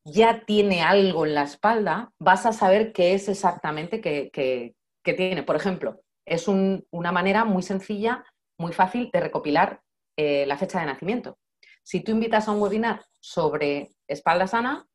[0.04, 5.44] ya tiene algo en la espalda, vas a saber qué es exactamente que, tiene.
[5.44, 8.24] Por ejemplo, es una manera muy sencilla,
[8.58, 9.82] muy fácil de recopilar
[10.18, 11.38] eh, la fecha de nacimiento.
[11.84, 14.86] Si tú invitas a un webinar sobre espalda sana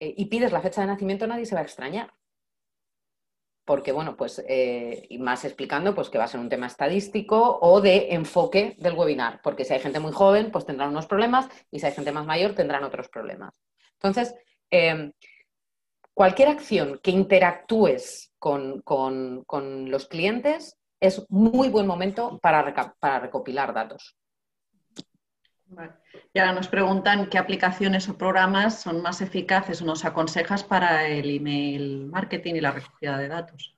[0.00, 2.12] eh, y pides la fecha de nacimiento, nadie se va a extrañar.
[3.66, 7.58] Porque, bueno, pues, eh, y más explicando, pues que va a ser un tema estadístico
[7.60, 9.40] o de enfoque del webinar.
[9.42, 12.24] Porque si hay gente muy joven, pues tendrán unos problemas y si hay gente más
[12.24, 13.60] mayor, tendrán otros problemas.
[13.94, 14.34] Entonces,
[14.70, 15.12] em,
[16.14, 18.82] cualquier acción que interactúes con,
[19.90, 24.16] los clientes es muy buen momento para, para recopilar datos.
[26.32, 31.08] Y ahora nos preguntan qué aplicaciones o programas son más eficaces o nos aconsejas para
[31.08, 33.74] el email marketing y la recogida de datos.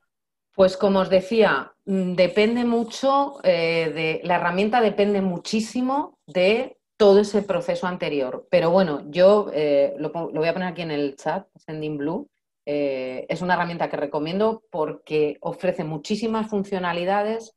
[0.55, 7.21] Pues como os decía, mm, depende mucho eh, de la herramienta, depende muchísimo de todo
[7.21, 8.47] ese proceso anterior.
[8.51, 12.29] Pero bueno, yo eh, lo, voy a poner aquí en el chat, Sending Blue.
[12.67, 17.55] Eh, es una herramienta que recomiendo porque ofrece muchísimas funcionalidades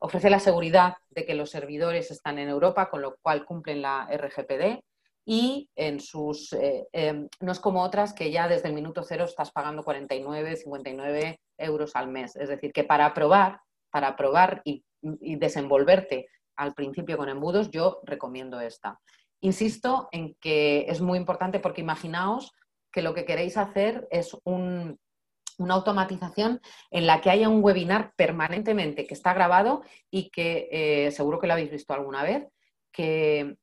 [0.00, 4.08] Ofrece la seguridad de que los servidores están en Europa, con lo cual cumplen la
[4.10, 4.80] RGPD
[5.24, 9.24] y en sus, eh, em, no es como otras que ya desde el minuto cero
[9.24, 12.34] estás pagando 49, 59 euros al mes.
[12.36, 13.60] Es decir, que para probar,
[13.90, 18.98] para probar y, y desenvolverte al principio con embudos, yo recomiendo esta.
[19.40, 22.52] Insisto en que es muy importante porque imaginaos
[22.90, 24.98] que lo que queréis hacer es un,
[25.58, 26.60] una automatización
[26.90, 31.46] en la que haya un webinar permanentemente que está grabado y que eh, seguro que
[31.46, 32.48] lo habéis visto alguna vez,
[32.92, 33.56] que,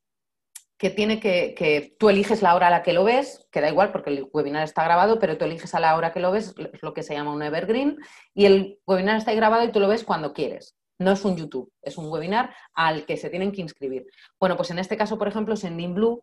[0.78, 3.70] que tiene que, que, tú eliges la hora a la que lo ves, que da
[3.70, 6.54] igual porque el webinar está grabado, pero tú eliges a la hora que lo ves,
[6.74, 7.98] es lo que se llama un evergreen,
[8.34, 10.76] y el webinar está grabado y tú lo ves cuando quieres.
[10.98, 14.06] No es un YouTube, es un webinar al que se tienen que inscribir.
[14.40, 16.22] Bueno, pues en este caso, por ejemplo, Sendinblue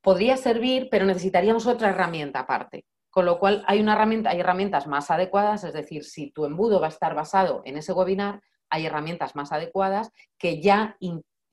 [0.00, 2.84] podría servir, pero necesitaríamos otra herramienta aparte.
[3.10, 6.80] Con lo cual hay, una herramienta, hay herramientas más adecuadas, es decir, si tu embudo
[6.80, 10.96] va a estar basado en ese webinar, hay herramientas más adecuadas que ya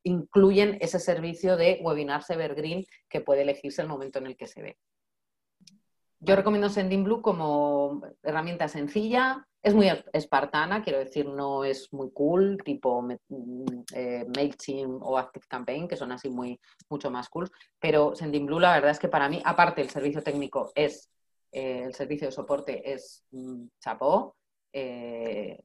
[0.03, 4.61] incluyen ese servicio de webinar Evergreen que puede elegirse el momento en el que se
[4.61, 4.77] ve.
[6.19, 12.57] Yo recomiendo Sendinblue como herramienta sencilla, es muy espartana, quiero decir, no es muy cool,
[12.63, 13.07] tipo
[13.93, 16.59] eh, MailChimp o ActiveCampaign, que son así muy,
[16.89, 20.71] mucho más cool, pero Sendinblue la verdad es que para mí, aparte el servicio técnico
[20.73, 21.11] es
[21.51, 24.35] eh, el servicio de soporte es mm, chapó.
[24.73, 25.59] Eh,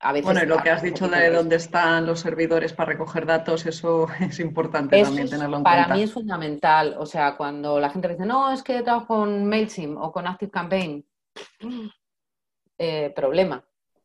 [0.00, 3.24] a veces bueno, y lo que has dicho de dónde están los servidores para recoger
[3.24, 5.84] datos, eso es importante también tenerlo en cuenta.
[5.84, 6.96] Para mí es fundamental.
[6.98, 11.06] O sea, cuando la gente dice, no, es que trabajo con MailChimp o con ActiveCampaign,
[12.78, 13.64] eh, problema.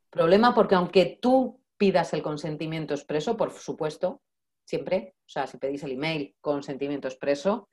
[0.10, 4.22] Problema porque aunque tú pidas el consentimiento expreso, por supuesto,
[4.66, 7.70] siempre, o sea, si pedís el email consentimiento expreso,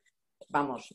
[0.49, 0.95] vamos.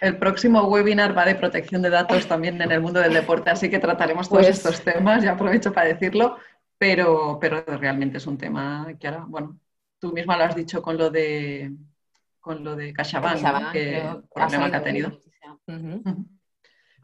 [0.00, 3.68] El próximo webinar va de protección de datos también en el mundo del deporte, así
[3.68, 6.36] que trataremos todos pues estos temas, ya aprovecho para decirlo,
[6.78, 9.58] pero, pero realmente es un tema que ahora, bueno,
[9.98, 11.72] tú misma lo has dicho con lo de
[12.40, 15.12] con lo de CaixaBank, que el problema que ha tenido.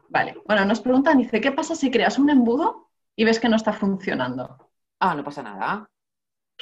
[0.09, 3.55] Vale, bueno, nos preguntan, dice, ¿qué pasa si creas un embudo y ves que no
[3.55, 4.69] está funcionando?
[4.99, 5.89] Ah, no pasa nada.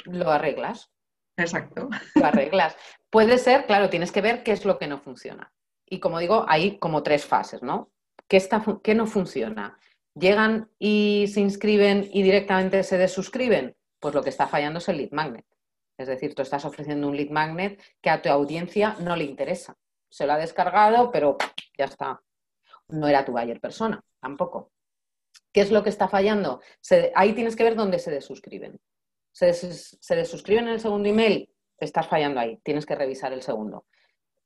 [0.04, 0.90] Lo arreglas.
[1.38, 1.88] Exacto.
[2.14, 2.76] Lo arreglas.
[3.10, 5.52] Puede ser, claro, tienes que ver qué es lo que no funciona.
[5.86, 7.90] Y como digo, hay como tres fases, ¿no?
[8.26, 9.78] ¿Qué, está, qué no funciona?
[10.14, 13.76] ¿Llegan y se inscriben y directamente se desuscriben?
[14.00, 15.46] Pues lo que está fallando es el lead magnet.
[15.96, 19.76] Es decir, tú estás ofreciendo un lead magnet que a tu audiencia no le interesa.
[20.10, 21.38] Se lo ha descargado, pero
[21.76, 22.20] ya está.
[22.88, 24.72] No era tu buyer persona, tampoco.
[25.52, 26.60] ¿Qué es lo que está fallando?
[27.14, 28.78] ahí tienes que ver dónde se desuscriben
[29.32, 31.48] se, desuscriben en el segundo email,
[31.78, 33.86] estás fallando ahí, tienes que revisar el segundo.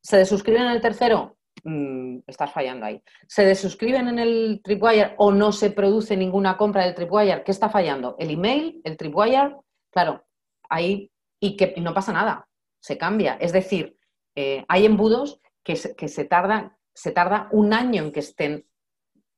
[0.02, 3.02] Se desuscriben en el tercero, mm, estás fallando ahí.
[3.26, 7.68] Se desuscriben en el Tripwire o no se produce ninguna compra del Tripwire, ¿qué está
[7.68, 8.16] fallando?
[8.18, 8.80] ¿El email?
[8.84, 9.56] ¿El Tripwire?
[9.90, 10.24] Claro,
[10.68, 11.10] ahí
[11.40, 12.48] y que no pasa nada,
[12.80, 13.36] se cambia.
[13.40, 13.96] Es decir,
[14.34, 18.66] eh, hay embudos que, se, se, tardan, se tarda un año en que estén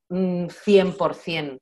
[0.09, 1.57] 100% mm,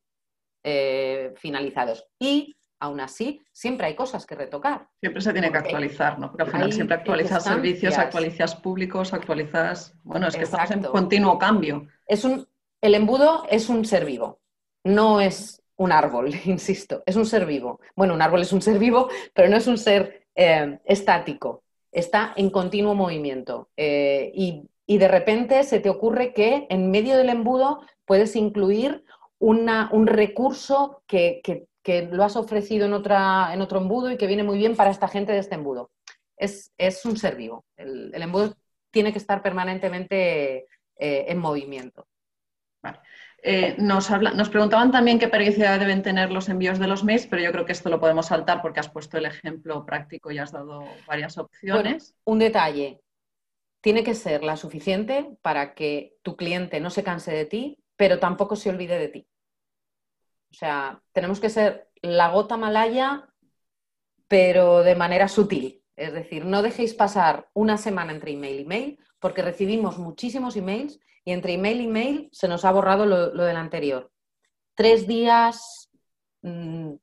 [0.63, 2.07] eh, finalizados.
[2.19, 4.89] Y aún así, siempre hay cosas que retocar.
[4.99, 6.27] Siempre se tiene que actualizar, ¿no?
[6.27, 9.95] Porque al final siempre actualizas servicios, actualizas públicos, actualizas.
[10.03, 11.87] Bueno, es que estamos en continuo cambio.
[12.05, 12.45] Es un,
[12.81, 14.41] el embudo es un ser vivo,
[14.83, 17.79] no es un árbol, insisto, es un ser vivo.
[17.95, 22.33] Bueno, un árbol es un ser vivo, pero no es un ser eh, estático, está
[22.35, 23.69] en continuo movimiento.
[23.77, 29.03] Eh, y, de repente se te ocurre que en medio del embudo puedes incluir
[29.39, 34.17] una, un recurso que, que que lo has ofrecido en, otra, en otro embudo y
[34.17, 35.91] que viene muy bien para esta gente de este embudo.
[36.37, 36.71] Es,
[37.05, 37.65] un ser vivo.
[37.75, 38.55] El, embudo
[38.89, 40.65] tiene que estar permanentemente
[40.95, 42.07] eh, en movimiento.
[43.45, 47.41] Eh, nos, nos, preguntaban también qué periodicidad deben tener los envíos de los mails, pero
[47.41, 50.53] yo creo que esto lo podemos saltar porque has puesto el ejemplo práctico y has
[50.53, 52.15] dado varias opciones.
[52.23, 53.01] un detalle.
[53.81, 58.17] Tiene que ser la suficiente para que tu cliente no se canse de ti, pero
[58.17, 59.27] tampoco se olvide de ti.
[60.53, 63.27] O sea, tenemos que ser la gota malaya,
[64.27, 65.83] pero de manera sutil.
[65.95, 70.99] Es decir, no dejéis pasar una semana entre email y mail porque recibimos muchísimos emails
[71.25, 74.11] y entre email y mail se nos ha borrado lo, del anterior.
[74.75, 75.89] Tres días,
[76.43, 76.93] mm,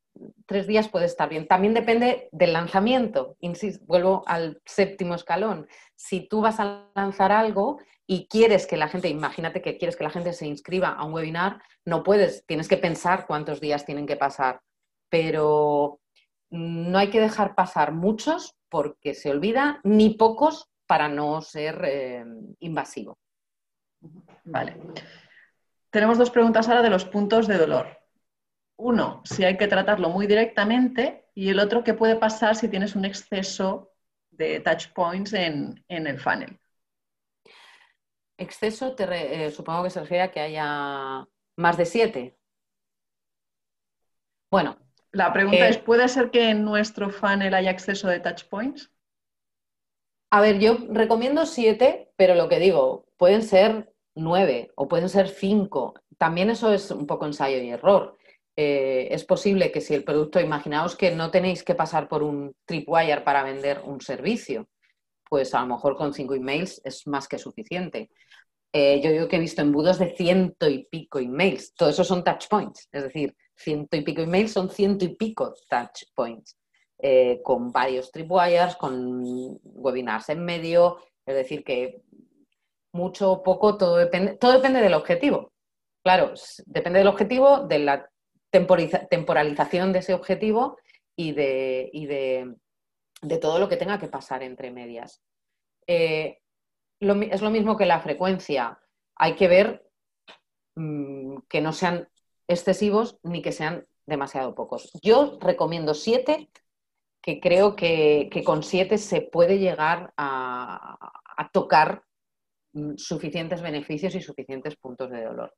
[0.46, 1.48] tres días puede estar bien.
[1.48, 3.36] También depende del lanzamiento.
[3.40, 5.66] Insisto, vuelvo al séptimo escalón.
[5.96, 7.78] Si tú vas a lanzar algo
[8.12, 11.12] y quieres que la gente, imagínate que quieres que la gente se inscriba a un
[11.12, 14.62] webinar, no puedes, tienes que pensar cuántos días tienen que pasar.
[15.08, 16.00] Pero
[16.50, 22.24] no hay que dejar pasar muchos porque se olvida, ni pocos para no ser eh,
[22.58, 23.16] invasivo.
[24.42, 24.76] Vale.
[25.90, 27.96] Tenemos dos preguntas ahora de los puntos de dolor.
[28.76, 32.96] Uno, si hay que tratarlo muy directamente y el otro, ¿qué puede pasar si tienes
[32.96, 33.92] un exceso
[34.32, 36.59] de touch points en, el funnel?
[38.40, 42.38] Exceso, eh, supongo que se refiere a que haya más de siete.
[44.50, 44.78] Bueno.
[45.12, 48.90] La pregunta eh, es, ¿puede ser que en nuestro funnel haya exceso de touch points?
[50.30, 55.28] A ver, yo recomiendo siete, pero lo que digo, pueden ser nueve o pueden ser
[55.28, 55.94] cinco.
[56.16, 58.16] También eso es un poco ensayo y error.
[58.56, 62.54] Eh, es posible que si el producto, imaginaos que no tenéis que pasar por un
[62.64, 64.68] tripwire para vender un servicio,
[65.28, 68.10] pues a lo mejor con cinco emails es más que suficiente.
[68.72, 71.74] Eh, yo digo que he visto embudos de ciento y pico emails.
[71.74, 72.88] Todo eso son touch points.
[72.92, 76.56] Es decir, ciento y pico emails son ciento y pico touch points.
[76.98, 82.02] Eh, con varios tripwires, con webinars en medio, es decir, que
[82.92, 85.52] mucho o poco, todo depende, todo depende del objetivo.
[86.02, 86.34] Claro,
[86.66, 88.10] depende del objetivo, de la
[88.50, 90.76] temporalización de ese objetivo
[91.16, 91.90] y de,
[93.22, 95.22] de, todo lo que tenga que pasar entre medias.
[95.86, 96.38] Eh,
[97.00, 98.78] es lo mismo que la frecuencia.
[99.16, 99.90] Hay que ver
[100.76, 102.08] mm, que no sean
[102.46, 104.90] excesivos ni que sean demasiado pocos.
[105.02, 106.50] Yo recomiendo siete
[107.22, 110.98] que creo que, con siete se puede llegar a,
[111.52, 112.04] tocar
[112.72, 115.54] mm, suficientes beneficios y suficientes puntos de dolor.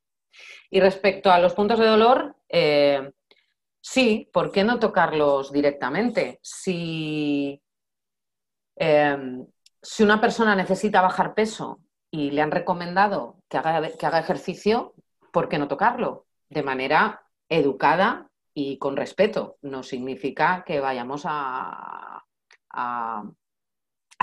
[0.69, 3.11] Y respecto a los puntos de dolor, eh,
[3.81, 6.39] sí, ¿por qué no tocarlos directamente?
[6.41, 7.61] Si,
[8.75, 9.45] em,
[9.83, 14.95] si una persona necesita bajar peso y le han recomendado que haga, que haga ejercicio,
[15.31, 16.25] ¿por qué no tocarlo?
[16.49, 19.57] De manera educada y con respeto.
[19.61, 22.23] No significa que vayamos a,
[22.69, 23.23] a,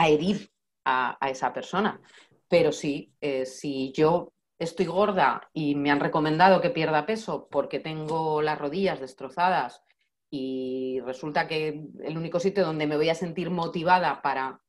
[0.07, 0.51] herir
[0.85, 2.01] a, esa persona.
[2.49, 7.81] Pero sí, eh, si yo estoy gorda y me han recomendado que pierda peso porque
[7.81, 9.83] tengo las rodillas destrozadas
[10.31, 14.61] y resulta que el único sitio donde me voy a sentir motivada para,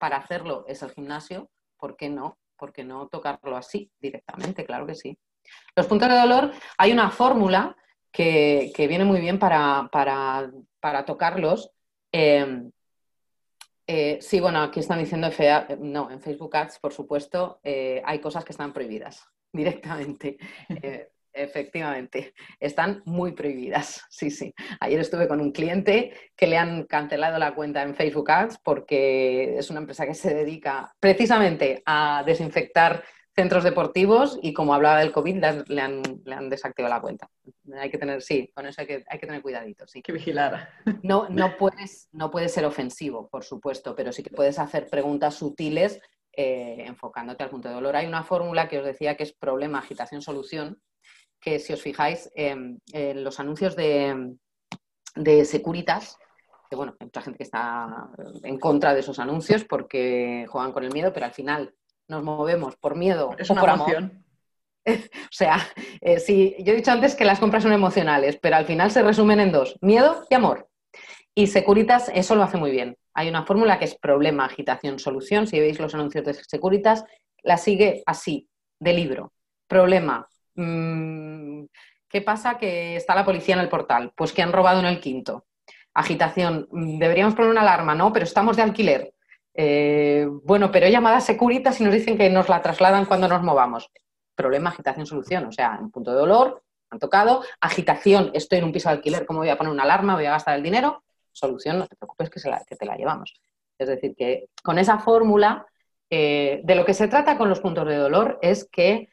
[0.00, 2.38] para hacerlo es el gimnasio, ¿por qué no?
[2.56, 4.64] ¿Por qué no tocarlo así directamente?
[4.64, 5.16] Claro que sí.
[5.76, 7.76] Los puntos de dolor, hay una fórmula
[8.10, 9.90] que, viene muy bien para,
[11.06, 11.70] tocarlos.
[12.10, 12.70] Em,
[13.86, 18.20] eh, sí, bueno, aquí están diciendo FA, no, en Facebook Ads, por supuesto, eh, hay
[18.20, 20.38] cosas que están prohibidas directamente.
[20.82, 24.02] Eh, efectivamente, están muy prohibidas.
[24.10, 24.54] Sí, sí.
[24.80, 29.56] Ayer estuve con un cliente que le han cancelado la cuenta en Facebook Ads porque
[29.58, 33.02] es una empresa que se dedica precisamente a desinfectar
[33.34, 37.30] centros deportivos y como hablaba del COVID, le han, desactivado la cuenta.
[37.78, 40.02] Hay que tener, sí, con eso hay que, tener cuidadito, sí.
[40.02, 40.68] Que vigilar.
[41.02, 45.34] No, no, puedes, no puedes ser ofensivo, por supuesto, pero sí que puedes hacer preguntas
[45.36, 46.00] sutiles
[46.32, 47.96] eh, enfocándote al punto de dolor.
[47.96, 50.80] Hay una fórmula que os decía que es problema, agitación, solución,
[51.40, 52.80] que si os fijáis en
[53.24, 54.36] los anuncios de,
[55.14, 56.18] de Securitas,
[56.68, 58.10] que bueno, hay mucha gente que está
[58.44, 61.74] en contra de esos anuncios porque juegan con el miedo, pero al final
[62.08, 64.10] nos movemos por miedo es o por amor.
[64.86, 65.58] o sea,
[66.00, 69.02] eh, sí, yo he dicho antes que las compras son emocionales, pero al final se
[69.02, 70.68] resumen en dos, miedo y amor.
[71.34, 72.96] Y Securitas eso lo hace muy bien.
[73.14, 75.46] Hay una fórmula que es problema, agitación, solución.
[75.46, 77.04] Si veis los anuncios de Securitas,
[77.42, 78.48] la sigue así,
[78.78, 79.32] de libro.
[79.66, 80.28] Problema.
[80.60, 81.64] Mm,
[82.08, 82.58] ¿Qué pasa?
[82.58, 84.12] Que está la policía en el portal.
[84.14, 85.46] Pues que han robado en el quinto.
[85.94, 86.68] Agitación.
[86.70, 88.12] Mm, deberíamos poner una alarma, ¿no?
[88.12, 89.14] Pero estamos de alquiler.
[89.54, 93.90] Eh, bueno, pero llamadas Securitas y nos dicen que nos la trasladan cuando nos movamos.
[94.34, 95.46] Problema, agitación, solución.
[95.46, 97.42] O sea, en punto de dolor, han tocado.
[97.60, 100.14] Agitación, estoy en un piso de alquiler, ¿cómo voy a poner una alarma?
[100.14, 101.02] ¿Voy a gastar el dinero?
[101.32, 103.40] Solución, no te preocupes que, te la llevamos.
[103.78, 105.66] Es decir, que con esa fórmula,
[106.10, 109.08] eh, de lo que se trata con los puntos de dolor es que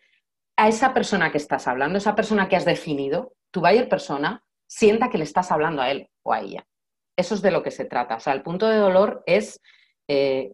[0.57, 5.09] a esa persona que estás hablando, esa persona que has definido, tu buyer persona, sienta
[5.09, 6.67] que le estás hablando a él o a ella.
[7.15, 8.15] Eso es de lo que se trata.
[8.15, 9.61] O sea, el punto de dolor es
[10.07, 10.53] eh,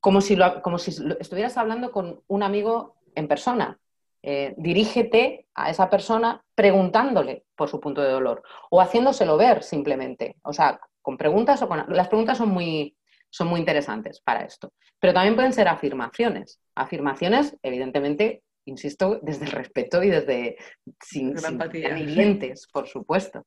[0.00, 3.78] como, si como si estuvieras hablando con un amigo en persona.
[4.22, 10.36] Eh, dirígete a esa persona preguntándole por su punto de dolor o haciéndoselo ver simplemente.
[10.42, 11.84] O sea, con preguntas o con...
[11.88, 12.96] Las preguntas son muy,
[13.30, 14.72] son muy interesantes para esto.
[15.00, 16.60] Pero también pueden ser afirmaciones.
[16.74, 20.56] Afirmaciones, evidentemente, insisto, desde el respeto y desde
[21.00, 21.58] sin, sin
[22.06, 23.44] dientes, por supuesto.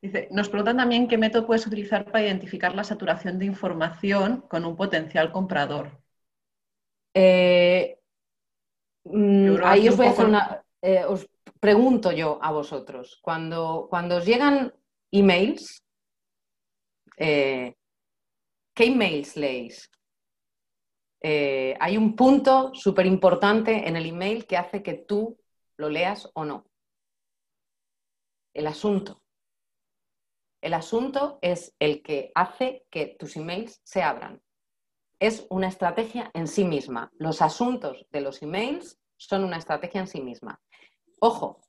[0.00, 4.64] Dice, nos preguntan también qué método puedes utilizar para identificar la saturación de información con
[4.64, 6.00] un potencial comprador.
[7.14, 7.98] Eh,
[9.04, 10.62] mm, ahí os voy a hacer una.
[10.82, 11.26] Eh, os
[11.58, 14.72] pregunto yo a vosotros, cuando, cuando os llegan
[15.10, 15.82] emails,
[17.16, 17.74] eh,
[18.74, 19.90] ¿qué emails leéis?
[21.22, 25.38] Hay un punto súper importante en el email que hace que tú
[25.76, 26.66] lo leas o no.
[28.54, 29.22] El asunto.
[30.60, 34.42] El asunto es el que hace que tus emails se abran.
[35.20, 37.12] Es una estrategia en sí misma.
[37.18, 40.60] Los asuntos de los emails son una estrategia en sí misma.
[41.20, 41.60] Ojo,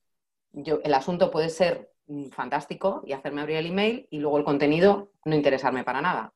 [0.52, 4.44] yo, el asunto puede ser mm, fantástico y hacerme abrir el email y luego el
[4.44, 6.34] contenido no interesarme para nada.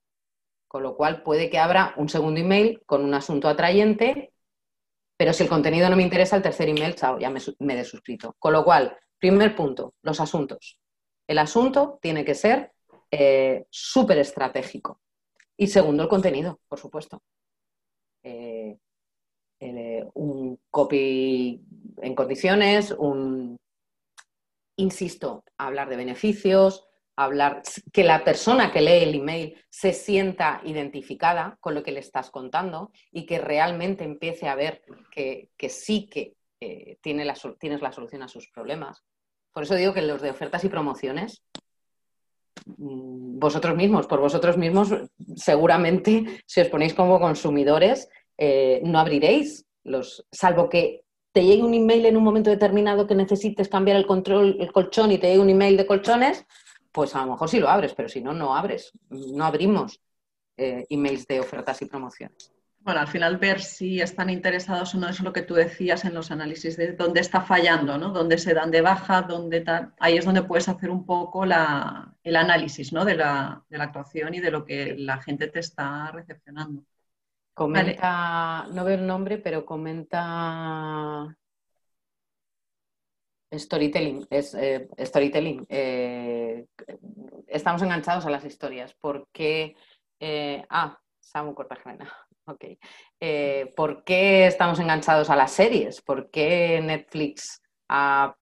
[0.72, 4.32] Con lo cual puede que abra un segundo email con un asunto atrayente,
[5.18, 8.38] pero si el contenido no me interesa, el tercer email, chao, ya me, me desuscrito.
[8.40, 10.80] Con lo cual, primer punto, los asuntos.
[11.28, 12.72] El asunto tiene que ser
[13.12, 15.02] eh, súper estratégico.
[15.58, 17.22] Y segundo, el contenido, por supuesto.
[18.24, 18.78] Eh,
[19.60, 21.62] eh, un copy
[21.98, 23.58] en condiciones, un,
[24.78, 26.88] insisto, hablar de beneficios,
[27.24, 27.62] hablar,
[27.92, 32.30] que la persona que lee el email se sienta identificada con lo que le estás
[32.30, 34.82] contando y que realmente empiece a ver
[35.12, 36.36] que, sí que
[37.02, 39.04] tiene la, tienes la solución a sus problemas.
[39.54, 41.44] Por eso digo que los de ofertas y promociones,
[42.66, 44.90] mm, vosotros mismos, por vosotros mismos,
[45.36, 48.08] seguramente si os ponéis como consumidores,
[48.38, 53.16] eh, no abriréis los, salvo que te llegue un email en un momento determinado que
[53.16, 56.46] necesites cambiar el control, el colchón y te llegue un email de colchones,
[56.92, 60.02] pues a lo mejor sí lo abres, pero si no, no abres, no abrimos
[60.58, 62.52] eh, emails de ofertas y promociones.
[62.84, 66.16] Bueno, al final ver si están interesados o no es lo que tú decías en
[66.16, 68.10] los análisis de dónde está fallando, ¿no?
[68.10, 69.94] Dónde se dan de baja, dónde tal.
[70.00, 73.06] Ahí es donde puedes hacer un poco el análisis ¿no?
[73.06, 76.84] de, la, actuación y de lo que la gente te está recepcionando.
[77.54, 81.38] Comenta, no veo el nombre, pero comenta
[83.52, 84.26] storytelling.
[84.30, 85.66] Es, eh, storytelling.
[85.70, 86.66] Eh,
[87.48, 88.96] estamos enganchados a las historias.
[89.00, 89.76] porque
[90.20, 92.12] eh, ah, Samu Cortajena.
[92.48, 92.66] Ok.
[93.20, 96.02] Eh, ¿Por qué estamos enganchados a las series?
[96.02, 98.36] ¿Por qué Netflix ha,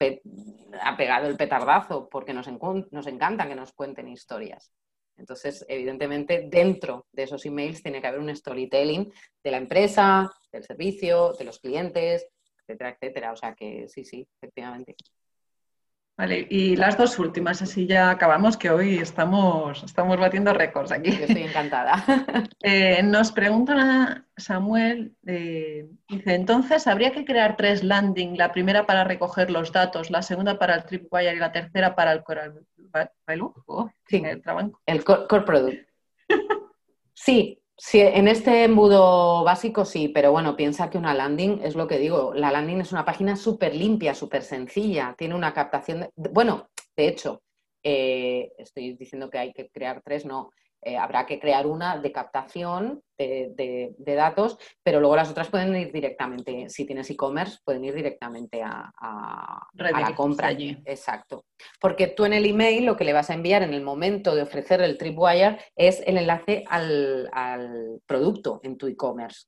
[0.98, 2.08] pegado el petardazo?
[2.10, 4.72] Porque nos encanta que nos cuenten historias.
[5.20, 9.12] Entonces, evidentemente, dentro de esos emails tiene que haber un storytelling
[9.44, 12.26] de la empresa, del servicio, de los clientes,
[12.70, 13.32] etcétera, etcétera.
[13.32, 14.96] O sea que sí, sí, efectivamente.
[16.20, 21.12] Vale, y las dos últimas, así ya acabamos, que hoy estamos, estamos batiendo récords aquí.
[21.12, 22.04] Yo estoy encantada.
[22.62, 28.38] Eh, nos pregunta Samuel, eh, dice, entonces, ¿habría que crear tres landing?
[28.38, 32.12] La primera para recoger los datos, la segunda para el Tripwire y la tercera para
[32.12, 32.52] el Core
[33.68, 34.42] oh, sí, el,
[34.88, 35.90] el core Product.
[37.14, 41.88] sí, Sí, en este embudo básico sí, pero bueno, piensa que una landing es lo
[41.88, 42.34] que digo.
[42.34, 46.10] La landing es una página súper limpia, súper sencilla, tiene una captación.
[46.16, 47.42] bueno, de hecho,
[47.82, 50.50] eh, estoy diciendo que hay que crear tres, no.
[50.82, 55.92] Eh, habrá que crear una de captación de, datos, pero luego las otras pueden ir
[55.92, 58.90] directamente, si tienes e-commerce, pueden ir directamente a,
[59.74, 60.48] la compra.
[60.48, 60.78] Allí.
[60.86, 61.46] Exacto.
[61.82, 64.44] Porque tú en el email lo que le vas a enviar en el momento de
[64.44, 67.30] ofrecer el Tripwire es el enlace al,
[68.06, 69.48] producto en tu e-commerce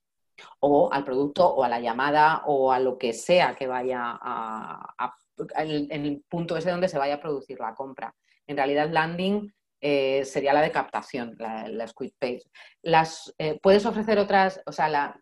[0.59, 5.15] o al producto o a la llamada o a lo que sea que vaya a,
[5.55, 8.13] en el punto ese donde se vaya a producir la compra.
[8.47, 9.53] En realidad, landing
[9.83, 12.43] eh, sería la de captación, la, Squid Page.
[12.83, 15.19] Las, eh, puedes ofrecer otras, o sea, la,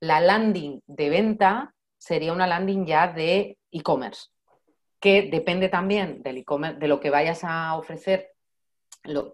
[0.00, 4.30] landing de venta sería una landing ya de e-commerce,
[4.98, 8.32] que depende también del e-commerce, de lo que vayas a ofrecer,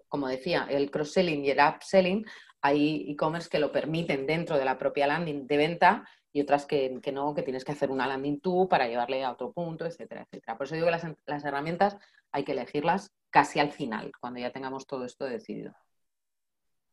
[0.07, 2.25] como decía, el cross-selling y el upselling,
[2.61, 7.01] hay e-commerce que lo permiten dentro de la propia landing de venta y otras que,
[7.11, 10.55] no, que tienes que hacer una landing tú para llevarle a otro punto, etcétera, etcétera.
[10.55, 11.97] Por eso digo que las herramientas
[12.31, 15.75] hay que elegirlas casi al final, cuando ya tengamos todo esto decidido.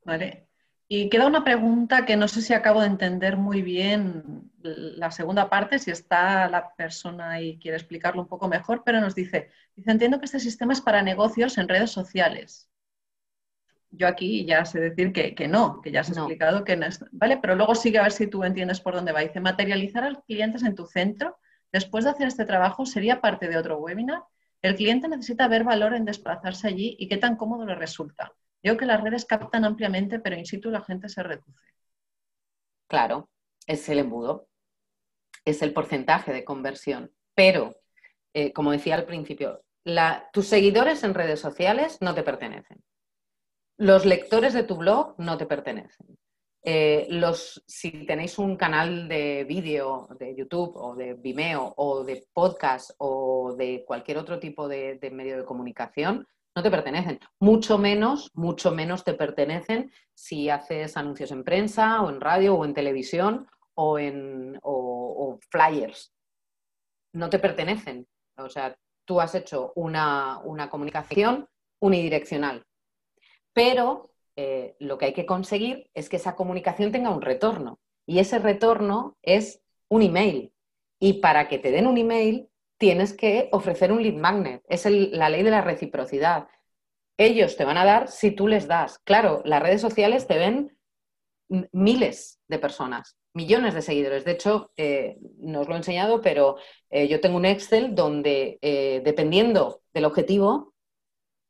[0.04, 0.48] Vale.
[0.86, 5.48] Y queda una pregunta que no sé si acabo de entender muy bien la segunda
[5.48, 9.90] parte, si está la persona y quiere explicarlo un poco mejor, pero nos dice, dice,
[9.90, 12.68] entiendo que este sistema es para negocios en redes sociales
[13.96, 17.38] yo aquí ya sé decir que, no, que ya has explicado que no es, ¿vale?
[17.38, 19.20] Pero luego sigue a ver si tú entiendes por dónde va.
[19.20, 21.38] Dice, materializar a los clientes en tu centro,
[21.72, 24.24] después de hacer este trabajo, sería parte de otro webinar.
[24.64, 28.32] El cliente necesita ver valor en desplazarse allí y qué tan cómodo le resulta.
[28.62, 31.66] Digo que las redes captan ampliamente, pero in situ la gente se reduce.
[32.86, 33.28] Claro,
[33.66, 34.48] es el embudo,
[35.44, 37.12] es el porcentaje de conversión.
[37.34, 37.76] Pero,
[38.32, 39.62] eh, como decía al principio,
[40.32, 42.82] tus seguidores en redes sociales no te pertenecen.
[43.76, 46.18] Los lectores de tu blog no te pertenecen.
[46.66, 52.26] Eh, los, si tenéis un canal de vídeo de YouTube o de Vimeo o de
[52.32, 56.26] podcast o de cualquier otro tipo de, medio de comunicación,
[56.56, 57.20] no te pertenecen.
[57.38, 62.64] Mucho menos, mucho menos te pertenecen si haces anuncios en prensa o en radio o
[62.64, 64.58] en televisión o en
[65.50, 66.14] flyers.
[67.12, 68.06] No te pertenecen.
[68.38, 68.74] O sea,
[69.04, 71.46] tú has hecho una, una comunicación
[71.80, 72.64] unidireccional.
[73.52, 77.80] Pero eh, lo que hay que conseguir es que esa comunicación tenga un retorno.
[78.06, 80.52] Y ese retorno es un email.
[80.98, 82.48] Y para que te den un email,
[82.78, 84.62] tienes que ofrecer un lead magnet.
[84.68, 86.48] Es la ley de la reciprocidad.
[87.16, 88.98] Ellos te van a dar si tú les das.
[89.04, 90.76] Claro, las redes sociales te ven
[91.72, 94.24] miles de personas, millones de seguidores.
[94.24, 96.56] De hecho, eh, no os lo he enseñado, pero
[96.90, 98.58] eh, yo tengo un Excel donde,
[99.04, 100.73] dependiendo del objetivo,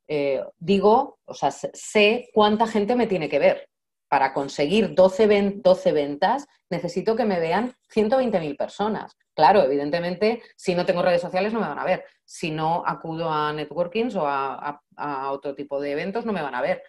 [0.07, 3.69] eh, digo, o sea, sé cuánta gente me tiene que ver.
[4.07, 9.17] Para conseguir 12, 12 ventas necesito que me vean 120.000 personas.
[9.33, 12.05] Claro, evidentemente, si no tengo redes sociales no me van a ver.
[12.23, 14.81] Si no acudo a networkings o a,
[15.31, 16.83] otro tipo de eventos no me van a ver.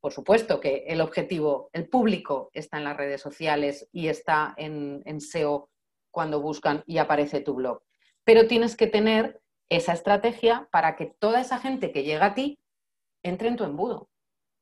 [0.00, 5.02] Por supuesto que el objetivo, el público está en las redes sociales y está en,
[5.04, 5.70] en SEO
[6.10, 7.82] cuando buscan y aparece tu blog.
[8.24, 12.58] Pero tienes que tener esa estrategia para que toda esa gente que llega a ti
[13.22, 14.08] entre en tu embudo,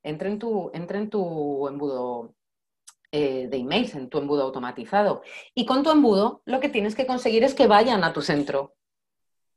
[0.03, 2.35] entre en tu, entre en tu embudo
[3.11, 5.23] eh, de emails, en tu embudo automatizado.
[5.55, 8.75] Y con tu embudo lo que tienes que conseguir es que vayan a tu centro.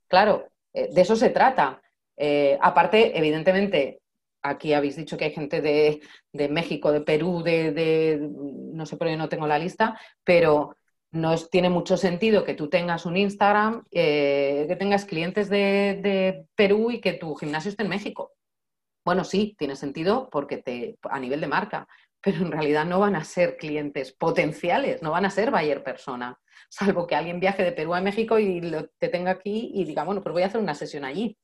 [0.08, 1.82] Claro, eh, de eso se trata.
[2.18, 4.02] Eh, aparte, evidentemente,
[4.42, 6.02] aquí habéis dicho que hay gente de,
[6.50, 10.76] México, de Perú, de, no sé por qué no tengo la lista, pero
[11.16, 17.00] no tiene mucho sentido que tú tengas un Instagram, que tengas clientes de, Perú y
[17.00, 18.34] que tu gimnasio esté en México.
[19.06, 21.88] Bueno, sí, tiene sentido porque te, a nivel de marca,
[22.26, 26.40] pero en realidad no van a ser clientes potenciales, no van a ser buyer persona,
[26.70, 30.04] salvo que alguien viaje de Perú a México y lo, te tenga aquí y diga,
[30.04, 31.38] bueno, pues voy a hacer una sesión allí.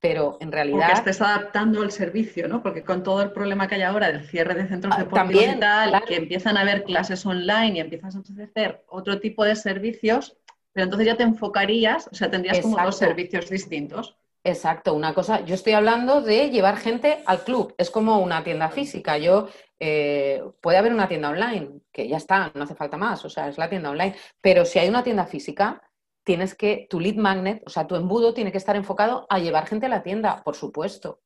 [0.00, 0.90] Pero en realidad.
[0.90, 2.62] O que estés adaptando el servicio, ¿no?
[2.62, 5.58] Porque con todo el problema que hay ahora del cierre de centros ah, deportivos y
[5.58, 10.38] tal, que empiezan a haber clases online y empiezas a ofrecer otro tipo de servicios,
[10.72, 14.16] pero entonces ya te enfocarías, o sea, tendrías como dos servicios distintos.
[14.44, 18.70] Exacto, una cosa, yo estoy hablando de llevar gente al club, es como una tienda
[18.70, 19.48] física, yo
[19.80, 23.48] eh, puede haber una tienda online, que ya está, no hace falta más, o sea,
[23.48, 25.82] es la tienda online, pero si hay una tienda física,
[26.24, 29.66] tienes que, tu lead magnet, o sea, tu embudo tiene que estar enfocado a llevar
[29.66, 31.20] gente a la tienda, por supuesto,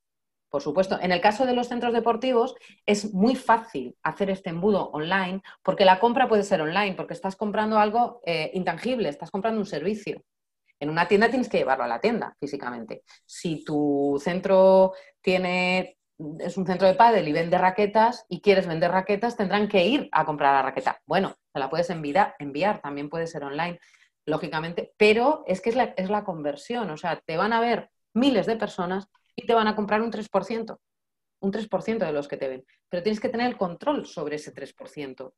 [0.48, 0.98] por supuesto.
[1.00, 2.54] En el caso de los centros deportivos
[2.86, 7.36] es muy fácil hacer este embudo online porque la compra puede ser online, porque estás
[7.36, 10.22] comprando algo eh, intangible, estás comprando un servicio.
[10.82, 13.04] En una tienda tienes que llevarlo a la tienda físicamente.
[13.24, 15.96] Si tu centro tiene
[16.40, 20.08] es un centro de pádel y vende raquetas y quieres vender raquetas, tendrán que ir
[20.10, 21.00] a comprar la raqueta.
[21.06, 22.34] Bueno, te la puedes enviar,
[22.82, 23.78] también puede ser online,
[24.26, 27.90] lógicamente, pero es que es la, es la conversión, o sea, te van a ver
[28.12, 29.06] miles de personas
[29.36, 30.78] y te van a comprar un 3%,
[31.42, 34.52] un 3% de los que te ven, pero tienes que tener el control sobre ese
[34.52, 35.32] 3%.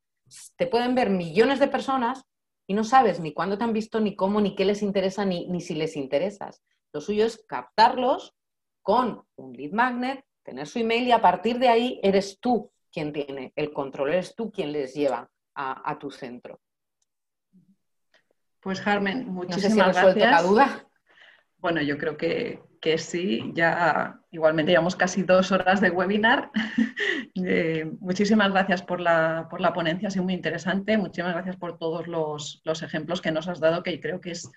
[0.56, 2.24] Te pueden ver millones de personas
[2.66, 5.46] y no sabes ni cuándo te han visto, ni cómo, ni qué les interesa, ni,
[5.48, 6.62] ni si les interesas.
[6.92, 8.34] Lo suyo es captarlos
[8.82, 13.12] con un lead magnet, tener su email y a partir de ahí eres tú quien
[13.12, 16.60] tiene el control, eres tú quien les lleva a, tu centro.
[18.60, 20.30] Pues Carmen, muchísimas gracias.
[20.30, 20.88] la duda.
[21.58, 26.50] Bueno, yo creo que, que sí, ya igualmente llevamos casi dos horas de webinar.
[27.46, 30.96] Eh, muchísimas gracias por la, por la, ponencia, ha sido muy interesante.
[30.96, 34.50] Muchísimas gracias por todos los, los, ejemplos que nos has dado, que creo que es,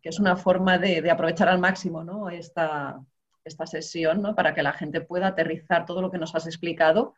[0.00, 2.30] que es una forma de, de aprovechar al máximo ¿no?
[2.30, 3.00] esta,
[3.44, 4.34] esta sesión ¿no?
[4.36, 7.14] para que la gente pueda aterrizar todo lo que nos has explicado.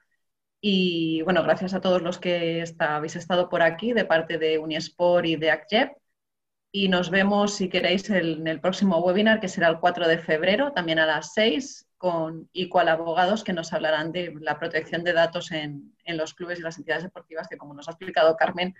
[0.60, 4.59] Y bueno, gracias a todos los que está, habéis estado por aquí de parte de
[4.59, 5.97] Unisport y de ACJEP
[6.70, 10.73] y nos vemos, si queréis, en el próximo webinar, que será el 4 de febrero,
[10.73, 15.51] también a las 6, con Equal Abogados, que nos hablarán de la protección de datos
[15.51, 18.74] en, los clubes y las entidades deportivas, que como nos ha explicado Carmen,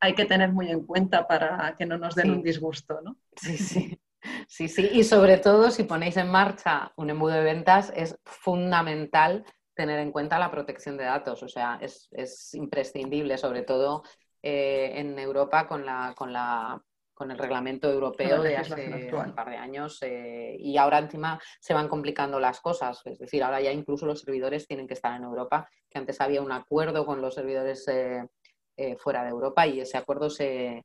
[0.00, 3.00] hay que tener muy en cuenta para que no nos den un disgusto.
[3.02, 3.16] ¿no?
[3.36, 4.00] Sí, sí.
[4.46, 9.46] Sí, sí, y sobre todo si ponéis en marcha un embudo de ventas, es fundamental
[9.74, 14.02] tener en cuenta la protección de datos, o sea, es, imprescindible, sobre todo
[14.42, 16.82] eh, en Europa con la, con la
[17.20, 21.74] con el reglamento europeo de hace un par de años eh, y ahora encima se
[21.74, 23.02] van complicando las cosas.
[23.04, 26.40] Es decir, ahora ya incluso los servidores tienen que estar en Europa, que antes había
[26.40, 28.26] un acuerdo con los servidores eh,
[28.74, 30.82] eh, fuera de Europa y ese acuerdo se,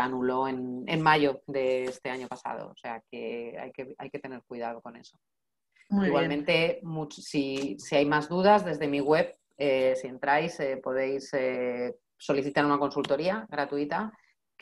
[0.00, 2.72] anuló en, mayo de este año pasado.
[2.72, 5.16] O sea que hay que, hay que tener cuidado con eso.
[5.90, 11.30] Igualmente, si, si, hay más dudas, desde mi web, si entráis, podéis
[12.16, 14.12] solicitar una consultoría gratuita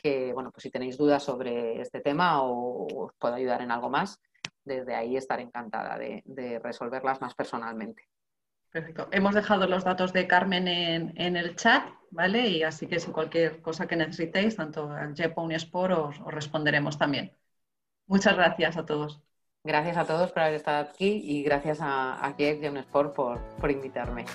[0.05, 3.89] que, bueno, pues si tenéis dudas sobre este tema o os puedo ayudar en algo
[3.89, 4.21] más,
[4.63, 8.07] desde ahí estaré encantada de, resolverlas más personalmente.
[8.69, 9.07] Perfecto.
[9.09, 12.47] Hemos dejado los datos de Carmen en, el chat, ¿vale?
[12.47, 16.99] Y así que si cualquier cosa que necesitéis, tanto al JEPO Unisport, os, os responderemos
[16.99, 17.35] también.
[18.05, 19.23] Muchas gracias a todos.
[19.63, 23.39] Gracias a todos por haber estado aquí y gracias a, a y a Unisport por,
[23.59, 24.25] por invitarme.